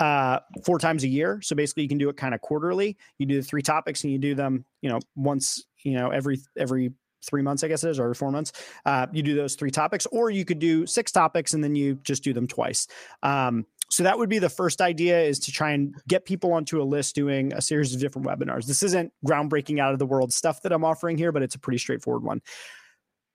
uh, 0.00 0.38
four 0.64 0.78
times 0.78 1.04
a 1.04 1.08
year. 1.08 1.40
So 1.42 1.54
basically, 1.54 1.82
you 1.82 1.88
can 1.90 1.98
do 1.98 2.08
it 2.08 2.16
kind 2.16 2.34
of 2.34 2.40
quarterly. 2.40 2.96
You 3.18 3.26
do 3.26 3.42
the 3.42 3.46
three 3.46 3.62
topics 3.62 4.04
and 4.04 4.12
you 4.12 4.18
do 4.18 4.34
them, 4.34 4.64
you 4.80 4.88
know, 4.88 5.00
once, 5.16 5.66
you 5.82 5.92
know, 5.92 6.08
every 6.10 6.38
every 6.56 6.92
three 7.22 7.42
months, 7.42 7.64
I 7.64 7.68
guess 7.68 7.84
it 7.84 7.90
is, 7.90 7.98
or 7.98 8.12
four 8.14 8.30
months. 8.30 8.52
Uh, 8.84 9.06
you 9.12 9.22
do 9.22 9.34
those 9.34 9.54
three 9.54 9.70
topics, 9.70 10.06
or 10.06 10.30
you 10.30 10.44
could 10.44 10.58
do 10.58 10.86
six 10.86 11.12
topics 11.12 11.54
and 11.54 11.62
then 11.62 11.74
you 11.74 11.96
just 12.02 12.22
do 12.22 12.32
them 12.32 12.46
twice. 12.46 12.86
Um, 13.22 13.66
so 13.90 14.02
that 14.02 14.18
would 14.18 14.28
be 14.28 14.38
the 14.38 14.50
first 14.50 14.80
idea 14.80 15.20
is 15.20 15.38
to 15.40 15.52
try 15.52 15.70
and 15.70 15.94
get 16.06 16.26
people 16.26 16.52
onto 16.52 16.80
a 16.80 16.84
list 16.84 17.14
doing 17.14 17.52
a 17.54 17.62
series 17.62 17.94
of 17.94 18.00
different 18.00 18.26
webinars. 18.26 18.66
This 18.66 18.82
isn't 18.82 19.12
groundbreaking 19.26 19.80
out 19.80 19.92
of 19.92 19.98
the 19.98 20.06
world 20.06 20.32
stuff 20.32 20.60
that 20.62 20.72
I'm 20.72 20.84
offering 20.84 21.16
here, 21.16 21.32
but 21.32 21.42
it's 21.42 21.54
a 21.54 21.58
pretty 21.58 21.78
straightforward 21.78 22.22
one. 22.22 22.42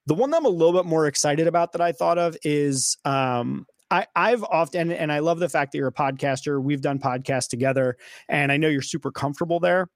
The 0.06 0.14
one 0.14 0.30
that 0.32 0.38
I'm 0.38 0.46
a 0.46 0.50
little 0.50 0.74
bit 0.74 0.86
more 0.86 1.08
excited 1.08 1.48
about 1.48 1.72
that 1.72 1.82
I 1.82 1.92
thought 1.92 2.18
of 2.18 2.38
is 2.44 2.98
um, 3.06 3.66
I, 3.90 4.06
I've 4.16 4.44
often, 4.44 4.92
and 4.92 5.12
I 5.12 5.20
love 5.20 5.40
the 5.40 5.50
fact 5.50 5.72
that 5.72 5.78
you're 5.78 5.88
a 5.88 5.94
podcaster. 5.94 6.62
We've 6.62 6.82
done 6.82 7.00
podcasts 7.00 7.48
together, 7.48 7.98
and 8.28 8.52
I 8.52 8.58
know 8.58 8.68
you're 8.68 8.82
super 8.82 9.12
comfortable 9.12 9.60
there. 9.60 9.88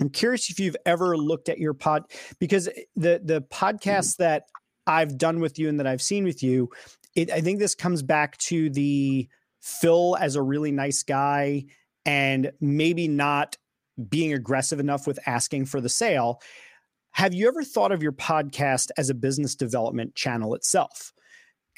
I'm 0.00 0.10
curious 0.10 0.50
if 0.50 0.58
you've 0.58 0.76
ever 0.86 1.16
looked 1.16 1.48
at 1.48 1.58
your 1.58 1.74
pod 1.74 2.04
because 2.38 2.68
eh, 2.68 2.82
the 2.96 3.20
the 3.24 3.42
mm-hmm. 3.42 3.66
podcasts 3.66 4.16
that 4.16 4.44
I've 4.86 5.16
done 5.16 5.40
with 5.40 5.58
you 5.58 5.68
and 5.68 5.80
that 5.80 5.86
I've 5.86 6.02
seen 6.02 6.24
with 6.24 6.42
you, 6.42 6.70
it, 7.14 7.30
I 7.30 7.40
think 7.40 7.58
this 7.58 7.74
comes 7.74 8.02
back 8.02 8.36
to 8.38 8.70
the 8.70 9.28
Phil 9.60 10.16
as 10.20 10.36
a 10.36 10.42
really 10.42 10.72
nice 10.72 11.02
guy 11.02 11.64
and 12.04 12.52
maybe 12.60 13.08
not 13.08 13.56
being 14.08 14.32
aggressive 14.32 14.80
enough 14.80 15.06
with 15.06 15.18
asking 15.26 15.66
for 15.66 15.80
the 15.80 15.88
sale. 15.88 16.40
Have 17.12 17.32
you 17.32 17.46
ever 17.48 17.62
thought 17.62 17.92
of 17.92 18.02
your 18.02 18.12
podcast 18.12 18.90
as 18.98 19.08
a 19.08 19.14
business 19.14 19.54
development 19.54 20.14
channel 20.16 20.54
itself? 20.54 21.12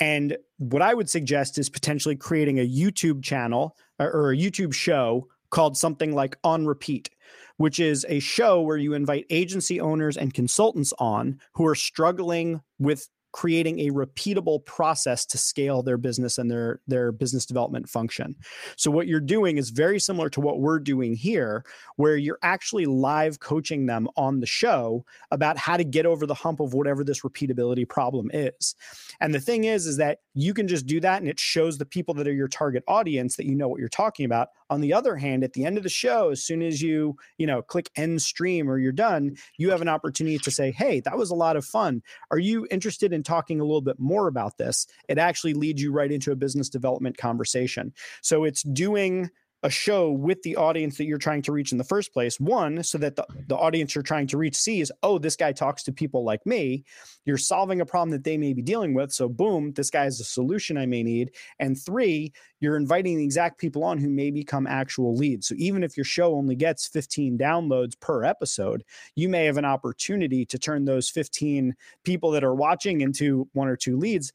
And 0.00 0.36
what 0.58 0.82
I 0.82 0.94
would 0.94 1.08
suggest 1.08 1.58
is 1.58 1.68
potentially 1.68 2.16
creating 2.16 2.58
a 2.58 2.68
YouTube 2.68 3.22
channel 3.22 3.76
or, 3.98 4.10
or 4.10 4.32
a 4.32 4.36
YouTube 4.36 4.74
show 4.74 5.28
called 5.50 5.76
something 5.76 6.14
like 6.14 6.36
On 6.42 6.66
Repeat 6.66 7.10
which 7.56 7.80
is 7.80 8.04
a 8.08 8.18
show 8.20 8.60
where 8.60 8.76
you 8.76 8.94
invite 8.94 9.26
agency 9.30 9.80
owners 9.80 10.16
and 10.16 10.34
consultants 10.34 10.92
on 10.98 11.40
who 11.54 11.66
are 11.66 11.74
struggling 11.74 12.60
with 12.78 13.08
creating 13.36 13.80
a 13.80 13.90
repeatable 13.90 14.64
process 14.64 15.26
to 15.26 15.36
scale 15.36 15.82
their 15.82 15.98
business 15.98 16.38
and 16.38 16.50
their 16.50 16.80
their 16.86 17.12
business 17.12 17.44
development 17.44 17.86
function. 17.86 18.34
So 18.76 18.90
what 18.90 19.08
you're 19.08 19.20
doing 19.20 19.58
is 19.58 19.68
very 19.68 20.00
similar 20.00 20.30
to 20.30 20.40
what 20.40 20.60
we're 20.60 20.78
doing 20.78 21.14
here 21.14 21.62
where 21.96 22.16
you're 22.16 22.38
actually 22.42 22.86
live 22.86 23.38
coaching 23.40 23.84
them 23.84 24.08
on 24.16 24.40
the 24.40 24.46
show 24.46 25.04
about 25.30 25.58
how 25.58 25.76
to 25.76 25.84
get 25.84 26.06
over 26.06 26.24
the 26.24 26.32
hump 26.32 26.60
of 26.60 26.72
whatever 26.72 27.04
this 27.04 27.20
repeatability 27.20 27.86
problem 27.86 28.30
is. 28.32 28.74
And 29.20 29.34
the 29.34 29.40
thing 29.40 29.64
is 29.64 29.86
is 29.86 29.98
that 29.98 30.20
you 30.32 30.54
can 30.54 30.66
just 30.66 30.86
do 30.86 30.98
that 31.00 31.20
and 31.20 31.28
it 31.28 31.38
shows 31.38 31.76
the 31.76 31.84
people 31.84 32.14
that 32.14 32.26
are 32.26 32.32
your 32.32 32.48
target 32.48 32.84
audience 32.88 33.36
that 33.36 33.44
you 33.44 33.54
know 33.54 33.68
what 33.68 33.80
you're 33.80 33.90
talking 33.90 34.24
about. 34.24 34.48
On 34.70 34.80
the 34.80 34.94
other 34.94 35.14
hand, 35.14 35.44
at 35.44 35.52
the 35.52 35.66
end 35.66 35.76
of 35.76 35.82
the 35.82 35.90
show 35.90 36.30
as 36.30 36.42
soon 36.42 36.62
as 36.62 36.80
you, 36.80 37.16
you 37.36 37.46
know, 37.46 37.60
click 37.60 37.90
end 37.96 38.22
stream 38.22 38.70
or 38.70 38.78
you're 38.78 38.92
done, 38.92 39.36
you 39.58 39.70
have 39.70 39.82
an 39.82 39.88
opportunity 39.88 40.38
to 40.38 40.50
say, 40.50 40.70
"Hey, 40.70 41.00
that 41.00 41.18
was 41.18 41.28
a 41.28 41.34
lot 41.34 41.56
of 41.56 41.66
fun. 41.66 42.02
Are 42.30 42.38
you 42.38 42.66
interested 42.70 43.12
in 43.12 43.25
talking 43.26 43.60
a 43.60 43.64
little 43.64 43.82
bit 43.82 43.98
more 43.98 44.28
about 44.28 44.56
this, 44.56 44.86
it 45.08 45.18
actually 45.18 45.52
leads 45.52 45.82
you 45.82 45.92
right 45.92 46.10
into 46.10 46.32
a 46.32 46.36
business 46.36 46.68
development 46.68 47.18
conversation. 47.18 47.92
So 48.22 48.44
it's 48.44 48.62
doing 48.62 49.30
a 49.66 49.70
show 49.70 50.12
with 50.12 50.40
the 50.42 50.54
audience 50.54 50.96
that 50.96 51.06
you're 51.06 51.18
trying 51.18 51.42
to 51.42 51.50
reach 51.50 51.72
in 51.72 51.78
the 51.78 51.82
first 51.82 52.12
place. 52.12 52.38
One, 52.38 52.84
so 52.84 52.98
that 52.98 53.16
the, 53.16 53.26
the 53.48 53.56
audience 53.56 53.96
you're 53.96 54.02
trying 54.02 54.28
to 54.28 54.38
reach 54.38 54.54
sees, 54.54 54.92
oh, 55.02 55.18
this 55.18 55.34
guy 55.34 55.50
talks 55.50 55.82
to 55.82 55.92
people 55.92 56.22
like 56.22 56.46
me. 56.46 56.84
You're 57.24 57.36
solving 57.36 57.80
a 57.80 57.86
problem 57.86 58.10
that 58.10 58.22
they 58.22 58.38
may 58.38 58.52
be 58.52 58.62
dealing 58.62 58.94
with. 58.94 59.12
So, 59.12 59.28
boom, 59.28 59.72
this 59.72 59.90
guy 59.90 60.04
is 60.04 60.20
a 60.20 60.24
solution 60.24 60.78
I 60.78 60.86
may 60.86 61.02
need. 61.02 61.32
And 61.58 61.76
three, 61.76 62.32
you're 62.60 62.76
inviting 62.76 63.16
the 63.16 63.24
exact 63.24 63.58
people 63.58 63.82
on 63.82 63.98
who 63.98 64.08
may 64.08 64.30
become 64.30 64.68
actual 64.68 65.16
leads. 65.16 65.48
So, 65.48 65.56
even 65.58 65.82
if 65.82 65.96
your 65.96 66.04
show 66.04 66.36
only 66.36 66.54
gets 66.54 66.86
15 66.86 67.36
downloads 67.36 67.98
per 67.98 68.22
episode, 68.22 68.84
you 69.16 69.28
may 69.28 69.46
have 69.46 69.56
an 69.56 69.64
opportunity 69.64 70.46
to 70.46 70.60
turn 70.60 70.84
those 70.84 71.10
15 71.10 71.74
people 72.04 72.30
that 72.30 72.44
are 72.44 72.54
watching 72.54 73.00
into 73.00 73.48
one 73.52 73.66
or 73.66 73.76
two 73.76 73.96
leads 73.96 74.32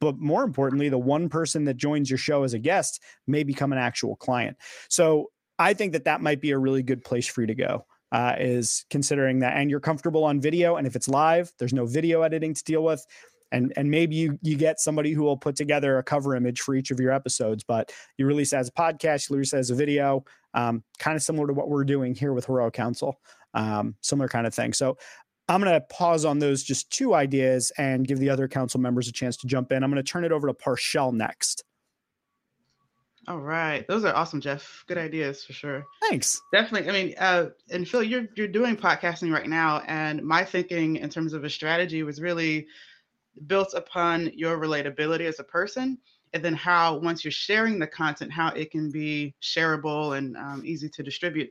but 0.00 0.18
more 0.18 0.44
importantly, 0.44 0.88
the 0.88 0.98
one 0.98 1.28
person 1.28 1.64
that 1.64 1.76
joins 1.76 2.10
your 2.10 2.18
show 2.18 2.42
as 2.42 2.54
a 2.54 2.58
guest 2.58 3.02
may 3.26 3.42
become 3.42 3.72
an 3.72 3.78
actual 3.78 4.16
client. 4.16 4.56
So 4.88 5.30
I 5.58 5.74
think 5.74 5.92
that 5.92 6.04
that 6.04 6.20
might 6.20 6.40
be 6.40 6.50
a 6.50 6.58
really 6.58 6.82
good 6.82 7.04
place 7.04 7.26
for 7.26 7.40
you 7.40 7.46
to 7.46 7.54
go. 7.54 7.86
Uh, 8.12 8.36
is 8.38 8.84
considering 8.90 9.40
that, 9.40 9.56
and 9.56 9.68
you're 9.68 9.80
comfortable 9.80 10.22
on 10.22 10.40
video, 10.40 10.76
and 10.76 10.86
if 10.86 10.94
it's 10.94 11.08
live, 11.08 11.50
there's 11.58 11.72
no 11.72 11.84
video 11.84 12.22
editing 12.22 12.54
to 12.54 12.62
deal 12.62 12.84
with, 12.84 13.04
and 13.50 13.72
and 13.76 13.90
maybe 13.90 14.14
you 14.14 14.38
you 14.40 14.56
get 14.56 14.78
somebody 14.78 15.12
who 15.12 15.24
will 15.24 15.36
put 15.36 15.56
together 15.56 15.98
a 15.98 16.02
cover 16.02 16.36
image 16.36 16.60
for 16.60 16.76
each 16.76 16.92
of 16.92 17.00
your 17.00 17.10
episodes, 17.10 17.64
but 17.64 17.90
you 18.16 18.26
release 18.26 18.52
as 18.52 18.68
a 18.68 18.72
podcast, 18.72 19.28
you 19.28 19.34
release 19.34 19.52
as 19.52 19.70
a 19.70 19.74
video, 19.74 20.24
um, 20.54 20.84
kind 21.00 21.16
of 21.16 21.22
similar 21.22 21.48
to 21.48 21.54
what 21.54 21.68
we're 21.68 21.84
doing 21.84 22.14
here 22.14 22.32
with 22.32 22.46
Hero 22.46 22.70
Council, 22.70 23.18
um, 23.54 23.96
similar 24.00 24.28
kind 24.28 24.46
of 24.46 24.54
thing. 24.54 24.72
So 24.72 24.96
I'm 25.48 25.60
going 25.60 25.72
to 25.72 25.80
pause 25.80 26.24
on 26.24 26.38
those 26.38 26.62
just 26.62 26.90
two 26.90 27.14
ideas 27.14 27.70
and 27.76 28.06
give 28.06 28.18
the 28.18 28.30
other 28.30 28.48
council 28.48 28.80
members 28.80 29.08
a 29.08 29.12
chance 29.12 29.36
to 29.38 29.46
jump 29.46 29.72
in. 29.72 29.82
I'm 29.82 29.90
going 29.90 30.02
to 30.02 30.10
turn 30.10 30.24
it 30.24 30.32
over 30.32 30.46
to 30.46 30.54
Parchelle 30.54 31.12
next. 31.12 31.64
All 33.26 33.40
right, 33.40 33.86
those 33.88 34.04
are 34.04 34.14
awesome, 34.14 34.40
Jeff. 34.40 34.84
Good 34.86 34.98
ideas 34.98 35.44
for 35.44 35.54
sure. 35.54 35.86
Thanks. 36.08 36.42
Definitely. 36.52 36.90
I 36.90 36.92
mean, 36.92 37.14
uh, 37.18 37.46
and 37.70 37.88
Phil, 37.88 38.02
you're 38.02 38.26
you're 38.36 38.48
doing 38.48 38.76
podcasting 38.76 39.32
right 39.32 39.48
now, 39.48 39.80
and 39.86 40.22
my 40.22 40.44
thinking 40.44 40.96
in 40.96 41.08
terms 41.08 41.32
of 41.32 41.42
a 41.42 41.48
strategy 41.48 42.02
was 42.02 42.20
really 42.20 42.66
built 43.46 43.72
upon 43.72 44.30
your 44.34 44.58
relatability 44.58 45.26
as 45.26 45.40
a 45.40 45.44
person, 45.44 45.96
and 46.34 46.44
then 46.44 46.52
how 46.52 46.98
once 46.98 47.24
you're 47.24 47.32
sharing 47.32 47.78
the 47.78 47.86
content, 47.86 48.30
how 48.30 48.48
it 48.48 48.70
can 48.70 48.90
be 48.90 49.34
shareable 49.42 50.18
and 50.18 50.36
um, 50.36 50.62
easy 50.62 50.90
to 50.90 51.02
distribute. 51.02 51.50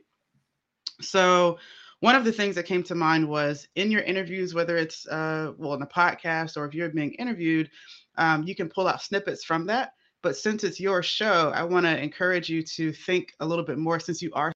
So 1.00 1.58
one 2.00 2.14
of 2.14 2.24
the 2.24 2.32
things 2.32 2.54
that 2.56 2.66
came 2.66 2.82
to 2.84 2.94
mind 2.94 3.28
was 3.28 3.66
in 3.76 3.90
your 3.90 4.02
interviews, 4.02 4.54
whether 4.54 4.76
it's 4.76 5.06
uh, 5.06 5.52
well 5.56 5.74
in 5.74 5.80
the 5.80 5.86
podcast 5.86 6.56
or 6.56 6.64
if 6.66 6.74
you're 6.74 6.88
being 6.90 7.12
interviewed, 7.14 7.70
um, 8.16 8.44
you 8.44 8.54
can 8.54 8.68
pull 8.68 8.86
out 8.86 9.02
snippets 9.02 9.44
from 9.44 9.66
that. 9.66 9.92
But 10.22 10.36
since 10.36 10.64
it's 10.64 10.80
your 10.80 11.02
show, 11.02 11.52
I 11.54 11.62
want 11.64 11.86
to 11.86 12.02
encourage 12.02 12.48
you 12.48 12.62
to 12.62 12.92
think 12.92 13.34
a 13.40 13.46
little 13.46 13.64
bit 13.64 13.78
more 13.78 14.00
since 14.00 14.22
you 14.22 14.32
are 14.32 14.52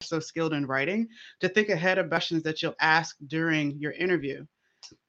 so 0.00 0.20
skilled 0.20 0.52
in 0.52 0.66
writing, 0.66 1.08
to 1.40 1.48
think 1.48 1.68
ahead 1.68 1.98
of 1.98 2.08
questions 2.08 2.42
that 2.44 2.62
you'll 2.62 2.76
ask 2.80 3.16
during 3.26 3.76
your 3.78 3.92
interview 3.92 4.46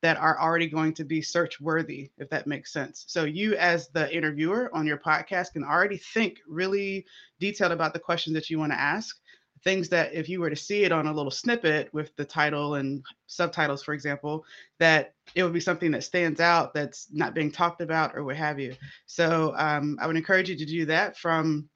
that 0.01 0.17
are 0.17 0.39
already 0.39 0.67
going 0.67 0.93
to 0.93 1.05
be 1.05 1.21
search 1.21 1.61
worthy, 1.61 2.09
if 2.17 2.29
that 2.29 2.47
makes 2.47 2.73
sense. 2.73 3.05
So, 3.07 3.23
you 3.23 3.55
as 3.55 3.89
the 3.89 4.13
interviewer 4.13 4.69
on 4.73 4.85
your 4.85 4.97
podcast 4.97 5.53
can 5.53 5.63
already 5.63 5.97
think 5.97 6.39
really 6.47 7.05
detailed 7.39 7.71
about 7.71 7.93
the 7.93 7.99
questions 7.99 8.33
that 8.33 8.49
you 8.49 8.59
want 8.59 8.71
to 8.71 8.79
ask. 8.79 9.19
Things 9.63 9.89
that, 9.89 10.13
if 10.13 10.29
you 10.29 10.39
were 10.39 10.49
to 10.49 10.55
see 10.55 10.83
it 10.83 10.91
on 10.91 11.07
a 11.07 11.13
little 11.13 11.31
snippet 11.31 11.93
with 11.93 12.15
the 12.15 12.25
title 12.25 12.75
and 12.75 13.03
subtitles, 13.27 13.83
for 13.83 13.93
example, 13.93 14.45
that 14.79 15.13
it 15.35 15.43
would 15.43 15.53
be 15.53 15.59
something 15.59 15.91
that 15.91 16.03
stands 16.03 16.39
out 16.39 16.73
that's 16.73 17.07
not 17.11 17.33
being 17.33 17.51
talked 17.51 17.81
about 17.81 18.15
or 18.15 18.23
what 18.23 18.37
have 18.37 18.59
you. 18.59 18.75
So, 19.05 19.53
um, 19.57 19.97
I 20.01 20.07
would 20.07 20.17
encourage 20.17 20.49
you 20.49 20.57
to 20.57 20.65
do 20.65 20.85
that 20.85 21.17
from 21.17 21.69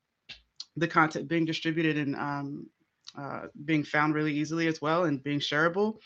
the 0.75 0.87
content 0.87 1.27
being 1.27 1.45
distributed 1.45 1.97
and 1.97 2.15
um, 2.15 2.67
uh, 3.17 3.47
being 3.65 3.83
found 3.83 4.15
really 4.15 4.33
easily 4.33 4.67
as 4.67 4.81
well 4.81 5.05
and 5.05 5.23
being 5.23 5.39
shareable. 5.39 5.97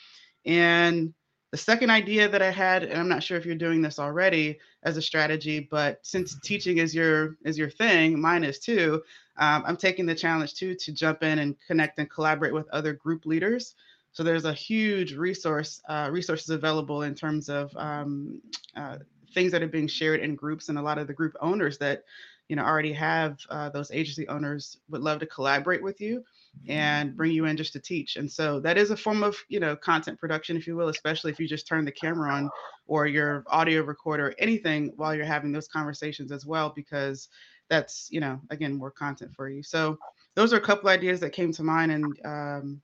And 0.45 1.13
the 1.51 1.57
second 1.57 1.89
idea 1.89 2.27
that 2.27 2.41
I 2.41 2.51
had, 2.51 2.83
and 2.83 2.99
I'm 2.99 3.07
not 3.07 3.23
sure 3.23 3.37
if 3.37 3.45
you're 3.45 3.55
doing 3.55 3.81
this 3.81 3.99
already 3.99 4.59
as 4.83 4.97
a 4.97 5.01
strategy, 5.01 5.59
but 5.71 5.99
since 6.01 6.37
teaching 6.41 6.79
is 6.79 6.93
your 6.93 7.37
is 7.45 7.57
your 7.57 7.69
thing, 7.69 8.19
mine 8.19 8.43
is 8.43 8.59
too. 8.59 9.01
Um, 9.37 9.63
I'm 9.65 9.77
taking 9.77 10.05
the 10.05 10.15
challenge 10.15 10.55
too 10.55 10.75
to 10.75 10.91
jump 10.91 11.23
in 11.23 11.39
and 11.39 11.55
connect 11.65 11.99
and 11.99 12.09
collaborate 12.09 12.53
with 12.53 12.67
other 12.69 12.93
group 12.93 13.25
leaders. 13.25 13.75
So 14.11 14.23
there's 14.23 14.45
a 14.45 14.53
huge 14.53 15.13
resource 15.13 15.81
uh, 15.87 16.09
resources 16.11 16.49
available 16.49 17.03
in 17.03 17.15
terms 17.15 17.49
of 17.49 17.75
um, 17.77 18.41
uh, 18.75 18.97
things 19.33 19.51
that 19.53 19.63
are 19.63 19.67
being 19.67 19.87
shared 19.87 20.19
in 20.19 20.35
groups, 20.35 20.67
and 20.67 20.77
a 20.77 20.81
lot 20.81 20.97
of 20.97 21.07
the 21.07 21.13
group 21.13 21.35
owners 21.39 21.77
that 21.77 22.03
you 22.49 22.57
know 22.57 22.63
already 22.63 22.91
have 22.91 23.39
uh, 23.49 23.69
those 23.69 23.89
agency 23.91 24.27
owners 24.27 24.77
would 24.89 25.01
love 25.01 25.19
to 25.19 25.25
collaborate 25.25 25.81
with 25.81 26.01
you 26.01 26.25
and 26.67 27.15
bring 27.15 27.31
you 27.31 27.45
in 27.45 27.57
just 27.57 27.73
to 27.73 27.79
teach. 27.79 28.15
And 28.15 28.31
so 28.31 28.59
that 28.61 28.77
is 28.77 28.91
a 28.91 28.97
form 28.97 29.23
of, 29.23 29.35
you 29.49 29.59
know, 29.59 29.75
content 29.75 30.19
production, 30.19 30.57
if 30.57 30.67
you 30.67 30.75
will, 30.75 30.89
especially 30.89 31.31
if 31.31 31.39
you 31.39 31.47
just 31.47 31.67
turn 31.67 31.85
the 31.85 31.91
camera 31.91 32.31
on 32.31 32.49
or 32.85 33.07
your 33.07 33.43
audio 33.47 33.81
recorder, 33.83 34.33
anything 34.39 34.93
while 34.95 35.15
you're 35.15 35.25
having 35.25 35.51
those 35.51 35.67
conversations 35.67 36.31
as 36.31 36.45
well, 36.45 36.71
because 36.75 37.29
that's, 37.69 38.07
you 38.11 38.19
know, 38.19 38.39
again, 38.49 38.73
more 38.73 38.91
content 38.91 39.33
for 39.35 39.49
you. 39.49 39.61
So 39.63 39.97
those 40.35 40.53
are 40.53 40.57
a 40.57 40.61
couple 40.61 40.89
ideas 40.89 41.19
that 41.19 41.31
came 41.31 41.51
to 41.53 41.63
mind 41.63 41.91
and 41.91 42.05
um, 42.25 42.81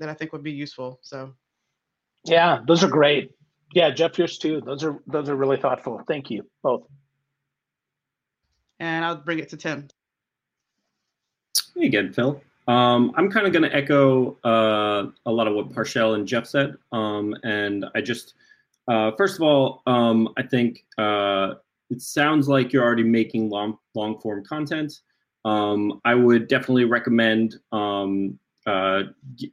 that 0.00 0.08
I 0.08 0.14
think 0.14 0.32
would 0.32 0.42
be 0.42 0.52
useful. 0.52 0.98
So. 1.02 1.34
Yeah, 2.24 2.60
those 2.66 2.82
are 2.82 2.88
great. 2.88 3.32
Yeah, 3.74 3.90
Jeff, 3.90 4.18
yours 4.18 4.38
too. 4.38 4.60
Those 4.60 4.82
are 4.82 4.98
those 5.06 5.28
are 5.28 5.36
really 5.36 5.58
thoughtful. 5.58 6.02
Thank 6.08 6.30
you 6.30 6.46
both. 6.62 6.84
And 8.80 9.04
I'll 9.04 9.16
bring 9.16 9.38
it 9.38 9.50
to 9.50 9.56
Tim. 9.56 9.88
Hey 11.76 11.86
again, 11.86 12.12
Phil. 12.12 12.40
Um, 12.68 13.12
I'm 13.16 13.30
kind 13.30 13.46
of 13.46 13.52
going 13.52 13.62
to 13.62 13.74
echo 13.74 14.36
uh, 14.44 15.10
a 15.24 15.32
lot 15.32 15.48
of 15.48 15.54
what 15.54 15.70
Parchelle 15.70 16.14
and 16.14 16.28
Jeff 16.28 16.46
said. 16.46 16.76
Um, 16.92 17.34
and 17.42 17.86
I 17.94 18.02
just, 18.02 18.34
uh, 18.88 19.12
first 19.16 19.36
of 19.36 19.42
all, 19.42 19.82
um, 19.86 20.28
I 20.36 20.42
think 20.42 20.84
uh, 20.98 21.54
it 21.88 22.02
sounds 22.02 22.46
like 22.46 22.72
you're 22.72 22.84
already 22.84 23.04
making 23.04 23.48
long, 23.48 23.78
long 23.94 24.20
form 24.20 24.44
content. 24.44 25.00
Um, 25.46 26.00
I 26.04 26.14
would 26.14 26.46
definitely 26.46 26.84
recommend 26.84 27.56
um, 27.72 28.38
uh, 28.66 29.04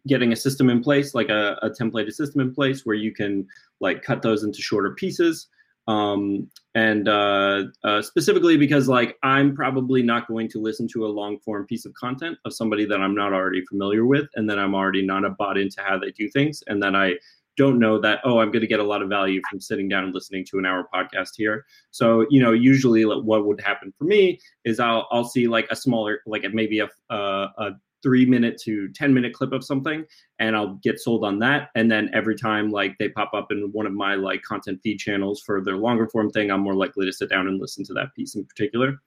getting 0.07 0.34
a 0.34 0.36
system 0.36 0.70
in 0.70 0.84
place, 0.84 1.16
like 1.16 1.30
a, 1.30 1.57
a 1.61 1.70
templated 1.70 2.11
system 2.11 2.41
in 2.41 2.53
place 2.53 2.86
where 2.86 2.97
you 2.97 3.13
can 3.13 3.47
like 3.80 4.03
cut 4.03 4.22
those 4.22 4.43
into 4.43 4.61
shorter 4.61 4.91
pieces 4.91 5.47
um, 5.88 6.50
and 6.74 7.08
uh, 7.08 7.64
uh, 7.84 8.02
specifically 8.02 8.58
because 8.58 8.88
like 8.88 9.18
i'm 9.24 9.56
probably 9.56 10.02
not 10.02 10.28
going 10.28 10.50
to 10.50 10.60
listen 10.60 10.88
to 10.88 11.06
a 11.06 11.08
long 11.08 11.40
form 11.40 11.66
piece 11.66 11.86
of 11.86 11.94
content 11.94 12.38
of 12.46 12.54
somebody 12.54 12.86
that 12.86 13.02
i'm 13.02 13.16
not 13.16 13.34
already 13.34 13.64
familiar 13.66 14.06
with 14.06 14.28
and 14.36 14.50
then 14.50 14.60
i'm 14.60 14.76
already 14.76 15.06
not 15.06 15.26
a 15.26 15.30
bought 15.30 15.58
into 15.58 15.82
how 15.82 15.98
they 15.98 16.12
do 16.12 16.30
things 16.30 16.64
and 16.68 16.82
then 16.82 16.96
i 16.96 17.14
don't 17.58 17.80
know 17.80 18.00
that 18.00 18.20
oh 18.26 18.40
i'm 18.40 18.52
going 18.52 18.62
to 18.62 18.68
get 18.68 18.80
a 18.80 18.84
lot 18.84 19.02
of 19.02 19.10
value 19.10 19.42
from 19.50 19.60
sitting 19.60 19.88
down 19.88 20.04
and 20.04 20.14
listening 20.14 20.46
to 20.46 20.58
an 20.58 20.66
hour 20.66 20.88
podcast 20.94 21.32
here. 21.38 21.66
So 21.92 22.26
you 22.30 22.42
know 22.42 22.52
usually 22.52 23.06
like 23.06 23.24
what 23.24 23.46
would 23.46 23.62
happen 23.62 23.94
for 23.98 24.04
me 24.04 24.40
is 24.66 24.80
i'll 24.80 25.08
i'll 25.12 25.24
see 25.24 25.48
like 25.48 25.68
a 25.70 25.76
smaller 25.76 26.22
like 26.26 26.44
maybe 26.54 26.80
a, 26.80 26.90
a, 27.10 27.16
a 27.16 27.72
three 28.06 28.24
minute 28.24 28.62
to 28.62 28.88
10 28.89 29.16
minute 29.16 29.34
clip 29.34 29.51
of 29.51 29.64
something 29.64 30.06
and 30.38 30.56
I'll 30.56 30.76
get 30.84 30.99
sold 30.99 31.26
on 31.26 31.39
that. 31.39 31.70
And 31.74 31.89
then 31.89 32.12
every 32.14 32.36
time 32.36 32.70
like 32.70 32.95
they 32.99 33.10
pop 33.10 33.34
up 33.34 33.51
in 33.51 33.72
one 33.72 33.88
of 33.88 33.93
my 33.93 34.14
like 34.14 34.43
content 34.43 34.80
feed 34.84 34.99
channels 34.99 35.41
for 35.41 35.64
their 35.64 35.76
longer 35.76 36.08
form 36.08 36.30
thing, 36.30 36.51
I'm 36.51 36.60
more 36.60 36.76
likely 36.76 37.08
to 37.08 37.12
sit 37.12 37.32
down 37.32 37.47
and 37.47 37.60
listen 37.60 37.84
to 37.86 37.93
that 37.95 38.14
piece 38.16 38.36
in 38.36 38.45
particular. 38.45 39.01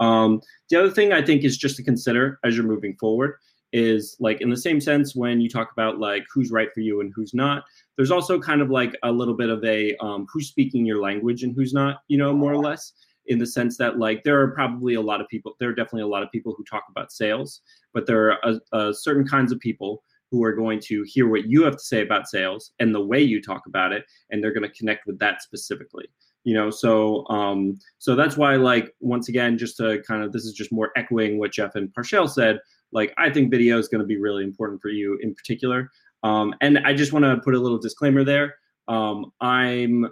Um, 0.00 0.40
the 0.70 0.76
other 0.76 0.90
thing 0.90 1.12
I 1.12 1.20
think 1.20 1.44
is 1.44 1.58
just 1.58 1.76
to 1.76 1.82
consider 1.82 2.40
as 2.42 2.56
you're 2.56 2.64
moving 2.64 2.96
forward 2.96 3.34
is 3.74 4.16
like 4.18 4.40
in 4.40 4.48
the 4.48 4.56
same 4.56 4.80
sense 4.80 5.14
when 5.14 5.42
you 5.42 5.50
talk 5.50 5.70
about 5.72 5.98
like 5.98 6.24
who's 6.32 6.50
right 6.50 6.72
for 6.72 6.80
you 6.80 7.02
and 7.02 7.12
who's 7.14 7.34
not 7.34 7.64
there's 7.96 8.10
also 8.10 8.40
kind 8.40 8.62
of 8.62 8.70
like 8.70 8.96
a 9.02 9.12
little 9.12 9.34
bit 9.34 9.50
of 9.50 9.62
a 9.62 9.94
um, 9.96 10.26
who's 10.32 10.48
speaking 10.48 10.86
your 10.86 11.02
language 11.02 11.42
and 11.42 11.54
who's 11.54 11.74
not 11.74 11.98
you 12.08 12.16
know 12.16 12.32
more 12.32 12.50
or 12.50 12.62
less 12.62 12.94
in 13.28 13.38
the 13.38 13.46
sense 13.46 13.76
that 13.76 13.98
like 13.98 14.22
there 14.24 14.40
are 14.40 14.50
probably 14.52 14.94
a 14.94 15.00
lot 15.00 15.20
of 15.20 15.28
people 15.28 15.54
there 15.60 15.68
are 15.68 15.74
definitely 15.74 16.02
a 16.02 16.06
lot 16.06 16.22
of 16.22 16.30
people 16.32 16.54
who 16.56 16.64
talk 16.64 16.84
about 16.90 17.12
sales 17.12 17.60
but 17.94 18.06
there 18.06 18.32
are 18.32 18.38
a, 18.72 18.78
a 18.78 18.94
certain 18.94 19.26
kinds 19.26 19.52
of 19.52 19.60
people 19.60 20.02
who 20.30 20.44
are 20.44 20.52
going 20.52 20.78
to 20.78 21.02
hear 21.06 21.28
what 21.28 21.46
you 21.46 21.62
have 21.62 21.74
to 21.74 21.84
say 21.84 22.02
about 22.02 22.28
sales 22.28 22.72
and 22.80 22.94
the 22.94 23.04
way 23.04 23.22
you 23.22 23.40
talk 23.40 23.62
about 23.66 23.92
it 23.92 24.04
and 24.30 24.42
they're 24.42 24.52
going 24.52 24.68
to 24.68 24.76
connect 24.76 25.06
with 25.06 25.18
that 25.18 25.42
specifically 25.42 26.06
you 26.44 26.54
know? 26.54 26.70
So 26.70 27.26
um 27.28 27.78
so 27.98 28.14
that's 28.14 28.36
why 28.36 28.56
like 28.56 28.94
once 29.00 29.28
again 29.28 29.58
just 29.58 29.76
to 29.78 30.02
kind 30.06 30.22
of 30.22 30.32
this 30.32 30.44
is 30.44 30.54
just 30.54 30.72
more 30.72 30.92
echoing 30.96 31.38
what 31.38 31.52
jeff 31.52 31.74
and 31.74 31.92
Parchelle 31.92 32.30
said 32.30 32.58
like 32.90 33.12
i 33.18 33.28
think 33.28 33.50
video 33.50 33.78
is 33.78 33.88
going 33.88 34.00
to 34.00 34.06
be 34.06 34.18
really 34.18 34.44
important 34.44 34.80
for 34.80 34.88
you 34.88 35.18
in 35.22 35.34
particular. 35.34 35.90
Um 36.22 36.54
and 36.62 36.78
i 36.86 36.94
just 36.94 37.12
want 37.12 37.24
to 37.24 37.36
put 37.38 37.54
a 37.54 37.58
little 37.58 37.78
disclaimer 37.78 38.24
there. 38.24 38.56
Um 38.88 39.32
i'm 39.40 40.08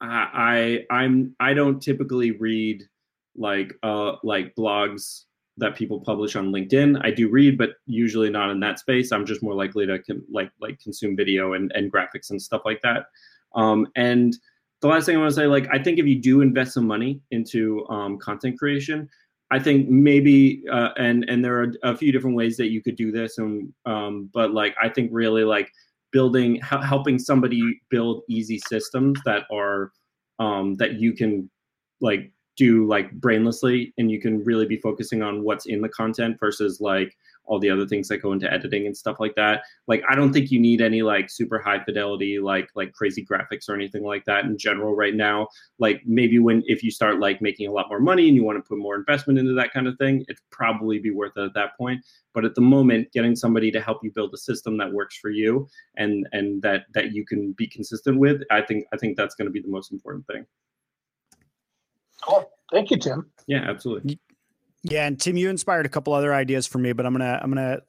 I, 0.00 0.84
I 0.90 0.94
I'm 0.94 1.34
I 1.40 1.54
don't 1.54 1.80
typically 1.80 2.32
read 2.32 2.82
like 3.36 3.74
uh 3.82 4.16
like 4.22 4.54
blogs 4.54 5.24
that 5.58 5.74
people 5.74 6.00
publish 6.00 6.36
on 6.36 6.52
LinkedIn. 6.52 7.00
I 7.02 7.10
do 7.10 7.28
read, 7.30 7.56
but 7.56 7.70
usually 7.86 8.28
not 8.28 8.50
in 8.50 8.60
that 8.60 8.78
space. 8.78 9.10
I'm 9.10 9.24
just 9.24 9.42
more 9.42 9.54
likely 9.54 9.86
to 9.86 9.98
con- 10.02 10.24
like 10.30 10.50
like 10.60 10.80
consume 10.80 11.16
video 11.16 11.54
and, 11.54 11.72
and 11.74 11.92
graphics 11.92 12.30
and 12.30 12.40
stuff 12.40 12.62
like 12.64 12.80
that. 12.82 13.06
Um, 13.54 13.86
and 13.96 14.36
the 14.82 14.88
last 14.88 15.06
thing 15.06 15.16
I 15.16 15.20
want 15.20 15.30
to 15.30 15.34
say, 15.34 15.46
like 15.46 15.68
I 15.72 15.82
think 15.82 15.98
if 15.98 16.06
you 16.06 16.20
do 16.20 16.42
invest 16.42 16.74
some 16.74 16.86
money 16.86 17.20
into 17.30 17.86
um, 17.88 18.18
content 18.18 18.58
creation, 18.58 19.08
I 19.50 19.58
think 19.58 19.88
maybe 19.88 20.62
uh, 20.70 20.90
and 20.98 21.24
and 21.28 21.44
there 21.44 21.62
are 21.62 21.72
a 21.82 21.96
few 21.96 22.12
different 22.12 22.36
ways 22.36 22.56
that 22.58 22.68
you 22.68 22.82
could 22.82 22.96
do 22.96 23.10
this. 23.10 23.38
And 23.38 23.72
um, 23.86 24.30
but 24.34 24.52
like 24.52 24.74
I 24.82 24.90
think 24.90 25.10
really 25.12 25.44
like 25.44 25.72
building 26.16 26.58
helping 26.62 27.18
somebody 27.18 27.78
build 27.90 28.22
easy 28.26 28.58
systems 28.70 29.20
that 29.26 29.42
are 29.52 29.92
um, 30.38 30.74
that 30.76 30.94
you 30.94 31.12
can 31.12 31.50
like 32.00 32.32
do 32.56 32.86
like 32.86 33.10
brainlessly 33.20 33.92
and 33.98 34.10
you 34.10 34.18
can 34.18 34.42
really 34.42 34.64
be 34.64 34.78
focusing 34.78 35.20
on 35.20 35.44
what's 35.44 35.66
in 35.66 35.82
the 35.82 35.90
content 35.90 36.38
versus 36.40 36.80
like 36.80 37.14
all 37.46 37.58
the 37.58 37.70
other 37.70 37.86
things 37.86 38.08
that 38.08 38.18
go 38.18 38.32
into 38.32 38.52
editing 38.52 38.86
and 38.86 38.96
stuff 38.96 39.18
like 39.20 39.34
that 39.34 39.62
like 39.86 40.02
i 40.08 40.14
don't 40.14 40.32
think 40.32 40.50
you 40.50 40.60
need 40.60 40.80
any 40.80 41.02
like 41.02 41.30
super 41.30 41.58
high 41.58 41.82
fidelity 41.84 42.38
like 42.38 42.68
like 42.74 42.92
crazy 42.92 43.24
graphics 43.24 43.68
or 43.68 43.74
anything 43.74 44.04
like 44.04 44.24
that 44.24 44.44
in 44.44 44.56
general 44.58 44.94
right 44.94 45.14
now 45.14 45.46
like 45.78 46.02
maybe 46.06 46.38
when 46.38 46.62
if 46.66 46.82
you 46.82 46.90
start 46.90 47.18
like 47.18 47.40
making 47.40 47.68
a 47.68 47.72
lot 47.72 47.88
more 47.88 48.00
money 48.00 48.28
and 48.28 48.36
you 48.36 48.44
want 48.44 48.56
to 48.56 48.68
put 48.68 48.78
more 48.78 48.96
investment 48.96 49.38
into 49.38 49.52
that 49.52 49.72
kind 49.72 49.86
of 49.86 49.96
thing 49.98 50.22
it'd 50.28 50.40
probably 50.50 50.98
be 50.98 51.10
worth 51.10 51.32
it 51.36 51.44
at 51.44 51.54
that 51.54 51.76
point 51.76 52.00
but 52.34 52.44
at 52.44 52.54
the 52.54 52.60
moment 52.60 53.10
getting 53.12 53.36
somebody 53.36 53.70
to 53.70 53.80
help 53.80 53.98
you 54.02 54.10
build 54.12 54.32
a 54.34 54.38
system 54.38 54.76
that 54.76 54.92
works 54.92 55.16
for 55.18 55.30
you 55.30 55.66
and 55.96 56.26
and 56.32 56.62
that 56.62 56.84
that 56.94 57.12
you 57.12 57.24
can 57.24 57.52
be 57.52 57.66
consistent 57.66 58.18
with 58.18 58.42
i 58.50 58.60
think 58.60 58.84
i 58.92 58.96
think 58.96 59.16
that's 59.16 59.34
going 59.34 59.46
to 59.46 59.52
be 59.52 59.60
the 59.60 59.68
most 59.68 59.92
important 59.92 60.26
thing 60.26 60.44
Cool. 62.22 62.50
Thank 62.72 62.90
you, 62.90 62.98
Tim. 62.98 63.30
Yeah, 63.46 63.64
absolutely. 63.68 64.18
Yeah, 64.82 65.06
and 65.06 65.20
Tim, 65.20 65.36
you 65.36 65.50
inspired 65.50 65.86
a 65.86 65.88
couple 65.88 66.12
other 66.12 66.32
ideas 66.32 66.66
for 66.66 66.78
me, 66.78 66.92
but 66.92 67.06
I'm 67.06 67.12
gonna 67.12 67.40
I'm 67.42 67.50
gonna 67.50 67.80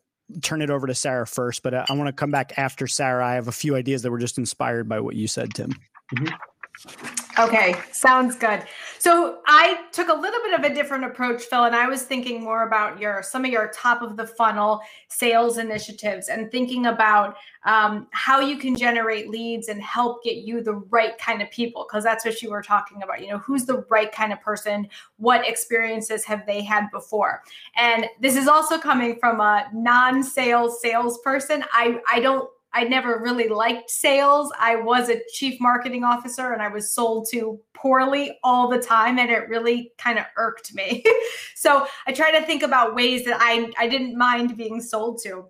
turn 0.41 0.61
it 0.61 0.69
over 0.69 0.88
to 0.88 0.95
Sarah 0.95 1.27
first. 1.27 1.63
But 1.63 1.73
uh, 1.73 1.85
I 1.89 1.93
want 1.93 2.07
to 2.07 2.13
come 2.13 2.31
back 2.31 2.53
after 2.57 2.88
Sarah. 2.88 3.25
I 3.25 3.35
have 3.35 3.47
a 3.47 3.51
few 3.51 3.75
ideas 3.75 4.01
that 4.01 4.11
were 4.11 4.19
just 4.19 4.38
inspired 4.38 4.89
by 4.89 4.99
what 4.99 5.15
you 5.15 5.27
said, 5.27 5.53
Tim. 5.53 5.73
Mm-hmm. 6.15 7.26
Okay, 7.39 7.75
sounds 7.91 8.35
good. 8.35 8.63
So 8.97 9.41
I 9.45 9.85
took 9.91 10.09
a 10.09 10.13
little 10.13 10.41
bit 10.41 10.57
of 10.59 10.65
a 10.65 10.73
different 10.73 11.03
approach, 11.03 11.43
Phil, 11.43 11.65
and 11.65 11.75
I 11.75 11.88
was 11.88 12.01
thinking 12.01 12.43
more 12.43 12.63
about 12.63 12.99
your 12.99 13.21
some 13.21 13.45
of 13.45 13.51
your 13.51 13.67
top 13.67 14.01
of 14.01 14.17
the 14.17 14.25
funnel 14.25 14.81
sales 15.07 15.59
initiatives 15.59 16.29
and 16.29 16.49
thinking 16.51 16.88
about 16.88 17.38
um, 17.63 18.07
how 18.09 18.39
you 18.39 18.57
can 18.57 18.75
generate 18.75 19.29
leads 19.29 19.67
and 19.67 19.79
help 19.83 20.23
get 20.23 20.38
you 20.38 20.63
the 20.63 20.73
right 20.89 21.15
kind 21.19 21.43
of 21.43 21.51
people 21.51 21.85
because 21.88 22.03
that's 22.03 22.25
what 22.25 22.41
you 22.41 22.49
were 22.49 22.63
talking 22.63 23.03
about. 23.03 23.21
You 23.21 23.29
know, 23.29 23.38
who's 23.38 23.65
the 23.65 23.85
right 23.88 24.11
kind 24.11 24.33
of 24.33 24.41
person? 24.41 24.88
What 25.17 25.47
experiences 25.47 26.25
have 26.25 26.43
they 26.47 26.63
had 26.63 26.89
before? 26.91 27.43
And 27.75 28.07
this 28.19 28.35
is 28.35 28.47
also 28.47 28.79
coming 28.79 29.17
from 29.19 29.41
a 29.41 29.67
non-sales 29.73 30.81
salesperson. 30.81 31.63
I 31.71 31.99
I 32.11 32.19
don't 32.19 32.49
I 32.78 32.84
never 32.84 33.17
really 33.17 33.47
liked 33.47 33.89
sales. 33.89 34.51
I 34.59 34.75
was 34.75 35.09
a 35.09 35.19
chief 35.34 35.59
marketing 35.59 36.03
officer 36.03 36.53
and 36.53 36.61
I 36.61 36.67
was 36.67 36.93
sold 36.93 37.28
to 37.32 37.59
poorly 37.73 38.38
all 38.43 38.69
the 38.69 38.78
time 38.78 39.17
and 39.17 39.32
it 39.32 39.49
really 39.49 39.93
kind 39.97 40.19
of 40.19 40.25
irked 40.36 40.75
me. 40.75 41.03
so 41.55 41.88
I 42.05 42.13
try 42.13 42.30
to 42.30 42.45
think 42.45 42.61
about 42.61 42.93
ways 42.93 43.25
that 43.25 43.38
I, 43.41 43.71
I 43.80 43.88
didn't 43.88 44.15
mind 44.15 44.55
being 44.57 44.80
sold 44.80 45.19
to. 45.23 45.45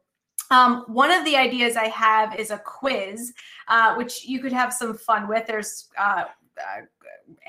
Um, 0.51 0.85
one 0.87 1.11
of 1.11 1.25
the 1.25 1.35
ideas 1.35 1.75
I 1.75 1.89
have 1.89 2.39
is 2.39 2.49
a 2.49 2.59
quiz, 2.59 3.33
uh, 3.67 3.95
which 3.95 4.23
you 4.23 4.39
could 4.39 4.53
have 4.53 4.71
some 4.71 4.97
fun 4.97 5.27
with. 5.27 5.47
There's 5.47 5.89
uh, 5.99 6.23
uh, 6.57 6.81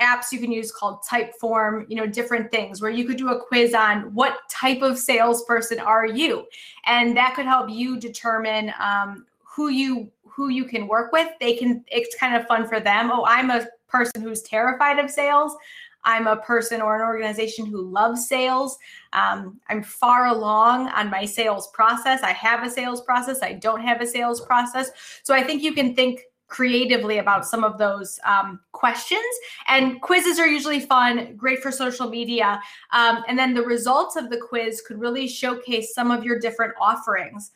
apps 0.03 0.33
you 0.33 0.41
can 0.41 0.51
use 0.51 0.73
called 0.73 0.99
Typeform, 1.09 1.87
you 1.89 1.95
know, 1.95 2.07
different 2.07 2.51
things 2.51 2.83
where 2.83 2.91
you 2.91 3.05
could 3.05 3.17
do 3.17 3.29
a 3.29 3.41
quiz 3.41 3.75
on 3.75 4.13
what 4.13 4.41
type 4.51 4.83
of 4.83 4.99
salesperson 4.99 5.79
are 5.79 6.07
you, 6.07 6.47
and 6.87 7.17
that 7.17 7.35
could 7.37 7.47
help 7.47 7.71
you 7.71 8.01
determine 8.01 8.73
um, 8.81 9.25
who 9.59 9.71
you 9.71 10.09
who 10.23 10.51
you 10.51 10.65
can 10.65 10.87
work 10.87 11.11
with. 11.11 11.29
They 11.41 11.57
can. 11.57 11.85
It's 11.89 12.15
kind 12.15 12.37
of 12.37 12.47
fun 12.47 12.69
for 12.69 12.79
them. 12.79 13.11
Oh, 13.13 13.25
I'm 13.27 13.51
a 13.51 13.67
person 13.89 14.23
who's 14.23 14.43
terrified 14.43 15.01
of 15.01 15.11
sales. 15.11 15.57
I'm 16.05 16.29
a 16.29 16.37
person 16.37 16.81
or 16.81 16.95
an 16.95 17.03
organization 17.03 17.67
who 17.67 17.83
loves 17.83 18.29
sales. 18.29 18.79
Um, 19.13 19.61
I'm 19.69 19.83
far 19.83 20.27
along 20.27 20.91
on 20.91 21.11
my 21.11 21.25
sales 21.25 21.69
process. 21.75 22.23
I 22.23 22.33
have 22.35 22.65
a 22.65 22.71
sales 22.71 23.01
process. 23.01 23.43
I 23.43 23.55
don't 23.55 23.81
have 23.81 24.01
a 24.01 24.07
sales 24.07 24.41
process. 24.41 24.93
So 25.25 25.35
I 25.35 25.43
think 25.43 25.65
you 25.65 25.73
can 25.73 25.97
think 25.97 26.21
creatively 26.47 27.19
about 27.19 27.45
some 27.45 27.65
of 27.65 27.77
those 27.77 28.21
um, 28.25 28.61
questions. 28.71 29.27
And 29.67 30.01
quizzes 30.01 30.39
are 30.39 30.47
usually 30.47 30.81
fun, 30.81 31.35
great 31.37 31.61
for 31.61 31.73
social 31.73 32.09
media. 32.09 32.61
Um, 32.93 33.25
and 33.27 33.37
then 33.37 33.55
the 33.55 33.63
results 33.63 34.15
of 34.15 34.31
the 34.31 34.39
quiz 34.39 34.83
could 34.87 35.01
really 35.01 35.27
showcase 35.27 35.95
some 35.95 36.13
of 36.13 36.23
your 36.23 36.39
different 36.39 36.75
offerings. 36.81 37.51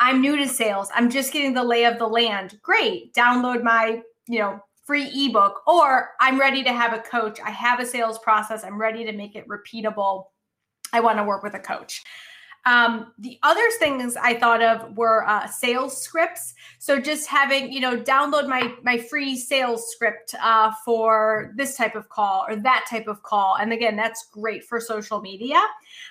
I'm 0.00 0.20
new 0.20 0.36
to 0.36 0.48
sales. 0.48 0.90
I'm 0.94 1.10
just 1.10 1.32
getting 1.32 1.54
the 1.54 1.64
lay 1.64 1.84
of 1.84 1.98
the 1.98 2.06
land. 2.06 2.58
Great. 2.62 3.14
Download 3.14 3.62
my, 3.62 4.02
you 4.26 4.38
know, 4.38 4.60
free 4.84 5.10
ebook 5.14 5.62
or 5.66 6.10
I'm 6.20 6.38
ready 6.38 6.62
to 6.62 6.72
have 6.72 6.92
a 6.92 6.98
coach. 6.98 7.40
I 7.42 7.50
have 7.50 7.80
a 7.80 7.86
sales 7.86 8.18
process. 8.18 8.64
I'm 8.64 8.78
ready 8.78 9.04
to 9.04 9.12
make 9.12 9.34
it 9.34 9.46
repeatable. 9.48 10.26
I 10.92 11.00
want 11.00 11.18
to 11.18 11.24
work 11.24 11.42
with 11.42 11.54
a 11.54 11.58
coach. 11.58 12.02
Um, 12.66 13.12
the 13.18 13.38
other 13.42 13.66
things 13.78 14.16
I 14.16 14.38
thought 14.38 14.62
of 14.62 14.96
were 14.96 15.26
uh, 15.28 15.46
sales 15.46 16.00
scripts. 16.00 16.54
So 16.78 16.98
just 16.98 17.28
having, 17.28 17.70
you 17.70 17.80
know, 17.80 17.96
download 17.96 18.48
my 18.48 18.72
my 18.82 18.96
free 18.96 19.36
sales 19.36 19.90
script 19.92 20.34
uh, 20.40 20.72
for 20.84 21.52
this 21.56 21.76
type 21.76 21.94
of 21.94 22.08
call 22.08 22.46
or 22.48 22.56
that 22.56 22.86
type 22.88 23.06
of 23.06 23.22
call. 23.22 23.56
And 23.56 23.72
again, 23.72 23.96
that's 23.96 24.28
great 24.32 24.64
for 24.64 24.80
social 24.80 25.20
media. 25.20 25.62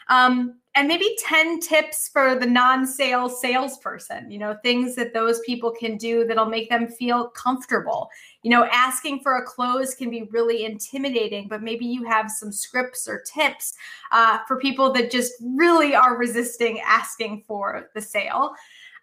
Um, 0.10 0.60
and 0.76 0.88
maybe 0.88 1.16
10 1.20 1.60
tips 1.60 2.10
for 2.10 2.36
the 2.36 2.46
non-sales 2.46 3.40
salesperson 3.40 4.30
you 4.32 4.40
know 4.40 4.58
things 4.64 4.96
that 4.96 5.14
those 5.14 5.40
people 5.42 5.72
can 5.72 5.98
do 5.98 6.26
that'll 6.26 6.46
make 6.46 6.70
them 6.70 6.88
feel 6.88 7.30
comfortable. 7.30 8.10
You 8.42 8.52
know 8.52 8.66
asking 8.72 9.22
for 9.22 9.38
a 9.38 9.46
close 9.46 9.96
can 9.96 10.10
be 10.10 10.24
really 10.24 10.66
intimidating 10.66 11.48
but 11.48 11.62
maybe 11.62 11.86
you 11.86 12.04
have 12.04 12.30
some 12.30 12.52
scripts 12.52 13.08
or 13.08 13.22
tips 13.22 13.74
uh, 14.12 14.40
for 14.48 14.58
people 14.58 14.92
that 14.94 15.12
just 15.12 15.34
really 15.42 15.96
are 15.96 16.18
resisting 16.18 16.80
asking 16.86 17.44
for 17.48 17.90
the 17.94 18.02
sale 18.02 18.54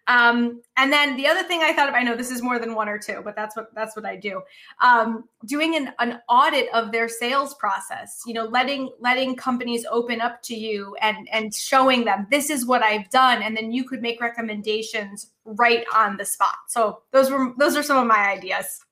um, 0.07 0.61
and 0.77 0.91
then 0.91 1.15
the 1.15 1.27
other 1.27 1.43
thing 1.43 1.61
I 1.61 1.73
thought 1.73 1.87
of, 1.87 1.95
I 1.95 2.03
know 2.03 2.15
this 2.15 2.31
is 2.31 2.41
more 2.41 2.59
than 2.59 2.73
one 2.73 2.89
or 2.89 2.97
two, 2.97 3.21
but 3.23 3.35
that's 3.35 3.55
what 3.55 3.73
that's 3.75 3.95
what 3.95 4.05
I 4.05 4.15
do. 4.15 4.41
Um, 4.81 5.25
doing 5.45 5.75
an, 5.75 5.93
an 5.99 6.19
audit 6.27 6.67
of 6.73 6.91
their 6.91 7.07
sales 7.07 7.53
process, 7.55 8.21
you 8.25 8.33
know, 8.33 8.45
letting 8.45 8.89
letting 8.99 9.35
companies 9.35 9.85
open 9.91 10.19
up 10.19 10.41
to 10.43 10.55
you 10.55 10.95
and 11.01 11.29
and 11.31 11.53
showing 11.53 12.03
them 12.03 12.27
this 12.31 12.49
is 12.49 12.65
what 12.65 12.81
I've 12.81 13.09
done, 13.09 13.43
and 13.43 13.55
then 13.55 13.71
you 13.71 13.83
could 13.83 14.01
make 14.01 14.19
recommendations 14.21 15.31
right 15.45 15.85
on 15.95 16.17
the 16.17 16.25
spot. 16.25 16.55
So 16.67 17.03
those 17.11 17.29
were 17.29 17.53
those 17.57 17.75
are 17.75 17.83
some 17.83 17.97
of 17.97 18.07
my 18.07 18.31
ideas. 18.31 18.83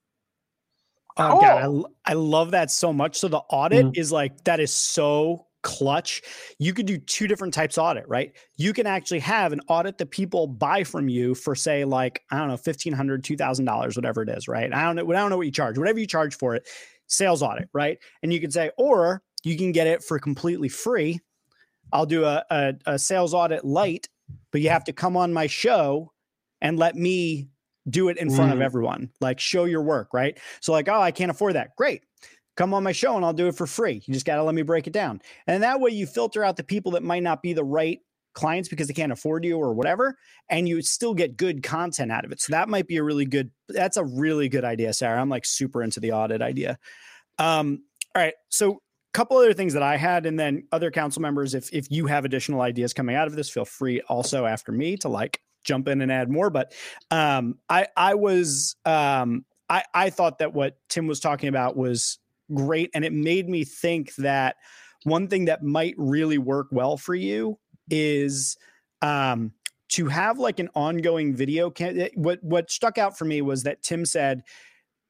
Oh, 1.17 1.41
God, 1.41 1.85
I, 2.05 2.11
I 2.11 2.13
love 2.13 2.51
that 2.51 2.71
so 2.71 2.93
much. 2.93 3.17
So 3.17 3.27
the 3.27 3.39
audit 3.49 3.87
mm-hmm. 3.87 3.99
is 3.99 4.11
like 4.11 4.41
that 4.45 4.61
is 4.61 4.71
so 4.71 5.47
clutch 5.61 6.21
you 6.57 6.73
could 6.73 6.85
do 6.85 6.97
two 6.97 7.27
different 7.27 7.53
types 7.53 7.77
of 7.77 7.83
audit 7.83 8.07
right? 8.07 8.33
You 8.57 8.73
can 8.73 8.87
actually 8.87 9.19
have 9.19 9.51
an 9.53 9.61
audit 9.67 9.97
that 9.97 10.11
people 10.11 10.47
buy 10.47 10.83
from 10.83 11.09
you 11.09 11.35
for 11.35 11.55
say 11.55 11.85
like 11.85 12.23
i 12.31 12.37
don't 12.37 12.47
know 12.47 12.55
$1500 12.55 13.21
$2000 13.21 13.95
whatever 13.95 14.21
it 14.21 14.29
is 14.29 14.47
right? 14.47 14.73
I 14.73 14.83
don't 14.83 14.95
know 14.95 15.11
i 15.11 15.19
don't 15.19 15.29
know 15.29 15.37
what 15.37 15.45
you 15.45 15.51
charge 15.51 15.77
whatever 15.77 15.99
you 15.99 16.07
charge 16.07 16.35
for 16.35 16.55
it 16.55 16.67
sales 17.07 17.41
audit 17.41 17.69
right? 17.73 17.97
And 18.23 18.31
you 18.31 18.39
can 18.39 18.51
say 18.51 18.71
or 18.77 19.21
you 19.43 19.57
can 19.57 19.71
get 19.71 19.87
it 19.87 20.03
for 20.03 20.19
completely 20.19 20.69
free. 20.69 21.19
I'll 21.93 22.05
do 22.05 22.25
a, 22.25 22.43
a, 22.49 22.73
a 22.85 22.99
sales 22.99 23.33
audit 23.33 23.65
light 23.65 24.07
but 24.51 24.61
you 24.61 24.69
have 24.69 24.83
to 24.85 24.93
come 24.93 25.17
on 25.17 25.33
my 25.33 25.47
show 25.47 26.11
and 26.61 26.77
let 26.77 26.95
me 26.95 27.49
do 27.89 28.09
it 28.09 28.17
in 28.17 28.29
front 28.29 28.51
mm. 28.51 28.55
of 28.55 28.61
everyone 28.61 29.09
like 29.19 29.39
show 29.39 29.65
your 29.65 29.81
work 29.81 30.13
right? 30.13 30.37
So 30.61 30.71
like 30.71 30.87
oh 30.87 31.01
i 31.01 31.11
can't 31.11 31.31
afford 31.31 31.55
that. 31.55 31.75
Great 31.75 32.03
come 32.59 32.73
on 32.73 32.83
my 32.83 32.91
show 32.91 33.15
and 33.15 33.23
I'll 33.23 33.31
do 33.31 33.47
it 33.47 33.55
for 33.55 33.65
free. 33.65 34.03
You 34.05 34.13
just 34.13 34.25
got 34.25 34.35
to 34.35 34.43
let 34.43 34.53
me 34.53 34.63
break 34.63 34.85
it 34.85 34.91
down. 34.91 35.21
And 35.47 35.63
that 35.63 35.79
way 35.79 35.91
you 35.91 36.05
filter 36.05 36.43
out 36.43 36.57
the 36.57 36.63
people 36.63 36.91
that 36.91 37.03
might 37.03 37.23
not 37.23 37.41
be 37.41 37.53
the 37.53 37.63
right 37.63 38.01
clients 38.33 38.67
because 38.67 38.87
they 38.87 38.93
can't 38.93 39.13
afford 39.13 39.45
you 39.45 39.57
or 39.57 39.73
whatever 39.73 40.17
and 40.49 40.67
you 40.67 40.81
still 40.81 41.13
get 41.13 41.37
good 41.37 41.63
content 41.63 42.11
out 42.11 42.25
of 42.25 42.33
it. 42.33 42.41
So 42.41 42.51
that 42.51 42.67
might 42.67 42.85
be 42.85 42.97
a 42.97 43.03
really 43.03 43.23
good 43.23 43.49
that's 43.69 43.95
a 43.95 44.03
really 44.03 44.49
good 44.49 44.65
idea, 44.65 44.91
Sarah. 44.91 45.21
I'm 45.21 45.29
like 45.29 45.45
super 45.45 45.81
into 45.81 46.01
the 46.01 46.11
audit 46.11 46.41
idea. 46.41 46.77
Um 47.37 47.81
all 48.13 48.21
right. 48.21 48.33
So 48.49 48.73
a 48.73 48.77
couple 49.13 49.37
other 49.37 49.53
things 49.53 49.73
that 49.73 49.83
I 49.83 49.95
had, 49.95 50.25
and 50.25 50.37
then 50.37 50.67
other 50.73 50.91
council 50.91 51.21
members, 51.21 51.55
if 51.55 51.73
if 51.73 51.89
you 51.89 52.07
have 52.07 52.25
additional 52.25 52.59
ideas 52.59 52.93
coming 52.93 53.15
out 53.15 53.27
of 53.27 53.35
this, 53.35 53.49
feel 53.49 53.65
free 53.65 54.01
also 54.01 54.45
after 54.45 54.73
me 54.73 54.97
to 54.97 55.07
like 55.07 55.41
jump 55.63 55.87
in 55.87 56.01
and 56.01 56.11
add 56.11 56.29
more. 56.29 56.49
But 56.49 56.73
um, 57.09 57.57
I 57.69 57.87
I 57.95 58.15
was 58.15 58.75
um, 58.85 59.45
I 59.69 59.83
I 59.93 60.09
thought 60.09 60.39
that 60.39 60.53
what 60.53 60.77
Tim 60.89 61.07
was 61.07 61.19
talking 61.19 61.49
about 61.49 61.77
was 61.77 62.19
great. 62.53 62.89
And 62.93 63.03
it 63.05 63.13
made 63.13 63.49
me 63.49 63.63
think 63.63 64.15
that 64.15 64.57
one 65.03 65.27
thing 65.27 65.45
that 65.45 65.63
might 65.63 65.95
really 65.97 66.37
work 66.37 66.67
well 66.71 66.97
for 66.97 67.15
you 67.15 67.57
is 67.89 68.57
um, 69.01 69.51
to 69.89 70.07
have 70.07 70.39
like 70.39 70.59
an 70.59 70.69
ongoing 70.75 71.35
video. 71.35 71.69
Can- 71.69 72.09
what 72.15 72.43
what 72.43 72.69
stuck 72.69 72.97
out 72.97 73.17
for 73.17 73.25
me 73.25 73.41
was 73.41 73.63
that 73.63 73.81
Tim 73.81 74.05
said 74.05 74.43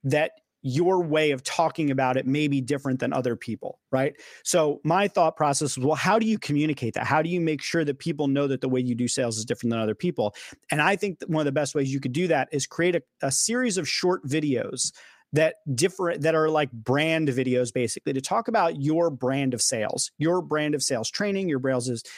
that 0.04 0.32
your 0.62 1.02
way 1.02 1.32
of 1.32 1.42
talking 1.44 1.90
about 1.90 2.18
it 2.18 2.28
may 2.28 2.48
be 2.48 2.60
different 2.60 3.00
than 3.00 3.14
other 3.14 3.36
people, 3.36 3.80
right? 3.92 4.14
So 4.44 4.82
my 4.84 5.08
thought 5.08 5.38
process 5.38 5.78
was, 5.78 5.86
well, 5.86 5.96
how 5.96 6.20
do 6.20 6.26
you 6.26 6.38
communicate 6.38 6.96
that? 6.96 7.06
How 7.06 7.22
do 7.22 7.30
you 7.30 7.40
make 7.40 7.62
sure 7.62 7.86
that 7.86 8.00
people 8.00 8.28
know 8.28 8.46
that 8.48 8.60
the 8.60 8.68
way 8.68 8.82
you 8.82 8.94
do 8.94 9.08
sales 9.08 9.38
is 9.38 9.46
different 9.46 9.72
than 9.72 9.80
other 9.80 9.96
people? 9.96 10.36
And 10.70 10.82
I 10.82 10.98
think 10.98 11.20
that 11.20 11.30
one 11.30 11.42
of 11.42 11.46
the 11.46 11.54
best 11.54 11.76
ways 11.76 11.94
you 11.94 12.02
could 12.02 12.12
do 12.12 12.28
that 12.28 12.50
is 12.52 12.68
create 12.68 12.96
a, 12.96 13.02
a 13.22 13.32
series 13.32 13.78
of 13.78 13.88
short 13.88 14.26
videos 14.26 14.92
that 15.34 15.56
different 15.76 16.22
that 16.22 16.36
are 16.36 16.50
like 16.50 16.72
brand 16.72 17.30
videos 17.30 17.74
basically 17.74 18.14
to 18.14 18.22
talk 18.22 18.48
about 18.48 18.82
your 18.82 19.10
brand 19.10 19.54
of 19.54 19.62
sales 19.62 20.12
your 20.18 20.42
brand 20.42 20.74
of 20.76 20.82
sales 20.82 21.10
training 21.10 21.48
your 21.48 21.60
brand 21.60 21.70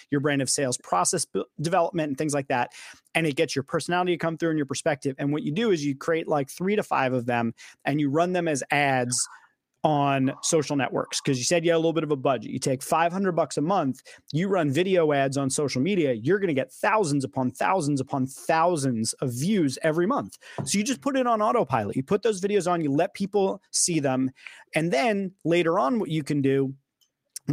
your 0.09 0.21
brand 0.21 0.41
of 0.41 0.49
sales 0.49 0.77
process 0.77 1.25
development 1.59 2.07
and 2.07 2.17
things 2.17 2.33
like 2.33 2.47
that 2.47 2.71
and 3.13 3.27
it 3.27 3.35
gets 3.35 3.55
your 3.55 3.63
personality 3.63 4.13
to 4.13 4.17
come 4.17 4.37
through 4.37 4.49
and 4.49 4.57
your 4.57 4.65
perspective 4.65 5.15
and 5.19 5.31
what 5.31 5.43
you 5.43 5.51
do 5.51 5.71
is 5.71 5.83
you 5.83 5.95
create 5.95 6.27
like 6.27 6.49
three 6.49 6.75
to 6.75 6.83
five 6.83 7.13
of 7.13 7.25
them 7.25 7.53
and 7.85 7.99
you 7.99 8.09
run 8.09 8.33
them 8.33 8.47
as 8.47 8.63
ads 8.71 9.27
on 9.83 10.33
social 10.41 10.75
networks 10.75 11.19
because 11.21 11.37
you 11.37 11.43
said 11.43 11.65
you 11.65 11.71
had 11.71 11.77
a 11.77 11.79
little 11.79 11.93
bit 11.93 12.03
of 12.03 12.11
a 12.11 12.15
budget. 12.15 12.51
You 12.51 12.59
take 12.59 12.83
500 12.83 13.31
bucks 13.31 13.57
a 13.57 13.61
month, 13.61 14.01
you 14.31 14.47
run 14.47 14.71
video 14.71 15.11
ads 15.11 15.37
on 15.37 15.49
social 15.49 15.81
media, 15.81 16.13
you're 16.13 16.39
going 16.39 16.49
to 16.49 16.53
get 16.53 16.71
thousands 16.71 17.23
upon 17.23 17.51
thousands 17.51 17.99
upon 17.99 18.27
thousands 18.27 19.13
of 19.13 19.31
views 19.33 19.77
every 19.83 20.05
month. 20.05 20.37
So 20.63 20.77
you 20.77 20.83
just 20.83 21.01
put 21.01 21.17
it 21.17 21.25
on 21.25 21.41
autopilot. 21.41 21.95
You 21.95 22.03
put 22.03 22.21
those 22.21 22.41
videos 22.41 22.71
on, 22.71 22.81
you 22.81 22.91
let 22.91 23.13
people 23.13 23.61
see 23.71 23.99
them. 23.99 24.31
And 24.75 24.91
then 24.91 25.31
later 25.43 25.79
on, 25.79 25.99
what 25.99 26.09
you 26.09 26.23
can 26.23 26.41
do 26.41 26.73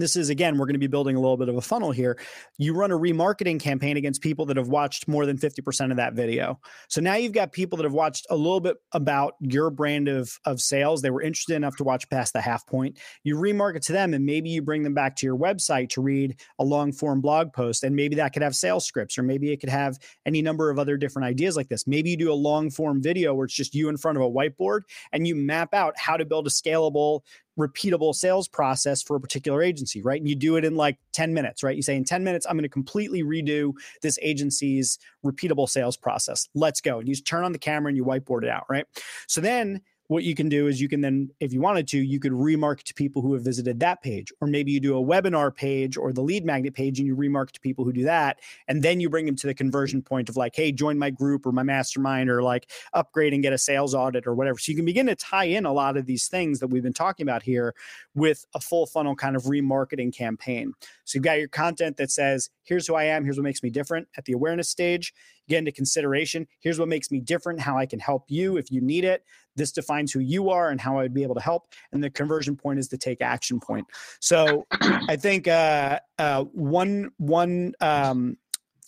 this 0.01 0.17
is 0.17 0.31
again 0.31 0.59
we're 0.59 0.67
going 0.67 0.75
to 0.75 0.79
be 0.79 0.87
building 0.87 1.17
a 1.17 1.21
little 1.21 1.37
bit 1.37 1.49
of 1.49 1.57
a 1.57 1.61
funnel 1.61 1.91
here. 1.91 2.19
You 2.59 2.75
run 2.75 2.91
a 2.91 2.99
remarketing 2.99 3.61
campaign 3.61 3.97
against 3.97 4.21
people 4.21 4.47
that 4.47 4.57
have 4.57 4.69
watched 4.69 5.09
more 5.09 5.27
than 5.27 5.39
50% 5.39 5.91
of 5.91 5.97
that 5.97 6.15
video. 6.15 6.61
So 6.89 7.01
now 7.01 7.15
you've 7.15 7.33
got 7.33 7.53
people 7.53 7.77
that 7.77 7.85
have 7.85 7.93
watched 7.93 8.27
a 8.31 8.37
little 8.37 8.61
bit 8.61 8.77
about 8.93 9.35
your 9.41 9.71
brand 9.71 10.09
of 10.09 10.39
of 10.45 10.61
sales. 10.61 11.03
They 11.03 11.11
were 11.11 11.23
interested 11.23 11.55
enough 11.55 11.77
to 11.77 11.85
watch 11.85 12.09
past 12.11 12.33
the 12.33 12.41
half 12.41 12.67
point. 12.67 12.99
You 13.25 13.37
remarket 13.37 13.85
to 13.87 13.93
them 13.93 14.15
and 14.15 14.25
maybe 14.25 14.51
you 14.51 14.63
bring 14.63 14.83
them 14.83 14.95
back 14.95 15.17
to 15.17 15.27
your 15.27 15.37
website 15.37 15.91
to 15.91 16.01
read 16.01 16.41
a 16.59 16.65
long 16.65 16.93
form 16.93 17.21
blog 17.21 17.53
post 17.53 17.85
and 17.85 17.95
maybe 17.95 18.17
that 18.17 18.33
could 18.33 18.43
have 18.43 18.55
sales 18.55 18.85
scripts 18.85 19.19
or 19.19 19.23
maybe 19.23 19.53
it 19.53 19.59
could 19.59 19.69
have 19.69 19.99
any 20.27 20.43
number 20.43 20.71
of 20.71 20.79
other 20.79 20.97
different 20.97 21.27
ideas 21.27 21.57
like 21.57 21.69
this. 21.69 21.87
Maybe 21.87 22.11
you 22.11 22.17
do 22.17 22.33
a 22.33 22.35
long 22.35 22.71
form 22.71 23.03
video 23.03 23.35
where 23.35 23.45
it's 23.45 23.55
just 23.55 23.75
you 23.75 23.89
in 23.89 23.97
front 23.97 24.19
of 24.19 24.23
a 24.23 24.31
whiteboard 24.31 24.83
and 25.13 25.27
you 25.27 25.35
map 25.35 25.75
out 25.75 25.95
how 25.97 26.17
to 26.17 26.25
build 26.25 26.47
a 26.47 26.51
scalable 26.51 27.23
repeatable 27.59 28.15
sales 28.15 28.49
process 28.49 29.03
for 29.03 29.17
a 29.17 29.21
particular 29.21 29.63
agency, 29.63 30.01
right? 30.01 30.21
And 30.21 30.29
you 30.29 30.37
do 30.37 30.57
it 30.57 30.65
in 30.65 30.77
like 30.77 30.97
10 31.13 31.35
minutes, 31.35 31.63
right? 31.63 31.77
You 31.77 31.83
say, 31.83 31.97
in 31.97 32.05
10 32.05 32.23
minutes, 32.23 32.47
I'm 32.47 32.57
going 32.57 32.63
to 32.63 32.69
completely 32.69 33.23
redo 33.23 33.73
this 34.01 34.19
agency's 34.23 34.99
repeatable 35.25 35.69
sales 35.69 35.97
process. 35.97 36.49
Let's 36.55 36.81
go. 36.81 37.01
And 37.01 37.09
you 37.09 37.17
turn 37.17 37.45
on 37.45 37.53
the 37.53 37.59
camera 37.59 37.89
and 37.89 37.97
you 37.97 38.05
whiteboard 38.05 38.45
it 38.45 38.51
out, 38.51 38.67
right? 38.69 38.87
So 39.27 39.41
then 39.41 39.81
what 40.09 40.25
you 40.25 40.35
can 40.35 40.49
do 40.49 40.67
is 40.67 40.81
you 40.81 40.89
can 40.89 41.03
then, 41.03 41.31
if 41.39 41.53
you 41.53 41.61
wanted 41.61 41.87
to, 41.89 41.99
you 41.99 42.19
could 42.19 42.33
remarket 42.33 42.83
to 42.85 42.95
people 42.95 43.21
who 43.21 43.35
have 43.35 43.43
visited 43.43 43.79
that 43.81 44.03
page. 44.03 44.33
Or 44.41 44.49
maybe 44.49 44.73
you 44.73 44.81
do 44.81 44.97
a 44.99 45.05
webinar 45.05 45.55
page 45.55 45.99
or 45.99 46.13
the 46.15 46.23
lead 46.23 46.47
magnet 46.47 46.75
page 46.75 46.99
and 46.99 47.07
you 47.07 47.15
remarket 47.15 47.53
to 47.53 47.61
people 47.61 47.85
who 47.85 47.93
do 47.93 48.05
that. 48.05 48.41
And 48.69 48.83
then 48.83 49.01
you 49.01 49.11
bring 49.11 49.27
them 49.27 49.37
to 49.37 49.47
the 49.47 49.55
conversion 49.55 50.01
point 50.01 50.31
of 50.31 50.37
like, 50.37 50.57
hey, 50.57 50.73
join 50.73 50.99
my 50.99 51.11
group 51.11 51.45
or 51.45 51.53
my 51.53 51.63
mastermind 51.63 52.31
or 52.31 52.43
like 52.43 52.71
upgrade 52.95 53.35
and 53.35 53.43
get 53.43 53.53
a 53.53 53.59
sales 53.59 53.95
audit 53.95 54.27
or 54.27 54.35
whatever. 54.35 54.59
So 54.59 54.73
you 54.73 54.77
can 54.77 54.87
begin 54.87 55.07
to 55.07 55.15
tie 55.15 55.45
in 55.45 55.67
a 55.67 55.73
lot 55.73 55.99
of 55.99 56.07
these 56.07 56.27
things 56.27 56.59
that 56.61 56.69
we've 56.69 56.83
been 56.83 56.95
talking 56.95 57.25
about 57.25 57.43
here 57.43 57.75
with 58.15 58.47
a 58.55 58.61
full 58.61 58.87
funnel 58.87 59.15
kind 59.15 59.37
of 59.37 59.43
remarketing 59.43 60.15
campaign. 60.15 60.73
So 61.05 61.17
you've 61.17 61.25
got 61.25 61.39
your 61.39 61.49
content 61.49 61.99
that 61.99 62.11
says, 62.11 62.49
here's 62.63 62.87
who 62.87 62.95
I 62.95 63.05
am, 63.05 63.25
here's 63.25 63.37
what 63.37 63.45
makes 63.45 63.63
me 63.63 63.69
different 63.69 64.09
at 64.17 64.25
the 64.25 64.33
awareness 64.33 64.71
stage. 64.71 65.13
Get 65.49 65.59
into 65.59 65.73
consideration. 65.73 66.47
Here's 66.61 66.79
what 66.79 66.89
makes 66.89 67.11
me 67.11 67.21
different, 67.21 67.61
how 67.61 67.79
I 67.79 67.87
can 67.87 67.99
help 67.99 68.25
you 68.29 68.57
if 68.57 68.71
you 68.71 68.81
need 68.81 69.05
it. 69.05 69.25
This 69.57 69.73
defines 69.73 70.13
who 70.13 70.21
you 70.21 70.51
are 70.51 70.71
and 70.71 70.81
how 70.81 70.99
I'd 70.99 71.15
be 71.15 71.23
able 71.23 71.35
to 71.35 71.41
help. 71.41 71.73
And 71.93 72.03
the 72.03 72.11
conversion 72.11 72.57
point 72.57 72.79
is 72.79 72.89
the 72.89 72.99
take 72.99 73.21
action 73.21 73.59
point. 73.59 73.87
So 74.21 74.67
I 74.71 75.17
think 75.17 75.49
uh, 75.49 75.99
uh, 76.19 76.45
one 76.45 77.11
one 77.17 77.73
um, 77.81 78.37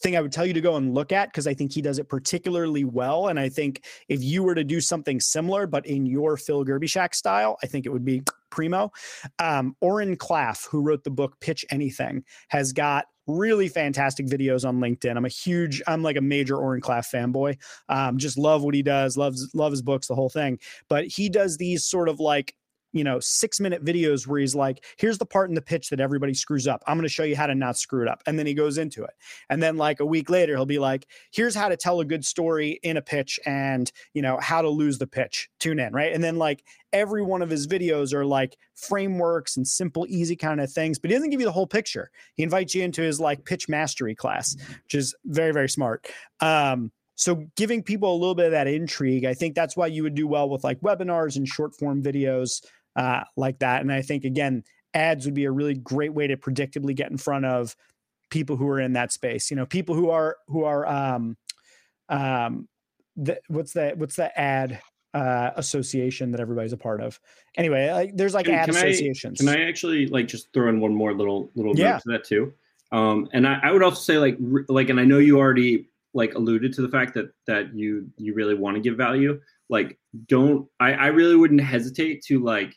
thing 0.02 0.16
I 0.16 0.20
would 0.20 0.32
tell 0.32 0.46
you 0.46 0.54
to 0.54 0.60
go 0.60 0.76
and 0.76 0.94
look 0.94 1.12
at 1.12 1.28
because 1.28 1.46
I 1.46 1.54
think 1.54 1.72
he 1.72 1.82
does 1.82 1.98
it 1.98 2.08
particularly 2.08 2.84
well. 2.84 3.28
And 3.28 3.38
I 3.38 3.48
think 3.48 3.84
if 4.08 4.22
you 4.22 4.42
were 4.42 4.54
to 4.54 4.64
do 4.64 4.80
something 4.80 5.20
similar, 5.20 5.66
but 5.66 5.86
in 5.86 6.06
your 6.06 6.36
Phil 6.36 6.64
Gerbyshak 6.64 7.14
style, 7.14 7.58
I 7.62 7.66
think 7.66 7.86
it 7.86 7.90
would 7.90 8.04
be 8.04 8.22
primo. 8.50 8.92
Um, 9.38 9.76
Oren 9.80 10.16
Klaff, 10.16 10.66
who 10.68 10.80
wrote 10.80 11.04
the 11.04 11.10
book 11.10 11.38
Pitch 11.40 11.64
Anything, 11.70 12.24
has 12.48 12.72
got 12.72 13.06
really 13.30 13.68
fantastic 13.68 14.26
videos 14.26 14.66
on 14.66 14.78
LinkedIn. 14.78 15.16
I'm 15.16 15.24
a 15.24 15.28
huge, 15.28 15.82
I'm 15.86 16.02
like 16.02 16.16
a 16.16 16.20
major 16.20 16.56
Oren 16.56 16.80
Klaff 16.80 17.10
fanboy. 17.12 17.56
Um, 17.88 18.18
just 18.18 18.38
love 18.38 18.62
what 18.62 18.74
he 18.74 18.82
does, 18.82 19.16
loves 19.16 19.48
love 19.54 19.72
his 19.72 19.82
books, 19.82 20.06
the 20.08 20.14
whole 20.14 20.28
thing. 20.28 20.58
But 20.88 21.06
he 21.06 21.28
does 21.28 21.56
these 21.56 21.84
sort 21.84 22.08
of 22.08 22.20
like 22.20 22.54
you 22.92 23.04
know, 23.04 23.20
six 23.20 23.60
minute 23.60 23.84
videos 23.84 24.26
where 24.26 24.40
he's 24.40 24.54
like, 24.54 24.84
here's 24.98 25.18
the 25.18 25.26
part 25.26 25.48
in 25.48 25.54
the 25.54 25.62
pitch 25.62 25.90
that 25.90 26.00
everybody 26.00 26.34
screws 26.34 26.66
up. 26.66 26.82
I'm 26.86 26.96
going 26.96 27.06
to 27.06 27.12
show 27.12 27.24
you 27.24 27.36
how 27.36 27.46
to 27.46 27.54
not 27.54 27.76
screw 27.76 28.02
it 28.02 28.08
up. 28.08 28.22
And 28.26 28.38
then 28.38 28.46
he 28.46 28.54
goes 28.54 28.78
into 28.78 29.04
it. 29.04 29.14
And 29.48 29.62
then, 29.62 29.76
like, 29.76 30.00
a 30.00 30.06
week 30.06 30.30
later, 30.30 30.56
he'll 30.56 30.66
be 30.66 30.78
like, 30.78 31.06
here's 31.32 31.54
how 31.54 31.68
to 31.68 31.76
tell 31.76 32.00
a 32.00 32.04
good 32.04 32.24
story 32.24 32.80
in 32.82 32.96
a 32.96 33.02
pitch 33.02 33.38
and, 33.46 33.90
you 34.14 34.22
know, 34.22 34.38
how 34.40 34.62
to 34.62 34.68
lose 34.68 34.98
the 34.98 35.06
pitch. 35.06 35.48
Tune 35.58 35.78
in. 35.78 35.92
Right. 35.92 36.12
And 36.12 36.22
then, 36.22 36.36
like, 36.36 36.64
every 36.92 37.22
one 37.22 37.42
of 37.42 37.50
his 37.50 37.66
videos 37.66 38.12
are 38.12 38.24
like 38.24 38.56
frameworks 38.74 39.56
and 39.56 39.66
simple, 39.66 40.06
easy 40.08 40.36
kind 40.36 40.60
of 40.60 40.72
things, 40.72 40.98
but 40.98 41.10
he 41.10 41.16
doesn't 41.16 41.30
give 41.30 41.40
you 41.40 41.46
the 41.46 41.52
whole 41.52 41.66
picture. 41.66 42.10
He 42.34 42.42
invites 42.42 42.74
you 42.74 42.82
into 42.82 43.02
his 43.02 43.20
like 43.20 43.44
pitch 43.44 43.68
mastery 43.68 44.14
class, 44.14 44.56
which 44.84 44.94
is 44.94 45.14
very, 45.24 45.52
very 45.52 45.68
smart. 45.68 46.08
Um, 46.40 46.90
so 47.14 47.46
giving 47.54 47.82
people 47.82 48.14
a 48.14 48.16
little 48.16 48.34
bit 48.34 48.46
of 48.46 48.52
that 48.52 48.66
intrigue, 48.66 49.24
I 49.26 49.34
think 49.34 49.54
that's 49.54 49.76
why 49.76 49.88
you 49.88 50.02
would 50.02 50.14
do 50.14 50.26
well 50.26 50.48
with 50.48 50.64
like 50.64 50.80
webinars 50.80 51.36
and 51.36 51.46
short 51.46 51.76
form 51.76 52.02
videos 52.02 52.64
uh, 52.96 53.22
like 53.36 53.58
that. 53.60 53.80
And 53.80 53.92
I 53.92 54.02
think 54.02 54.24
again, 54.24 54.64
ads 54.94 55.24
would 55.24 55.34
be 55.34 55.44
a 55.44 55.52
really 55.52 55.74
great 55.74 56.12
way 56.12 56.26
to 56.26 56.36
predictably 56.36 56.94
get 56.94 57.10
in 57.10 57.16
front 57.16 57.44
of 57.44 57.76
people 58.30 58.56
who 58.56 58.68
are 58.68 58.80
in 58.80 58.94
that 58.94 59.12
space. 59.12 59.50
You 59.50 59.56
know, 59.56 59.66
people 59.66 59.94
who 59.94 60.10
are 60.10 60.36
who 60.48 60.64
are 60.64 60.86
um, 60.86 61.36
um, 62.08 62.68
the, 63.16 63.40
what's 63.48 63.72
that? 63.74 63.98
What's 63.98 64.16
the 64.16 64.36
ad 64.38 64.80
uh, 65.14 65.50
association 65.56 66.30
that 66.32 66.40
everybody's 66.40 66.72
a 66.72 66.78
part 66.78 67.00
of? 67.00 67.20
Anyway, 67.56 67.90
like, 67.90 68.16
there's 68.16 68.34
like 68.34 68.46
can, 68.46 68.54
ad 68.54 68.66
can 68.66 68.76
associations. 68.76 69.40
I, 69.40 69.52
can 69.52 69.62
I 69.62 69.68
actually 69.68 70.06
like 70.06 70.28
just 70.28 70.52
throw 70.52 70.68
in 70.68 70.80
one 70.80 70.94
more 70.94 71.14
little 71.14 71.50
little 71.54 71.76
yeah. 71.76 71.98
to 71.98 72.04
that 72.06 72.24
too? 72.24 72.52
Um, 72.92 73.28
and 73.32 73.46
I, 73.46 73.60
I 73.62 73.70
would 73.70 73.82
also 73.82 74.00
say 74.00 74.18
like 74.18 74.36
like, 74.68 74.88
and 74.88 74.98
I 74.98 75.04
know 75.04 75.18
you 75.18 75.38
already 75.38 75.88
like 76.12 76.34
alluded 76.34 76.72
to 76.74 76.82
the 76.82 76.88
fact 76.88 77.14
that 77.14 77.32
that 77.46 77.74
you 77.74 78.10
you 78.16 78.34
really 78.34 78.54
want 78.54 78.76
to 78.76 78.80
give 78.80 78.96
value 78.96 79.40
like 79.70 79.96
don't 80.26 80.68
I, 80.80 80.92
I 80.92 81.06
really 81.06 81.36
wouldn't 81.36 81.62
hesitate 81.62 82.22
to 82.24 82.42
like 82.42 82.74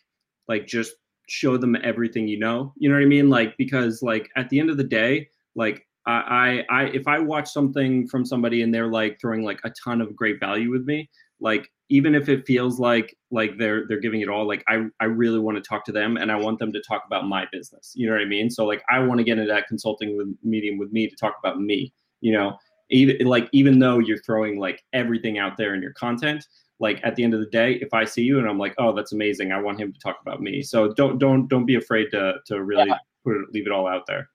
like 0.47 0.67
just 0.67 0.93
show 1.29 1.57
them 1.57 1.77
everything 1.83 2.27
you 2.27 2.37
know 2.37 2.73
you 2.77 2.89
know 2.89 2.95
what 2.95 3.01
i 3.01 3.07
mean 3.07 3.29
like 3.29 3.55
because 3.57 4.01
like 4.01 4.29
at 4.35 4.49
the 4.49 4.59
end 4.59 4.69
of 4.69 4.77
the 4.77 4.83
day 4.83 5.27
like 5.55 5.85
I, 6.05 6.65
I, 6.69 6.83
if 6.85 7.07
I 7.07 7.19
watch 7.19 7.49
something 7.49 8.07
from 8.07 8.25
somebody 8.25 8.61
and 8.61 8.73
they're 8.73 8.87
like 8.87 9.19
throwing 9.19 9.43
like 9.43 9.59
a 9.63 9.71
ton 9.83 10.01
of 10.01 10.15
great 10.15 10.39
value 10.39 10.69
with 10.69 10.85
me, 10.85 11.09
like 11.39 11.69
even 11.89 12.15
if 12.15 12.29
it 12.29 12.45
feels 12.45 12.79
like 12.79 13.15
like 13.31 13.57
they're 13.57 13.85
they're 13.87 13.99
giving 13.99 14.21
it 14.21 14.29
all, 14.29 14.47
like 14.47 14.63
I 14.67 14.85
I 14.99 15.05
really 15.05 15.39
want 15.39 15.57
to 15.57 15.67
talk 15.67 15.85
to 15.85 15.91
them 15.91 16.17
and 16.17 16.31
I 16.31 16.35
want 16.35 16.59
them 16.59 16.73
to 16.73 16.81
talk 16.81 17.03
about 17.05 17.27
my 17.27 17.45
business. 17.51 17.93
You 17.95 18.07
know 18.07 18.13
what 18.13 18.21
I 18.21 18.25
mean? 18.25 18.49
So 18.49 18.65
like 18.65 18.83
I 18.89 18.99
want 18.99 19.19
to 19.19 19.23
get 19.23 19.37
into 19.37 19.51
that 19.51 19.67
consulting 19.67 20.17
with 20.17 20.27
medium 20.43 20.77
with 20.77 20.91
me 20.91 21.07
to 21.07 21.15
talk 21.15 21.35
about 21.41 21.59
me. 21.59 21.93
You 22.21 22.33
know, 22.33 22.57
even 22.93 23.25
like 23.25 23.49
even 23.51 23.79
though 23.79 23.99
you're 23.99 24.21
throwing 24.21 24.59
like 24.59 24.83
everything 24.93 25.37
out 25.37 25.57
there 25.57 25.73
in 25.73 25.81
your 25.81 25.93
content, 25.93 26.45
like 26.79 26.99
at 27.03 27.15
the 27.15 27.23
end 27.23 27.33
of 27.33 27.39
the 27.39 27.47
day 27.47 27.73
if 27.75 27.93
i 27.93 28.03
see 28.03 28.23
you 28.23 28.39
and 28.39 28.47
i'm 28.47 28.57
like 28.57 28.73
oh 28.77 28.93
that's 28.93 29.13
amazing 29.13 29.51
i 29.51 29.59
want 29.59 29.79
him 29.79 29.91
to 29.91 29.99
talk 29.99 30.17
about 30.21 30.41
me 30.41 30.61
so 30.61 30.93
don't 30.93 31.17
don't 31.17 31.47
don't 31.47 31.65
be 31.65 31.75
afraid 31.75 32.09
to 32.11 32.33
to 32.45 32.63
really 32.63 32.89
yeah. 32.89 32.97
put 33.23 33.35
it 33.35 33.45
leave 33.51 33.65
it 33.65 33.71
all 33.71 33.87
out 33.87 34.05
there 34.05 34.29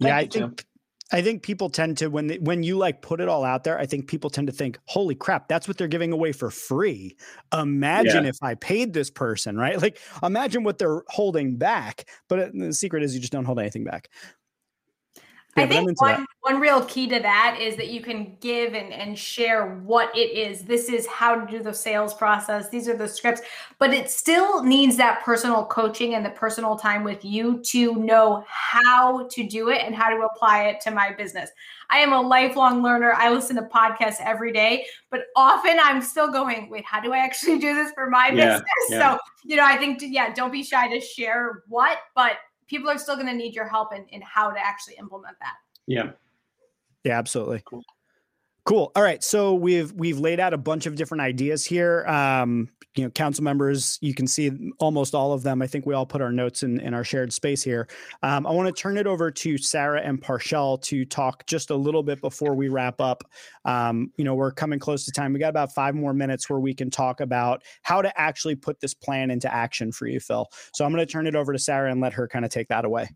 yeah 0.00 0.16
i 0.16 0.26
think 0.26 0.64
I 1.12 1.20
think 1.20 1.42
people 1.42 1.68
tend 1.68 1.98
to 1.98 2.08
when 2.08 2.26
they, 2.28 2.38
when 2.38 2.62
you 2.62 2.78
like 2.78 3.02
put 3.02 3.20
it 3.20 3.28
all 3.28 3.44
out 3.44 3.62
there. 3.62 3.78
I 3.78 3.84
think 3.84 4.08
people 4.08 4.30
tend 4.30 4.46
to 4.46 4.52
think, 4.52 4.78
"Holy 4.86 5.14
crap, 5.14 5.48
that's 5.48 5.68
what 5.68 5.76
they're 5.76 5.86
giving 5.86 6.12
away 6.12 6.32
for 6.32 6.50
free." 6.50 7.14
Imagine 7.52 8.24
yeah. 8.24 8.30
if 8.30 8.38
I 8.42 8.54
paid 8.54 8.94
this 8.94 9.10
person, 9.10 9.56
right? 9.56 9.80
Like, 9.80 9.98
imagine 10.22 10.64
what 10.64 10.78
they're 10.78 11.02
holding 11.08 11.56
back. 11.56 12.08
But 12.28 12.38
uh, 12.38 12.48
the 12.54 12.72
secret 12.72 13.02
is 13.02 13.14
you 13.14 13.20
just 13.20 13.32
don't 13.32 13.44
hold 13.44 13.60
anything 13.60 13.84
back. 13.84 14.08
I 15.56 15.66
think 15.66 16.00
one, 16.00 16.26
one 16.40 16.60
real 16.60 16.84
key 16.84 17.08
to 17.08 17.20
that 17.20 17.58
is 17.60 17.76
that 17.76 17.88
you 17.88 18.00
can 18.00 18.36
give 18.40 18.74
and, 18.74 18.92
and 18.92 19.18
share 19.18 19.76
what 19.80 20.16
it 20.16 20.30
is. 20.30 20.62
This 20.62 20.88
is 20.88 21.06
how 21.06 21.34
to 21.34 21.50
do 21.50 21.62
the 21.62 21.72
sales 21.72 22.12
process. 22.14 22.68
These 22.68 22.88
are 22.88 22.96
the 22.96 23.08
scripts, 23.08 23.42
but 23.78 23.94
it 23.94 24.10
still 24.10 24.62
needs 24.62 24.96
that 24.96 25.22
personal 25.22 25.64
coaching 25.66 26.14
and 26.14 26.24
the 26.24 26.30
personal 26.30 26.76
time 26.76 27.04
with 27.04 27.24
you 27.24 27.60
to 27.66 27.94
know 27.96 28.44
how 28.48 29.28
to 29.28 29.48
do 29.48 29.70
it 29.70 29.82
and 29.82 29.94
how 29.94 30.10
to 30.10 30.22
apply 30.24 30.64
it 30.64 30.80
to 30.82 30.90
my 30.90 31.12
business. 31.12 31.50
I 31.90 31.98
am 31.98 32.12
a 32.12 32.20
lifelong 32.20 32.82
learner. 32.82 33.12
I 33.12 33.30
listen 33.30 33.56
to 33.56 33.62
podcasts 33.62 34.20
every 34.20 34.52
day, 34.52 34.86
but 35.10 35.26
often 35.36 35.78
I'm 35.82 36.02
still 36.02 36.30
going, 36.30 36.68
wait, 36.68 36.84
how 36.84 37.00
do 37.00 37.12
I 37.12 37.18
actually 37.18 37.58
do 37.58 37.74
this 37.74 37.92
for 37.92 38.10
my 38.10 38.28
yeah, 38.28 38.34
business? 38.34 38.64
Yeah. 38.90 39.14
So, 39.14 39.18
you 39.44 39.56
know, 39.56 39.64
I 39.64 39.76
think, 39.76 40.00
yeah, 40.02 40.32
don't 40.34 40.52
be 40.52 40.62
shy 40.62 40.88
to 40.88 41.00
share 41.00 41.62
what, 41.68 41.98
but 42.14 42.32
people 42.66 42.88
are 42.90 42.98
still 42.98 43.14
going 43.14 43.26
to 43.26 43.34
need 43.34 43.54
your 43.54 43.68
help 43.68 43.94
in, 43.94 44.06
in 44.08 44.22
how 44.22 44.50
to 44.50 44.58
actually 44.58 44.96
implement 44.96 45.36
that. 45.40 45.54
Yeah. 45.86 46.12
Yeah, 47.04 47.18
absolutely. 47.18 47.62
Cool. 47.66 47.84
Cool. 48.64 48.90
All 48.96 49.02
right. 49.02 49.22
So 49.22 49.54
we've 49.54 49.92
we've 49.92 50.18
laid 50.18 50.40
out 50.40 50.54
a 50.54 50.58
bunch 50.58 50.86
of 50.86 50.94
different 50.94 51.20
ideas 51.20 51.66
here. 51.66 52.06
Um, 52.06 52.70
you 52.94 53.02
know, 53.04 53.10
council 53.10 53.42
members, 53.44 53.98
you 54.00 54.14
can 54.14 54.26
see 54.26 54.52
almost 54.78 55.14
all 55.14 55.32
of 55.32 55.42
them. 55.42 55.60
I 55.60 55.66
think 55.66 55.84
we 55.84 55.94
all 55.94 56.06
put 56.06 56.22
our 56.22 56.30
notes 56.30 56.62
in, 56.62 56.78
in 56.80 56.94
our 56.94 57.02
shared 57.02 57.32
space 57.32 57.62
here. 57.62 57.88
Um, 58.22 58.46
I 58.46 58.52
want 58.52 58.74
to 58.74 58.82
turn 58.82 58.96
it 58.96 59.06
over 59.06 59.32
to 59.32 59.58
Sarah 59.58 60.00
and 60.00 60.22
Parchelle 60.22 60.80
to 60.82 61.04
talk 61.04 61.44
just 61.46 61.70
a 61.70 61.76
little 61.76 62.04
bit 62.04 62.20
before 62.20 62.54
we 62.54 62.68
wrap 62.68 63.00
up. 63.00 63.24
Um, 63.64 64.12
you 64.16 64.24
know, 64.24 64.36
we're 64.36 64.52
coming 64.52 64.78
close 64.78 65.04
to 65.06 65.12
time. 65.12 65.32
We 65.32 65.40
got 65.40 65.48
about 65.48 65.74
five 65.74 65.96
more 65.96 66.14
minutes 66.14 66.48
where 66.48 66.60
we 66.60 66.72
can 66.72 66.88
talk 66.88 67.20
about 67.20 67.64
how 67.82 68.00
to 68.00 68.18
actually 68.18 68.54
put 68.54 68.80
this 68.80 68.94
plan 68.94 69.30
into 69.30 69.52
action 69.52 69.90
for 69.90 70.06
you, 70.06 70.20
Phil. 70.20 70.48
So 70.72 70.84
I'm 70.84 70.92
going 70.92 71.04
to 71.04 71.12
turn 71.12 71.26
it 71.26 71.34
over 71.34 71.52
to 71.52 71.58
Sarah 71.58 71.90
and 71.90 72.00
let 72.00 72.12
her 72.12 72.28
kind 72.28 72.44
of 72.44 72.52
take 72.52 72.68
that 72.68 72.84
away. 72.84 73.08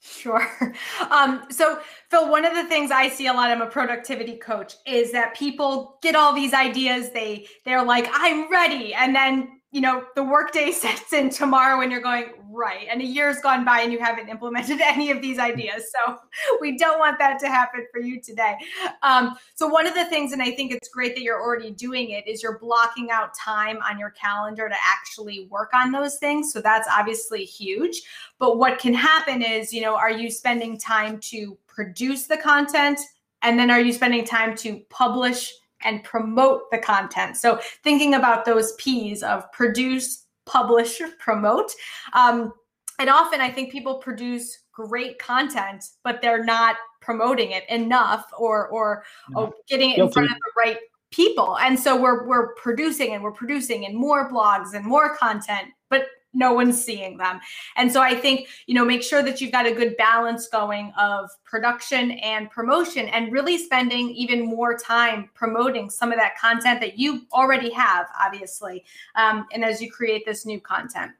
Sure. 0.00 0.46
Um, 1.10 1.44
so, 1.50 1.80
Phil, 2.10 2.30
one 2.30 2.44
of 2.44 2.54
the 2.54 2.64
things 2.64 2.90
I 2.90 3.08
see 3.08 3.26
a 3.26 3.32
lot, 3.32 3.50
I'm 3.50 3.60
a 3.62 3.66
productivity 3.66 4.36
coach, 4.36 4.74
is 4.86 5.10
that 5.12 5.34
people 5.34 5.98
get 6.02 6.14
all 6.14 6.32
these 6.32 6.54
ideas. 6.54 7.10
They 7.10 7.46
they're 7.64 7.84
like, 7.84 8.08
I'm 8.12 8.50
ready, 8.50 8.94
and 8.94 9.14
then 9.14 9.59
you 9.72 9.80
know, 9.80 10.04
the 10.14 10.22
workday 10.22 10.70
sets 10.72 11.12
in 11.12 11.30
tomorrow 11.30 11.80
and 11.80 11.92
you're 11.92 12.00
going, 12.00 12.26
right. 12.50 12.86
And 12.90 13.00
a 13.00 13.04
year's 13.04 13.38
gone 13.40 13.64
by 13.64 13.80
and 13.80 13.92
you 13.92 13.98
haven't 13.98 14.28
implemented 14.28 14.80
any 14.84 15.10
of 15.10 15.22
these 15.22 15.38
ideas. 15.38 15.92
So 15.92 16.16
we 16.60 16.76
don't 16.76 16.98
want 16.98 17.18
that 17.18 17.38
to 17.40 17.48
happen 17.48 17.86
for 17.92 18.00
you 18.00 18.20
today. 18.20 18.56
Um, 19.02 19.36
so, 19.54 19.68
one 19.68 19.86
of 19.86 19.94
the 19.94 20.04
things, 20.06 20.32
and 20.32 20.42
I 20.42 20.50
think 20.50 20.72
it's 20.72 20.88
great 20.88 21.14
that 21.14 21.22
you're 21.22 21.40
already 21.40 21.70
doing 21.70 22.10
it, 22.10 22.26
is 22.26 22.42
you're 22.42 22.58
blocking 22.58 23.10
out 23.10 23.34
time 23.34 23.78
on 23.88 23.98
your 23.98 24.10
calendar 24.10 24.68
to 24.68 24.74
actually 24.84 25.46
work 25.50 25.70
on 25.72 25.92
those 25.92 26.16
things. 26.16 26.52
So, 26.52 26.60
that's 26.60 26.88
obviously 26.90 27.44
huge. 27.44 28.02
But 28.38 28.58
what 28.58 28.78
can 28.78 28.94
happen 28.94 29.42
is, 29.42 29.72
you 29.72 29.82
know, 29.82 29.94
are 29.94 30.10
you 30.10 30.30
spending 30.30 30.78
time 30.78 31.18
to 31.20 31.56
produce 31.66 32.26
the 32.26 32.36
content? 32.36 32.98
And 33.42 33.58
then 33.58 33.70
are 33.70 33.80
you 33.80 33.92
spending 33.92 34.24
time 34.24 34.54
to 34.58 34.80
publish 34.90 35.52
and 35.82 36.02
promote 36.04 36.70
the 36.70 36.78
content. 36.78 37.36
So 37.36 37.60
thinking 37.82 38.14
about 38.14 38.44
those 38.44 38.72
P's 38.74 39.22
of 39.22 39.50
produce, 39.52 40.26
publish, 40.46 41.00
promote. 41.18 41.72
Um, 42.12 42.52
and 42.98 43.08
often 43.08 43.40
I 43.40 43.50
think 43.50 43.72
people 43.72 43.94
produce 43.94 44.58
great 44.72 45.18
content, 45.18 45.84
but 46.04 46.20
they're 46.20 46.44
not 46.44 46.76
promoting 47.00 47.52
it 47.52 47.64
enough 47.68 48.30
or 48.38 48.68
or, 48.68 49.04
or 49.34 49.52
getting 49.68 49.92
it 49.92 49.98
in 49.98 50.10
front 50.10 50.30
of 50.30 50.36
the 50.36 50.52
right 50.56 50.78
people. 51.10 51.58
And 51.58 51.78
so 51.78 52.00
we're 52.00 52.26
we're 52.26 52.54
producing 52.54 53.14
and 53.14 53.22
we're 53.22 53.32
producing 53.32 53.86
and 53.86 53.96
more 53.96 54.30
blogs 54.30 54.74
and 54.74 54.84
more 54.84 55.16
content, 55.16 55.68
but 55.88 56.06
no 56.32 56.52
one's 56.52 56.82
seeing 56.82 57.16
them. 57.16 57.40
And 57.76 57.90
so 57.90 58.00
I 58.00 58.14
think, 58.14 58.48
you 58.66 58.74
know, 58.74 58.84
make 58.84 59.02
sure 59.02 59.22
that 59.22 59.40
you've 59.40 59.52
got 59.52 59.66
a 59.66 59.72
good 59.72 59.96
balance 59.96 60.48
going 60.48 60.92
of 60.98 61.30
production 61.44 62.12
and 62.12 62.50
promotion 62.50 63.08
and 63.08 63.32
really 63.32 63.58
spending 63.58 64.10
even 64.10 64.46
more 64.46 64.76
time 64.76 65.30
promoting 65.34 65.90
some 65.90 66.12
of 66.12 66.18
that 66.18 66.38
content 66.38 66.80
that 66.80 66.98
you 66.98 67.22
already 67.32 67.70
have, 67.70 68.06
obviously. 68.18 68.84
Um, 69.16 69.46
and 69.52 69.64
as 69.64 69.80
you 69.80 69.90
create 69.90 70.24
this 70.24 70.46
new 70.46 70.60
content. 70.60 71.12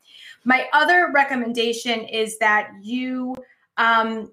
My 0.44 0.68
other 0.72 1.10
recommendation 1.12 2.00
is 2.04 2.38
that 2.38 2.70
you 2.82 3.34
um, 3.76 4.32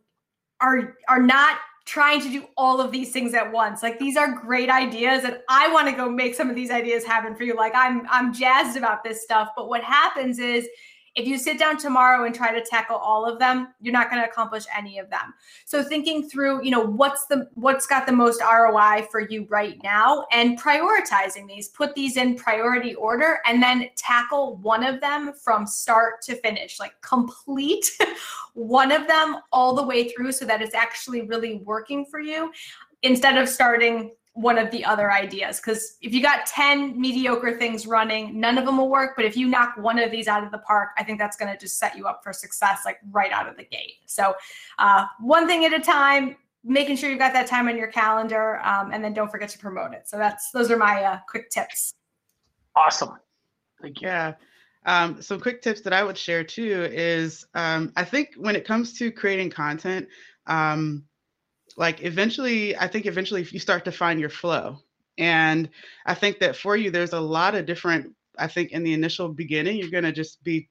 are 0.60 0.98
are 1.08 1.22
not 1.22 1.58
trying 1.88 2.20
to 2.20 2.30
do 2.30 2.46
all 2.58 2.82
of 2.82 2.92
these 2.92 3.12
things 3.12 3.34
at 3.34 3.50
once. 3.50 3.82
Like 3.82 3.98
these 3.98 4.18
are 4.18 4.30
great 4.34 4.70
ideas 4.70 5.24
and 5.24 5.40
I 5.48 5.72
want 5.72 5.88
to 5.88 5.96
go 5.96 6.10
make 6.10 6.36
some 6.36 6.50
of 6.50 6.56
these 6.56 6.70
ideas 6.70 7.06
happen 7.06 7.34
for 7.34 7.44
you. 7.44 7.56
Like 7.56 7.72
I'm 7.74 8.06
I'm 8.10 8.34
jazzed 8.34 8.78
about 8.78 9.06
this 9.06 9.24
stuff, 9.24 9.50
but 9.56 9.70
what 9.70 9.82
happens 9.82 10.38
is 10.38 10.68
if 11.18 11.28
you 11.28 11.38
sit 11.38 11.58
down 11.58 11.78
tomorrow 11.78 12.26
and 12.26 12.34
try 12.34 12.54
to 12.54 12.64
tackle 12.64 12.96
all 12.96 13.26
of 13.26 13.40
them 13.40 13.74
you're 13.82 13.92
not 13.92 14.10
going 14.10 14.22
to 14.22 14.30
accomplish 14.30 14.64
any 14.76 15.00
of 15.00 15.10
them. 15.10 15.34
So 15.66 15.84
thinking 15.84 16.30
through 16.30 16.64
you 16.64 16.72
know 16.72 16.80
what's 16.80 17.26
the 17.26 17.50
what's 17.56 17.86
got 17.86 18.06
the 18.06 18.14
most 18.14 18.42
roi 18.42 19.06
for 19.12 19.22
you 19.22 19.46
right 19.50 19.78
now 19.84 20.26
and 20.32 20.60
prioritizing 20.60 21.48
these 21.48 21.70
put 21.70 21.94
these 21.96 22.16
in 22.16 22.36
priority 22.36 22.96
order 22.96 23.40
and 23.46 23.62
then 23.62 23.90
tackle 23.96 24.58
one 24.58 24.84
of 24.84 25.02
them 25.02 25.34
from 25.34 25.66
start 25.66 26.22
to 26.22 26.36
finish 26.36 26.80
like 26.80 26.94
complete 27.02 27.90
one 28.54 28.92
of 28.92 29.08
them 29.08 29.38
all 29.52 29.76
the 29.76 29.84
way 29.84 30.10
through 30.10 30.32
so 30.32 30.46
that 30.46 30.62
it's 30.62 30.76
actually 30.76 31.22
really 31.22 31.56
working 31.66 32.06
for 32.06 32.20
you 32.20 32.52
instead 33.04 33.38
of 33.38 33.50
starting 33.50 34.12
one 34.38 34.58
of 34.58 34.70
the 34.72 34.86
other 34.86 35.12
ideas 35.12 35.60
because 35.60 35.98
if 36.02 36.14
you 36.14 36.22
got 36.22 36.46
10 36.46 37.00
mediocre 37.00 37.58
things 37.58 37.88
running 37.88 38.40
none 38.40 38.58
of 38.58 38.66
them 38.66 38.78
will 38.78 38.90
work 38.90 39.14
but 39.16 39.26
if 39.26 39.36
you 39.36 39.48
knock 39.48 39.76
one 39.78 39.98
of 40.00 40.12
these 40.12 40.28
out 40.28 40.44
of 40.44 40.52
the 40.52 40.60
park 40.60 40.90
i 40.98 41.04
think 41.04 41.18
that's 41.18 41.36
going 41.36 41.52
to 41.52 41.58
just 41.58 41.80
set 41.80 41.98
you 41.98 42.08
up 42.08 42.22
for 42.24 42.32
success 42.32 42.82
like 42.86 43.00
right 43.12 43.32
out 43.32 43.48
of 43.48 43.58
the 43.58 43.64
gate. 43.64 43.96
So 44.06 44.36
uh, 44.80 45.06
one 45.20 45.48
thing 45.48 45.66
at 45.66 45.74
a 45.74 45.80
time 45.80 46.38
making 46.64 46.98
sure 46.98 47.10
you've 47.10 47.20
got 47.20 47.34
that 47.34 47.48
time 47.48 47.68
on 47.68 47.78
your 47.78 47.88
calendar 47.88 48.60
um, 48.66 48.92
and 48.92 49.04
then 49.04 49.14
don't 49.14 49.32
forget 49.32 49.50
to 49.50 49.60
promote 49.60 49.94
it. 49.94 50.08
So 50.08 50.18
that's 50.18 50.52
those 50.52 50.72
are 50.72 50.78
my 50.78 51.04
uh, 51.04 51.20
quick 51.30 51.50
tips. 51.50 51.94
Awesome. 52.76 53.18
Thank 53.82 54.02
you. 54.02 54.08
Yeah. 54.08 54.34
Um, 54.86 55.22
some 55.22 55.42
quick 55.42 55.62
tips 55.62 55.82
that 55.82 55.92
i 55.92 56.02
would 56.02 56.18
share 56.18 56.46
too 56.46 56.88
is 56.90 57.46
um, 57.56 57.92
i 57.98 58.06
think 58.06 58.36
when 58.38 58.56
it 58.56 58.64
comes 58.64 58.98
to 59.00 59.12
creating 59.12 59.50
content 59.50 60.08
um, 60.46 61.04
like 61.76 62.04
eventually 62.04 62.76
i 62.78 62.88
think 62.88 63.06
eventually 63.06 63.46
you 63.52 63.60
start 63.60 63.86
to 63.86 63.92
find 63.92 64.20
your 64.20 64.30
flow. 64.30 64.80
And 65.18 65.70
i 66.06 66.14
think 66.14 66.40
that 66.40 66.56
for 66.56 66.78
you 66.78 66.92
there's 66.92 67.14
a 67.14 67.20
lot 67.20 67.56
of 67.56 67.66
different 67.66 68.14
i 68.38 68.48
think 68.48 68.72
in 68.72 68.84
the 68.84 68.94
initial 68.94 69.30
beginning 69.30 69.78
you're 69.78 69.90
going 69.90 70.04
to 70.04 70.12
just 70.12 70.44
be 70.44 70.70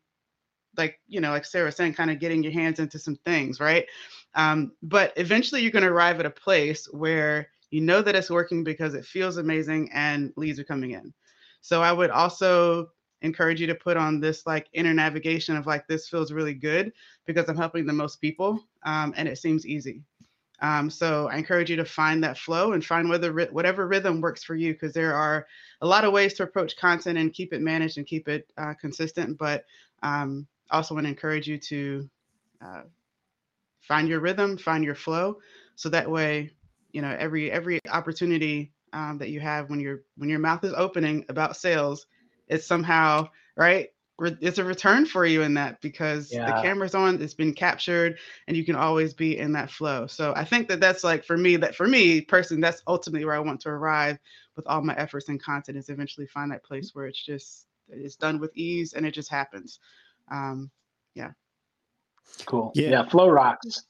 like 0.77 1.01
you 1.09 1.21
know 1.21 1.31
like 1.31 1.45
sarah 1.45 1.73
saying 1.73 1.95
kind 1.95 2.11
of 2.11 2.21
getting 2.21 2.43
your 2.43 2.53
hands 2.53 2.79
into 2.79 2.99
some 2.99 3.17
things 3.25 3.61
right? 3.61 3.87
Um, 4.35 4.73
but 4.83 5.15
eventually 5.17 5.63
you're 5.63 5.71
going 5.71 5.83
to 5.85 5.91
arrive 5.91 6.21
at 6.21 6.27
a 6.27 6.31
place 6.31 6.87
where 6.93 7.49
you 7.71 7.81
know 7.81 8.03
that 8.03 8.15
it's 8.15 8.31
working 8.31 8.63
because 8.63 8.95
it 8.95 9.07
feels 9.07 9.39
amazing 9.39 9.91
and 9.95 10.33
leads 10.37 10.61
are 10.61 10.65
coming 10.65 10.93
in. 10.93 11.13
So 11.61 11.83
i 11.83 11.93
would 11.93 12.11
also 12.11 12.91
encourage 13.23 13.61
you 13.61 13.67
to 13.67 13.75
put 13.75 13.97
on 13.97 14.21
this 14.21 14.47
like 14.47 14.69
inner 14.73 14.95
navigation 14.95 15.57
of 15.57 15.67
like 15.67 15.87
this 15.89 16.09
feels 16.09 16.33
really 16.33 16.55
good 16.55 16.93
because 17.27 17.49
i'm 17.49 17.57
helping 17.57 17.87
the 17.87 17.93
most 17.93 18.21
people 18.21 18.63
um, 18.85 19.15
and 19.17 19.29
it 19.29 19.39
seems 19.39 19.67
easy 19.67 20.03
um, 20.61 20.89
so 20.89 21.29
I 21.29 21.37
encourage 21.37 21.71
you 21.71 21.77
to 21.77 21.85
find 21.85 22.23
that 22.25 22.39
flow 22.39 22.73
and 22.73 22.85
find 22.85 23.09
whether 23.09 23.33
whatever 23.33 23.87
rhythm 23.87 24.21
works 24.21 24.43
for 24.43 24.55
you, 24.55 24.73
because 24.73 24.93
there 24.93 25.15
are 25.15 25.47
a 25.83 25.87
lot 25.87 26.05
of 26.05 26.13
ways 26.13 26.35
to 26.35 26.45
approach 26.45 26.77
content 26.77 27.19
and 27.19 27.33
keep 27.33 27.53
it 27.53 27.61
managed 27.61 27.99
and 27.99 28.07
keep 28.07 28.29
it 28.29 28.51
uh, 28.57 28.75
consistent. 28.81 29.37
But 29.37 29.65
um, 30.03 30.47
also 30.71 30.95
want 30.95 31.05
to 31.05 31.11
encourage 31.11 31.47
you 31.47 31.59
to 31.59 32.09
uh, 32.65 32.83
find 33.83 34.09
your 34.09 34.21
rhythm, 34.21 34.57
find 34.57 34.83
your 34.85 34.95
flow, 34.95 35.39
so 35.75 35.89
that 35.91 36.11
way, 36.11 36.51
you 36.93 37.03
know, 37.03 37.15
every 37.19 37.51
every 37.53 37.79
opportunity 37.91 38.73
um, 38.95 39.19
that 39.19 39.29
you 39.29 39.41
have 39.41 39.69
when 39.69 39.81
your 39.81 40.03
when 40.17 40.31
your 40.31 40.39
mouth 40.39 40.65
is 40.65 40.73
opening 40.75 41.25
about 41.29 41.57
sales, 41.57 42.07
it's 42.49 42.67
somehow 42.67 43.29
right 43.57 43.91
it's 44.19 44.59
a 44.59 44.65
return 44.65 45.05
for 45.05 45.27
you 45.27 45.43
in 45.43 45.55
that 45.55 45.81
because 45.83 46.33
yeah. 46.33 46.47
the 46.47 46.63
camera's 46.63 46.95
on 46.95 47.21
it's 47.21 47.35
been 47.35 47.53
captured 47.53 48.19
and 48.49 48.57
you 48.57 48.65
can 48.65 48.75
always 48.75 49.13
be 49.13 49.39
in 49.39 49.53
that 49.53 49.71
flow. 49.71 50.07
So 50.07 50.33
i 50.35 50.45
think 50.45 50.69
that 50.69 50.81
that's 50.81 51.05
like 51.05 51.25
for 51.25 51.37
me 51.37 51.57
that 51.57 51.75
for 51.75 51.87
me 51.87 52.21
personally 52.21 52.63
that's 52.63 52.83
ultimately 52.87 53.25
where 53.25 53.35
i 53.35 53.39
want 53.39 53.61
to 53.61 53.69
arrive 53.69 54.19
with 54.57 54.67
all 54.67 54.81
my 54.81 54.95
efforts 54.95 55.29
and 55.29 55.43
content 55.43 55.77
is 55.77 55.91
eventually 55.91 56.27
find 56.27 56.51
that 56.51 56.65
place 56.65 56.95
where 56.95 57.07
it's 57.07 57.23
just 57.23 57.67
it's 57.89 58.17
done 58.17 58.41
with 58.41 58.57
ease 58.57 58.95
and 58.95 59.07
it 59.07 59.13
just 59.13 59.31
happens. 59.31 59.81
Um 60.31 60.71
yeah. 61.15 61.31
Cool. 62.47 62.73
Yeah, 62.75 62.91
yeah 62.91 63.09
flow 63.09 63.29
rocks 63.29 63.85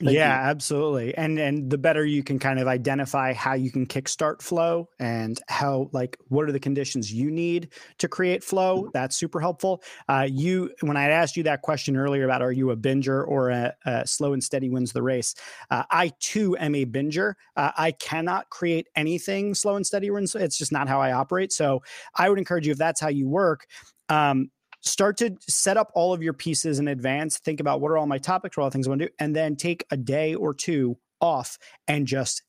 Thank 0.00 0.16
yeah, 0.16 0.42
you. 0.42 0.50
absolutely. 0.50 1.14
And 1.16 1.38
and 1.38 1.70
the 1.70 1.78
better 1.78 2.04
you 2.04 2.24
can 2.24 2.40
kind 2.40 2.58
of 2.58 2.66
identify 2.66 3.32
how 3.32 3.54
you 3.54 3.70
can 3.70 3.86
kickstart 3.86 4.42
flow 4.42 4.88
and 4.98 5.40
how 5.48 5.88
like 5.92 6.18
what 6.28 6.48
are 6.48 6.52
the 6.52 6.58
conditions 6.58 7.12
you 7.12 7.30
need 7.30 7.68
to 7.98 8.08
create 8.08 8.42
flow, 8.42 8.82
mm-hmm. 8.82 8.88
that's 8.92 9.14
super 9.16 9.40
helpful. 9.40 9.82
Uh, 10.08 10.26
you 10.28 10.72
when 10.80 10.96
I 10.96 11.10
asked 11.10 11.36
you 11.36 11.44
that 11.44 11.62
question 11.62 11.96
earlier 11.96 12.24
about 12.24 12.42
are 12.42 12.50
you 12.50 12.72
a 12.72 12.76
binger 12.76 13.26
or 13.26 13.50
a, 13.50 13.72
a 13.86 14.04
slow 14.06 14.32
and 14.32 14.42
steady 14.42 14.68
wins 14.68 14.92
the 14.92 15.02
race, 15.02 15.36
uh, 15.70 15.84
I 15.90 16.10
too 16.18 16.56
am 16.58 16.74
a 16.74 16.86
binger. 16.86 17.34
Uh, 17.56 17.70
I 17.76 17.92
cannot 17.92 18.50
create 18.50 18.88
anything 18.96 19.54
slow 19.54 19.76
and 19.76 19.86
steady 19.86 20.10
wins. 20.10 20.34
It's 20.34 20.58
just 20.58 20.72
not 20.72 20.88
how 20.88 21.00
I 21.00 21.12
operate. 21.12 21.52
So 21.52 21.82
I 22.16 22.28
would 22.28 22.38
encourage 22.38 22.66
you 22.66 22.72
if 22.72 22.78
that's 22.78 23.00
how 23.00 23.08
you 23.08 23.28
work. 23.28 23.66
Um, 24.08 24.50
start 24.84 25.16
to 25.18 25.36
set 25.40 25.76
up 25.76 25.90
all 25.94 26.12
of 26.12 26.22
your 26.22 26.32
pieces 26.32 26.78
in 26.78 26.88
advance. 26.88 27.38
Think 27.38 27.60
about 27.60 27.80
what 27.80 27.90
are 27.90 27.98
all 27.98 28.06
my 28.06 28.18
topics, 28.18 28.56
what 28.56 28.62
are 28.62 28.64
all 28.64 28.70
things 28.70 28.86
I 28.86 28.90
want 28.90 29.00
to 29.00 29.06
do, 29.08 29.14
and 29.18 29.34
then 29.34 29.56
take 29.56 29.84
a 29.90 29.96
day 29.96 30.34
or 30.34 30.54
two 30.54 30.96
off 31.20 31.58
and 31.88 32.06
just 32.06 32.42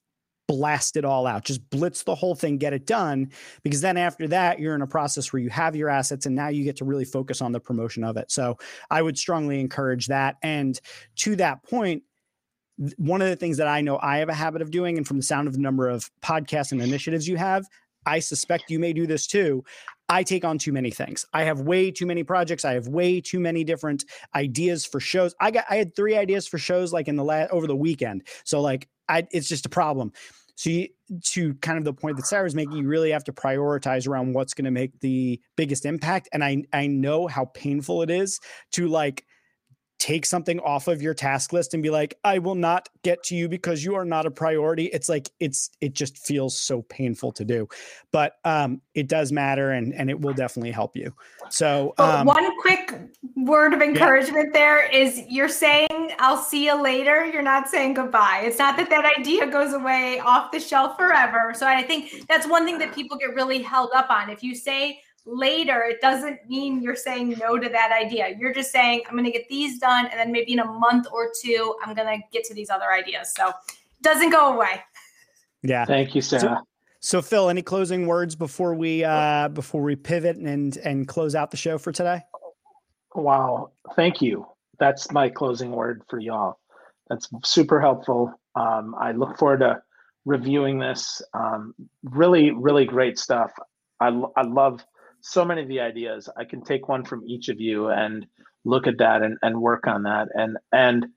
blast 0.48 0.96
it 0.96 1.06
all 1.06 1.26
out. 1.26 1.44
Just 1.44 1.68
blitz 1.70 2.04
the 2.04 2.14
whole 2.14 2.36
thing, 2.36 2.58
get 2.58 2.74
it 2.74 2.86
done. 2.86 3.32
Because 3.64 3.82
then 3.82 3.98
after 3.98 4.28
that, 4.28 4.60
you're 4.60 4.76
in 4.76 4.82
a 4.82 4.88
process 4.88 5.34
where 5.34 5.42
you 5.42 5.50
have 5.50 5.76
your 5.76 5.90
assets 5.90 6.26
and 6.26 6.36
now 6.36 6.50
you 6.50 6.64
get 6.64 6.76
to 6.78 6.86
really 6.86 7.06
focus 7.06 7.42
on 7.42 7.52
the 7.52 7.60
promotion 7.60 8.04
of 8.04 8.18
it. 8.18 8.32
So 8.32 8.58
I 8.92 9.02
would 9.02 9.18
strongly 9.18 9.60
encourage 9.60 10.08
that. 10.08 10.36
And 10.44 10.80
to 11.18 11.36
that 11.38 11.64
point, 11.64 12.04
one 12.98 13.22
of 13.22 13.30
the 13.30 13.38
things 13.38 13.58
that 13.58 13.68
I 13.68 13.82
know 13.82 13.98
I 14.02 14.18
have 14.18 14.30
a 14.30 14.34
habit 14.34 14.62
of 14.62 14.70
doing, 14.70 14.98
and 14.98 15.08
from 15.08 15.18
the 15.18 15.24
sound 15.24 15.48
of 15.48 15.54
the 15.54 15.62
number 15.62 15.88
of 15.88 16.12
podcasts 16.22 16.74
and 16.74 16.82
initiatives 16.82 17.28
you 17.28 17.38
have, 17.38 17.66
I 18.06 18.20
suspect 18.20 18.70
you 18.70 18.80
may 18.80 18.94
do 18.94 19.08
this 19.08 19.28
too. 19.28 19.64
I 20.08 20.24
take 20.24 20.46
on 20.46 20.58
too 20.58 20.72
many 20.72 20.92
things. 20.92 21.26
I 21.34 21.44
have 21.44 21.62
way 21.62 21.90
too 21.90 22.06
many 22.06 22.24
projects. 22.24 22.64
I 22.64 22.74
have 22.74 22.88
way 22.88 23.22
too 23.22 23.40
many 23.40 23.64
different 23.64 24.06
ideas 24.36 24.86
for 24.86 25.00
shows. 25.00 25.34
I 25.40 25.52
got 25.52 25.66
I 25.70 25.78
had 25.78 25.96
three 25.96 26.16
ideas 26.16 26.48
for 26.48 26.58
shows 26.58 26.94
like 26.94 27.08
in 27.08 27.16
the 27.16 27.24
last 27.24 27.52
over 27.52 27.66
the 27.66 27.76
weekend. 27.76 28.24
So 28.44 28.62
like 28.62 28.88
I 29.10 29.28
it's 29.32 29.48
just 29.48 29.66
a 29.66 29.70
problem. 29.70 30.12
So 30.56 30.70
you, 30.70 30.88
to 31.32 31.54
kind 31.56 31.78
of 31.78 31.84
the 31.84 31.94
point 31.94 32.18
that 32.18 32.26
Sarah 32.26 32.42
Sarah's 32.42 32.56
making, 32.56 32.78
you 32.78 32.88
really 32.88 33.12
have 33.12 33.26
to 33.26 33.34
prioritize 33.34 34.08
around 34.08 34.34
what's 34.34 34.54
going 34.54 34.66
to 34.66 34.72
make 34.72 35.00
the 35.02 35.42
biggest 35.58 35.86
impact. 35.86 36.30
And 36.32 36.44
I 36.44 36.64
I 36.72 36.88
know 36.88 37.28
how 37.28 37.46
painful 37.46 38.04
it 38.04 38.10
is 38.10 38.40
to 38.74 38.88
like 38.88 39.26
take 40.00 40.26
something 40.26 40.60
off 40.60 40.88
of 40.88 41.02
your 41.02 41.14
task 41.14 41.54
list 41.54 41.74
and 41.74 41.82
be 41.82 41.90
like 41.90 42.18
i 42.24 42.38
will 42.38 42.56
not 42.56 42.90
get 43.06 43.24
to 43.24 43.36
you 43.36 43.48
because 43.48 43.84
you 43.84 43.96
are 43.96 44.04
not 44.04 44.26
a 44.26 44.32
priority. 44.32 44.86
It's 44.86 45.08
like 45.08 45.30
it's 45.40 45.70
it 45.80 45.94
just 45.94 46.18
feels 46.18 46.60
so 46.60 46.82
painful 46.84 47.32
to 47.34 47.46
do 47.46 47.68
but 48.12 48.38
um 48.46 48.82
it 48.96 49.08
does 49.08 49.32
matter 49.32 49.72
and 49.72 49.94
and 49.94 50.10
it 50.10 50.20
will 50.20 50.34
definitely 50.34 50.72
help 50.72 50.96
you. 50.96 51.14
So 51.50 51.94
um, 52.00 52.26
one 52.26 52.60
quick 52.62 53.00
word 53.36 53.74
of 53.74 53.82
encouragement 53.82 54.50
yeah. 54.54 54.60
there 54.60 54.92
is 54.92 55.22
you're 55.30 55.50
saying 55.50 56.12
i'll 56.20 56.42
see 56.42 56.66
you 56.66 56.82
later. 56.82 57.26
You're 57.26 57.44
not 57.44 57.70
saying 57.70 57.94
goodbye. 57.94 58.42
It's 58.44 58.58
not 58.58 58.76
that 58.78 58.90
that 58.90 59.06
idea 59.18 59.46
goes 59.48 59.74
away 59.74 60.20
off 60.20 60.52
the 60.52 60.60
shelf 60.60 60.98
forever. 60.98 61.54
So 61.56 61.68
i 61.68 61.84
think 61.84 62.28
that's 62.28 62.48
one 62.48 62.66
thing 62.66 62.80
that 62.80 62.94
people 62.94 63.18
get 63.18 63.36
really 63.36 63.62
held 63.62 63.92
up 63.96 64.10
on. 64.10 64.30
If 64.30 64.44
you 64.44 64.56
say 64.56 65.00
later, 65.26 65.84
it 65.84 66.02
doesn't 66.02 66.48
mean 66.48 66.82
you're 66.82 66.96
saying 66.96 67.36
no 67.40 67.58
to 67.58 67.70
that 67.70 67.92
idea. 67.92 68.36
You're 68.38 68.54
just 68.54 68.72
saying, 68.72 69.04
I'm 69.08 69.14
going 69.14 69.26
to 69.26 69.32
get 69.32 69.48
these 69.50 69.80
done. 69.80 70.06
And 70.08 70.20
then 70.20 70.32
maybe 70.32 70.54
in 70.54 70.60
a 70.60 70.66
month 70.66 71.08
or 71.12 71.32
two, 71.42 71.76
I'm 71.84 71.96
going 71.96 72.08
to 72.08 72.24
get 72.32 72.44
to 72.46 72.54
these 72.54 72.70
other 72.70 72.92
ideas. 72.92 73.34
So 73.36 73.50
it 73.50 73.54
doesn't 74.02 74.30
go 74.30 74.54
away. 74.54 74.82
Yeah. 75.64 75.86
Thank 75.86 76.16
you, 76.16 76.22
Sarah. 76.22 76.62
So, 77.00 77.20
so 77.20 77.22
Phil, 77.22 77.50
any 77.50 77.62
closing 77.62 78.06
words 78.06 78.36
before 78.36 78.76
we 78.76 79.04
uh 79.04 79.48
before 79.50 79.82
we 79.82 79.96
pivot 79.96 80.38
and 80.38 80.78
and 80.78 81.08
close 81.08 81.34
out 81.36 81.52
the 81.52 81.58
show 81.58 81.78
for 81.78 81.92
today? 81.92 82.22
Wow. 83.16 83.72
Thank 83.96 84.22
you. 84.22 84.46
That's 84.78 85.12
my 85.12 85.30
closing 85.30 85.72
word 85.72 86.04
for 86.10 86.20
y'all. 86.20 86.60
That's 87.10 87.30
super 87.44 87.80
helpful. 87.80 88.34
Um, 88.56 88.96
I 89.00 89.12
look 89.12 89.38
forward 89.38 89.60
to 89.60 89.82
reviewing 90.26 90.80
this. 90.80 91.22
Um, 91.34 91.74
really, 92.04 92.52
really 92.52 92.86
great 92.86 93.18
stuff. 93.18 93.52
I, 94.00 94.08
I 94.36 94.42
love 94.42 94.84
so 95.26 95.44
many 95.44 95.62
of 95.64 95.68
the 95.68 95.80
ideas. 95.80 96.30
I 96.38 96.46
can 96.46 96.64
take 96.64 96.88
one 96.88 97.04
from 97.04 97.24
each 97.26 97.50
of 97.50 97.60
you 97.60 97.90
and 97.90 98.28
look 98.64 98.86
at 98.86 99.00
that 99.00 99.24
and, 99.24 99.38
and 99.42 99.60
work 99.60 99.88
on 99.88 100.04
that. 100.04 100.28
And 100.34 100.58
and 100.72 101.08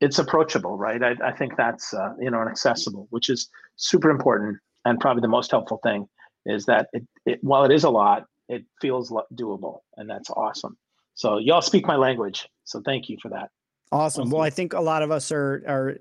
it's 0.00 0.18
approachable, 0.18 0.76
right? 0.76 1.02
I, 1.02 1.14
I 1.24 1.32
think 1.32 1.56
that's 1.56 1.92
uh, 1.92 2.14
you 2.18 2.30
know 2.30 2.40
accessible, 2.40 3.06
which 3.10 3.28
is 3.28 3.48
super 3.76 4.10
important 4.10 4.58
and 4.84 4.98
probably 4.98 5.20
the 5.20 5.28
most 5.28 5.50
helpful 5.50 5.80
thing 5.82 6.08
is 6.46 6.66
that 6.66 6.88
it, 6.92 7.06
it 7.26 7.38
while 7.42 7.64
it 7.64 7.72
is 7.72 7.84
a 7.84 7.90
lot, 7.90 8.24
it 8.48 8.64
feels 8.80 9.12
doable, 9.34 9.80
and 9.96 10.08
that's 10.08 10.30
awesome. 10.30 10.76
So 11.14 11.38
y'all 11.38 11.62
speak 11.62 11.86
my 11.86 11.96
language. 11.96 12.48
So 12.64 12.80
thank 12.84 13.08
you 13.08 13.16
for 13.20 13.28
that. 13.30 13.50
Awesome. 13.92 14.22
awesome. 14.22 14.30
Well, 14.30 14.42
I 14.42 14.50
think 14.50 14.72
a 14.72 14.80
lot 14.80 15.02
of 15.02 15.10
us 15.10 15.30
are 15.32 15.62
are 15.66 15.96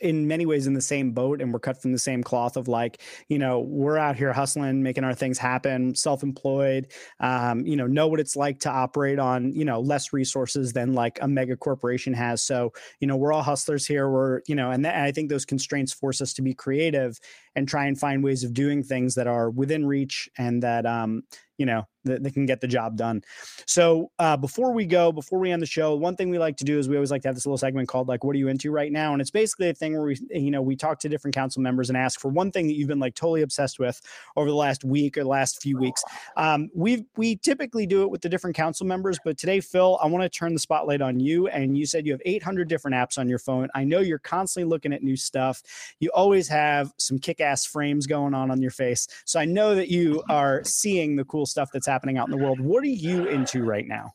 in 0.00 0.26
many 0.26 0.46
ways 0.46 0.66
in 0.66 0.74
the 0.74 0.80
same 0.80 1.12
boat 1.12 1.42
and 1.42 1.52
we're 1.52 1.60
cut 1.60 1.80
from 1.80 1.92
the 1.92 1.98
same 1.98 2.22
cloth 2.22 2.56
of 2.56 2.66
like 2.66 3.00
you 3.28 3.38
know 3.38 3.60
we're 3.60 3.98
out 3.98 4.16
here 4.16 4.32
hustling 4.32 4.82
making 4.82 5.04
our 5.04 5.14
things 5.14 5.38
happen 5.38 5.94
self-employed 5.94 6.88
um, 7.20 7.66
you 7.66 7.76
know 7.76 7.86
know 7.86 8.08
what 8.08 8.20
it's 8.20 8.36
like 8.36 8.58
to 8.58 8.70
operate 8.70 9.18
on 9.18 9.52
you 9.52 9.64
know 9.64 9.80
less 9.80 10.12
resources 10.12 10.72
than 10.72 10.94
like 10.94 11.18
a 11.22 11.28
mega 11.28 11.56
corporation 11.56 12.14
has. 12.14 12.42
So 12.42 12.72
you 13.00 13.06
know 13.06 13.16
we're 13.16 13.32
all 13.32 13.42
hustlers 13.42 13.86
here. 13.86 14.08
We're 14.08 14.40
you 14.46 14.54
know 14.54 14.70
and, 14.70 14.84
th- 14.84 14.94
and 14.94 15.04
i 15.04 15.12
think 15.12 15.28
those 15.28 15.44
constraints 15.44 15.92
force 15.92 16.20
us 16.20 16.32
to 16.34 16.42
be 16.42 16.54
creative 16.54 17.18
and 17.54 17.68
try 17.68 17.86
and 17.86 17.98
find 17.98 18.22
ways 18.22 18.44
of 18.44 18.54
doing 18.54 18.82
things 18.82 19.14
that 19.14 19.26
are 19.26 19.50
within 19.50 19.86
reach 19.86 20.28
and 20.38 20.62
that 20.62 20.86
um, 20.86 21.22
you 21.58 21.66
know 21.66 21.86
that, 22.06 22.22
that 22.22 22.34
can 22.34 22.46
get 22.46 22.60
the 22.60 22.68
job 22.68 22.96
done. 22.96 23.22
So 23.66 24.10
uh, 24.18 24.36
before 24.36 24.72
we 24.72 24.86
go, 24.86 25.12
before 25.12 25.38
we 25.38 25.52
end 25.52 25.60
the 25.60 25.66
show, 25.66 25.94
one 25.94 26.16
thing 26.16 26.30
we 26.30 26.38
like 26.38 26.56
to 26.58 26.64
do 26.64 26.78
is 26.78 26.88
we 26.88 26.96
always 26.96 27.10
like 27.10 27.22
to 27.22 27.28
have 27.28 27.34
this 27.34 27.46
little 27.46 27.58
segment 27.58 27.88
called 27.88 28.08
like, 28.08 28.24
"What 28.24 28.34
are 28.34 28.38
you 28.38 28.48
into 28.48 28.70
right 28.70 28.90
now?" 28.90 29.12
And 29.12 29.20
it's 29.20 29.30
basically 29.30 29.68
a 29.68 29.74
thing 29.74 29.92
where 29.94 30.06
we, 30.06 30.18
you 30.30 30.50
know, 30.50 30.62
we 30.62 30.76
talk 30.76 30.98
to 31.00 31.08
different 31.08 31.34
council 31.34 31.60
members 31.60 31.90
and 31.90 31.96
ask 31.96 32.20
for 32.20 32.28
one 32.28 32.50
thing 32.50 32.66
that 32.68 32.74
you've 32.74 32.88
been 32.88 32.98
like 32.98 33.14
totally 33.14 33.42
obsessed 33.42 33.78
with 33.78 34.00
over 34.36 34.48
the 34.48 34.56
last 34.56 34.84
week 34.84 35.18
or 35.18 35.24
last 35.24 35.60
few 35.60 35.78
weeks. 35.78 36.02
Um, 36.36 36.70
we 36.74 37.04
we 37.16 37.36
typically 37.36 37.86
do 37.86 38.02
it 38.02 38.10
with 38.10 38.22
the 38.22 38.28
different 38.28 38.56
council 38.56 38.86
members, 38.86 39.18
but 39.24 39.36
today, 39.36 39.60
Phil, 39.60 39.98
I 40.00 40.06
want 40.06 40.22
to 40.22 40.28
turn 40.28 40.54
the 40.54 40.60
spotlight 40.60 41.02
on 41.02 41.20
you. 41.20 41.48
And 41.48 41.76
you 41.76 41.86
said 41.86 42.06
you 42.06 42.12
have 42.12 42.22
800 42.24 42.68
different 42.68 42.94
apps 42.94 43.18
on 43.18 43.28
your 43.28 43.38
phone. 43.38 43.68
I 43.74 43.84
know 43.84 44.00
you're 44.00 44.18
constantly 44.18 44.68
looking 44.68 44.92
at 44.92 45.02
new 45.02 45.16
stuff. 45.16 45.62
You 46.00 46.10
always 46.14 46.48
have 46.48 46.92
some 46.98 47.18
kick-ass 47.18 47.66
frames 47.66 48.06
going 48.06 48.34
on 48.34 48.50
on 48.50 48.62
your 48.62 48.70
face, 48.70 49.08
so 49.24 49.40
I 49.40 49.44
know 49.44 49.74
that 49.74 49.88
you 49.88 50.22
are 50.28 50.62
seeing 50.64 51.16
the 51.16 51.24
cool 51.24 51.46
stuff 51.46 51.70
that's 51.72 51.86
happening 51.86 51.95
out 52.18 52.28
in 52.28 52.30
the 52.30 52.42
world. 52.42 52.60
What 52.60 52.82
are 52.82 52.86
you 52.86 53.26
into 53.26 53.64
right 53.64 53.86
now? 53.86 54.12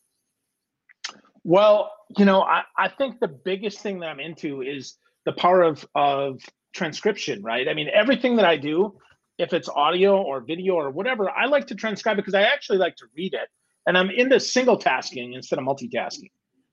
Well, 1.44 1.92
you 2.18 2.26
know, 2.26 2.42
I, 2.42 2.64
I 2.78 2.90
think 2.90 3.20
the 3.20 3.28
biggest 3.28 3.80
thing 3.80 4.00
that 4.00 4.10
I'm 4.10 4.20
into 4.20 4.62
is 4.62 4.96
the 5.26 5.32
power 5.34 5.64
of 5.64 5.86
of 5.96 6.42
transcription, 6.74 7.42
right? 7.44 7.68
I 7.68 7.74
mean, 7.74 7.90
everything 7.94 8.36
that 8.38 8.46
I 8.46 8.58
do, 8.58 8.98
if 9.38 9.54
it's 9.54 9.70
audio 9.70 10.22
or 10.22 10.42
video 10.42 10.76
or 10.76 10.90
whatever, 10.90 11.30
I 11.30 11.46
like 11.46 11.68
to 11.68 11.76
transcribe 11.76 12.18
because 12.18 12.34
I 12.34 12.44
actually 12.44 12.78
like 12.78 12.96
to 12.98 13.06
read 13.16 13.34
it. 13.34 13.50
And 13.88 13.98
I'm 13.98 14.10
into 14.10 14.40
single 14.40 14.78
tasking 14.78 15.34
instead 15.34 15.58
of 15.58 15.66
multitasking, 15.66 16.30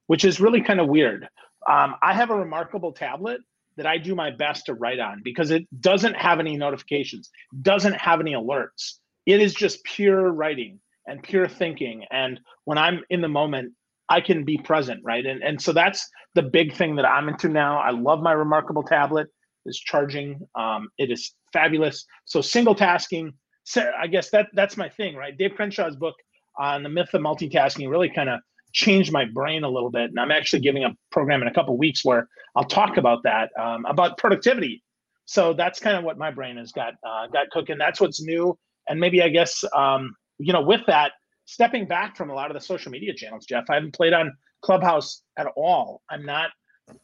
which 0.07 0.25
is 0.25 0.41
really 0.41 0.61
kind 0.61 0.81
of 0.81 0.89
weird. 0.89 1.29
Um, 1.69 1.97
I 2.03 2.13
have 2.15 2.31
a 2.31 2.37
remarkable 2.37 2.93
tablet 2.93 3.41
that 3.77 3.87
I 3.87 3.97
do 3.97 4.15
my 4.15 4.31
best 4.31 4.67
to 4.67 4.75
write 4.75 4.99
on 4.99 5.23
because 5.25 5.51
it 5.51 5.67
doesn't 5.81 6.15
have 6.15 6.41
any 6.41 6.57
notifications, 6.57 7.31
doesn't 7.63 7.95
have 7.95 8.21
any 8.21 8.33
alerts. 8.33 8.95
It 9.25 9.41
is 9.41 9.55
just 9.55 9.83
pure 9.85 10.31
writing 10.31 10.81
and 11.09 11.23
pure 11.23 11.49
thinking. 11.49 12.05
And 12.11 12.41
when 12.65 12.79
I'm 12.79 13.01
in 13.11 13.21
the 13.21 13.29
moment, 13.29 13.73
I 14.09 14.21
can 14.21 14.45
be 14.45 14.59
present, 14.59 15.01
right? 15.05 15.25
And 15.25 15.43
and 15.43 15.61
so 15.61 15.73
that's 15.73 16.09
the 16.35 16.43
big 16.43 16.75
thing 16.75 16.97
that 16.97 17.05
I'm 17.05 17.29
into 17.29 17.49
now. 17.49 17.79
I 17.79 17.91
love 17.91 18.21
my 18.21 18.33
remarkable 18.33 18.83
tablet. 18.83 19.29
It's 19.65 19.79
charging. 19.79 20.41
Um, 20.55 20.89
it 20.99 21.11
is 21.11 21.35
fabulous. 21.53 22.05
So 22.25 22.41
single 22.41 22.75
tasking. 22.75 23.33
So 23.65 23.91
I 24.01 24.07
guess 24.07 24.31
that 24.31 24.49
that's 24.55 24.77
my 24.77 24.89
thing, 24.89 25.15
right? 25.17 25.37
Dave 25.37 25.53
Crenshaw's 25.53 25.97
book 25.97 26.15
on 26.59 26.83
the 26.83 26.89
myth 26.89 27.13
of 27.13 27.21
multitasking 27.21 27.89
really 27.91 28.09
kind 28.09 28.29
of 28.29 28.41
changed 28.73 29.13
my 29.13 29.25
brain 29.25 29.65
a 29.65 29.69
little 29.69 29.91
bit. 29.91 30.11
And 30.11 30.19
I'm 30.19 30.31
actually 30.31 30.61
giving 30.61 30.85
a 30.85 30.91
program 31.11 31.43
in 31.43 31.49
a 31.49 31.55
couple 31.55 31.77
weeks 31.77 32.05
where 32.05 32.29
I'll 32.57 32.65
talk 32.65 32.97
about 32.97 33.23
that, 33.25 33.51
um, 33.59 33.85
about 33.87 34.19
productivity. 34.19 34.83
So 35.27 35.53
that's 35.53 35.79
kind 35.79 35.97
of 35.97 36.05
what 36.05 36.17
my 36.19 36.31
brain 36.31 36.57
has 36.57 36.73
got 36.73 36.95
uh, 37.07 37.27
got 37.27 37.51
cooking. 37.51 37.77
That's 37.79 38.01
what's 38.01 38.23
new. 38.23 38.59
And 38.89 38.99
maybe 38.99 39.23
I 39.23 39.29
guess 39.29 39.63
um, 39.77 40.15
you 40.39 40.53
know, 40.53 40.63
with 40.63 40.83
that, 40.87 41.13
stepping 41.45 41.87
back 41.87 42.17
from 42.17 42.31
a 42.31 42.35
lot 42.35 42.51
of 42.51 42.55
the 42.55 42.61
social 42.61 42.91
media 42.93 43.15
channels, 43.15 43.47
Jeff, 43.47 43.65
I 43.71 43.75
haven't 43.75 43.95
played 43.95 44.13
on 44.13 44.33
Clubhouse 44.63 45.23
at 45.37 45.47
all. 45.57 46.03
I'm 46.11 46.25
not. 46.25 46.51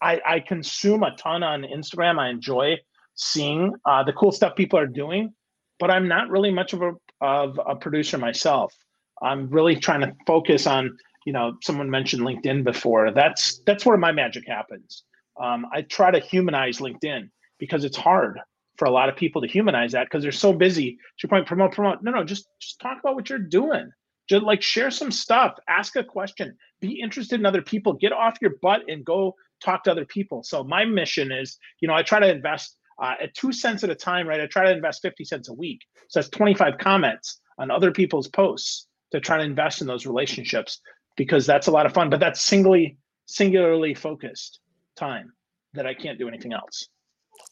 I, 0.01 0.21
I 0.27 0.41
consume 0.41 1.03
a 1.03 1.15
ton 1.17 1.43
on 1.43 1.63
Instagram. 1.63 2.19
I 2.19 2.31
enjoy 2.31 2.77
seeing 3.15 3.73
uh, 3.85 4.03
the 4.03 4.13
cool 4.15 4.33
stuff 4.33 4.57
people 4.57 4.79
are 4.79 4.87
doing, 4.87 5.35
but 5.79 5.91
I'm 5.91 6.09
not 6.09 6.31
really 6.31 6.51
much 6.51 6.73
of 6.73 6.83
a 6.83 6.93
of 7.21 7.61
a 7.67 7.77
producer 7.77 8.19
myself. 8.19 8.75
I'm 9.23 9.49
really 9.51 9.77
trying 9.77 10.01
to 10.01 10.15
focus 10.27 10.67
on. 10.67 10.97
You 11.27 11.33
know, 11.33 11.55
someone 11.63 11.89
mentioned 11.89 12.23
LinkedIn 12.23 12.65
before. 12.65 13.11
That's 13.11 13.61
that's 13.67 13.87
where 13.87 13.97
my 13.97 14.13
magic 14.13 14.47
happens. 14.47 15.05
Um, 15.43 15.67
I 15.73 15.83
try 15.83 16.11
to 16.11 16.19
humanize 16.21 16.79
LinkedIn 16.79 17.31
because 17.59 17.85
it's 17.85 17.97
hard 17.97 18.39
for 18.77 18.87
a 18.87 18.91
lot 18.91 19.09
of 19.09 19.17
people 19.17 19.41
to 19.43 19.49
humanize 19.49 19.93
that 19.93 20.07
because 20.07 20.23
they're 20.23 20.33
so 20.33 20.53
busy. 20.53 20.99
To 21.21 21.29
point, 21.29 21.47
promote, 21.47 21.73
promote. 21.73 22.03
No, 22.03 22.11
no, 22.11 22.25
just 22.25 22.47
just 22.61 22.81
talk 22.81 22.99
about 23.01 23.15
what 23.15 23.29
you're 23.31 23.39
doing. 23.39 23.91
Just 24.29 24.43
like 24.43 24.63
share 24.63 24.91
some 24.91 25.11
stuff, 25.11 25.55
ask 25.69 25.97
a 25.97 26.05
question, 26.05 26.57
be 26.81 27.01
interested 27.01 27.39
in 27.39 27.47
other 27.47 27.61
people, 27.61 27.93
get 27.93 28.13
off 28.13 28.39
your 28.41 28.53
butt 28.63 28.83
and 28.89 29.05
go 29.05 29.35
talk 29.63 29.85
to 29.85 29.91
other 29.91 30.07
people. 30.07 30.43
So 30.43 30.65
my 30.65 30.85
mission 30.85 31.31
is, 31.31 31.59
you 31.81 31.89
know, 31.89 31.95
I 31.95 32.03
try 32.03 32.21
to 32.21 32.31
invest 32.31 32.77
uh, 33.03 33.15
at 33.23 33.35
two 33.35 33.53
cents 33.53 33.85
at 33.85 33.91
a 33.91 33.95
time, 33.95 34.27
right? 34.27 34.41
I 34.41 34.47
try 34.47 34.65
to 34.65 34.73
invest 34.73 35.03
50 35.03 35.25
cents 35.25 35.49
a 35.49 35.53
week. 35.53 35.81
So 36.09 36.21
that's 36.21 36.31
25 36.31 36.79
comments 36.79 37.41
on 37.59 37.71
other 37.71 37.91
people's 37.91 38.29
posts 38.29 38.87
to 39.13 39.21
try 39.21 39.39
to 39.39 39.45
invest 39.45 39.81
in 39.81 39.87
those 39.87 40.07
relationships 40.07 40.81
because 41.17 41.47
that's 41.47 41.67
a 41.67 41.71
lot 41.71 41.87
of 41.87 41.93
fun. 41.93 42.11
But 42.11 42.21
that's 42.21 42.41
singly, 42.41 42.99
singularly 43.27 43.95
focused 43.95 44.61
time 44.97 45.33
that 45.75 45.87
I 45.87 45.95
can't 45.95 46.19
do 46.19 46.29
anything 46.29 46.53
else. 46.53 46.89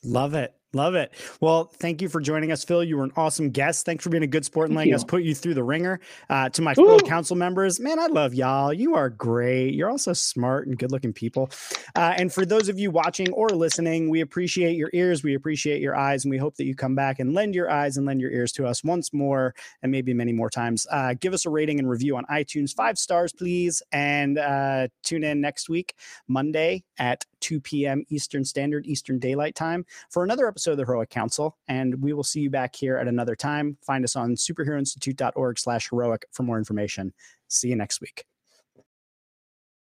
Love 0.04 0.34
it. 0.34 0.54
Love 0.74 0.94
it. 0.94 1.12
Well, 1.40 1.64
thank 1.64 2.00
you 2.00 2.08
for 2.08 2.18
joining 2.18 2.50
us, 2.50 2.64
Phil. 2.64 2.82
You 2.82 2.96
were 2.96 3.04
an 3.04 3.12
awesome 3.14 3.50
guest. 3.50 3.84
Thanks 3.84 4.02
for 4.02 4.08
being 4.08 4.22
a 4.22 4.26
good 4.26 4.44
sport 4.44 4.70
and 4.70 4.76
letting 4.76 4.94
us 4.94 5.04
put 5.04 5.22
you 5.22 5.34
through 5.34 5.52
the 5.52 5.62
ringer. 5.62 6.00
Uh, 6.30 6.48
to 6.48 6.62
my 6.62 6.72
fellow 6.72 6.98
council 6.98 7.36
members, 7.36 7.78
man, 7.78 7.98
I 7.98 8.06
love 8.06 8.32
y'all. 8.32 8.72
You 8.72 8.94
are 8.94 9.10
great. 9.10 9.74
You're 9.74 9.90
also 9.90 10.14
smart 10.14 10.66
and 10.66 10.78
good 10.78 10.90
looking 10.90 11.12
people. 11.12 11.50
Uh, 11.94 12.14
and 12.16 12.32
for 12.32 12.46
those 12.46 12.70
of 12.70 12.78
you 12.78 12.90
watching 12.90 13.30
or 13.32 13.50
listening, 13.50 14.08
we 14.08 14.22
appreciate 14.22 14.76
your 14.76 14.88
ears. 14.94 15.22
We 15.22 15.34
appreciate 15.34 15.82
your 15.82 15.94
eyes. 15.94 16.24
And 16.24 16.30
we 16.30 16.38
hope 16.38 16.56
that 16.56 16.64
you 16.64 16.74
come 16.74 16.94
back 16.94 17.20
and 17.20 17.34
lend 17.34 17.54
your 17.54 17.70
eyes 17.70 17.98
and 17.98 18.06
lend 18.06 18.22
your 18.22 18.30
ears 18.30 18.50
to 18.52 18.66
us 18.66 18.82
once 18.82 19.12
more 19.12 19.54
and 19.82 19.92
maybe 19.92 20.14
many 20.14 20.32
more 20.32 20.48
times. 20.48 20.86
Uh, 20.90 21.12
give 21.20 21.34
us 21.34 21.44
a 21.44 21.50
rating 21.50 21.80
and 21.80 21.88
review 21.90 22.16
on 22.16 22.24
iTunes, 22.30 22.74
five 22.74 22.96
stars, 22.96 23.34
please. 23.34 23.82
And 23.92 24.38
uh, 24.38 24.88
tune 25.02 25.22
in 25.22 25.42
next 25.42 25.68
week, 25.68 25.94
Monday 26.28 26.84
at 26.98 27.26
2 27.42 27.60
p.m. 27.60 28.04
Eastern 28.08 28.44
Standard, 28.44 28.86
Eastern 28.86 29.18
Daylight 29.18 29.54
Time 29.54 29.84
for 30.08 30.24
another 30.24 30.48
episode 30.48 30.72
of 30.72 30.76
the 30.78 30.84
Heroic 30.84 31.10
Council. 31.10 31.58
And 31.68 32.00
we 32.00 32.12
will 32.12 32.24
see 32.24 32.40
you 32.40 32.50
back 32.50 32.74
here 32.74 32.96
at 32.96 33.08
another 33.08 33.36
time. 33.36 33.76
Find 33.82 34.04
us 34.04 34.16
on 34.16 34.34
superheroinstitute.org 34.34 35.58
slash 35.58 35.90
heroic 35.90 36.24
for 36.32 36.42
more 36.44 36.58
information. 36.58 37.12
See 37.48 37.68
you 37.68 37.76
next 37.76 38.00
week. 38.00 38.24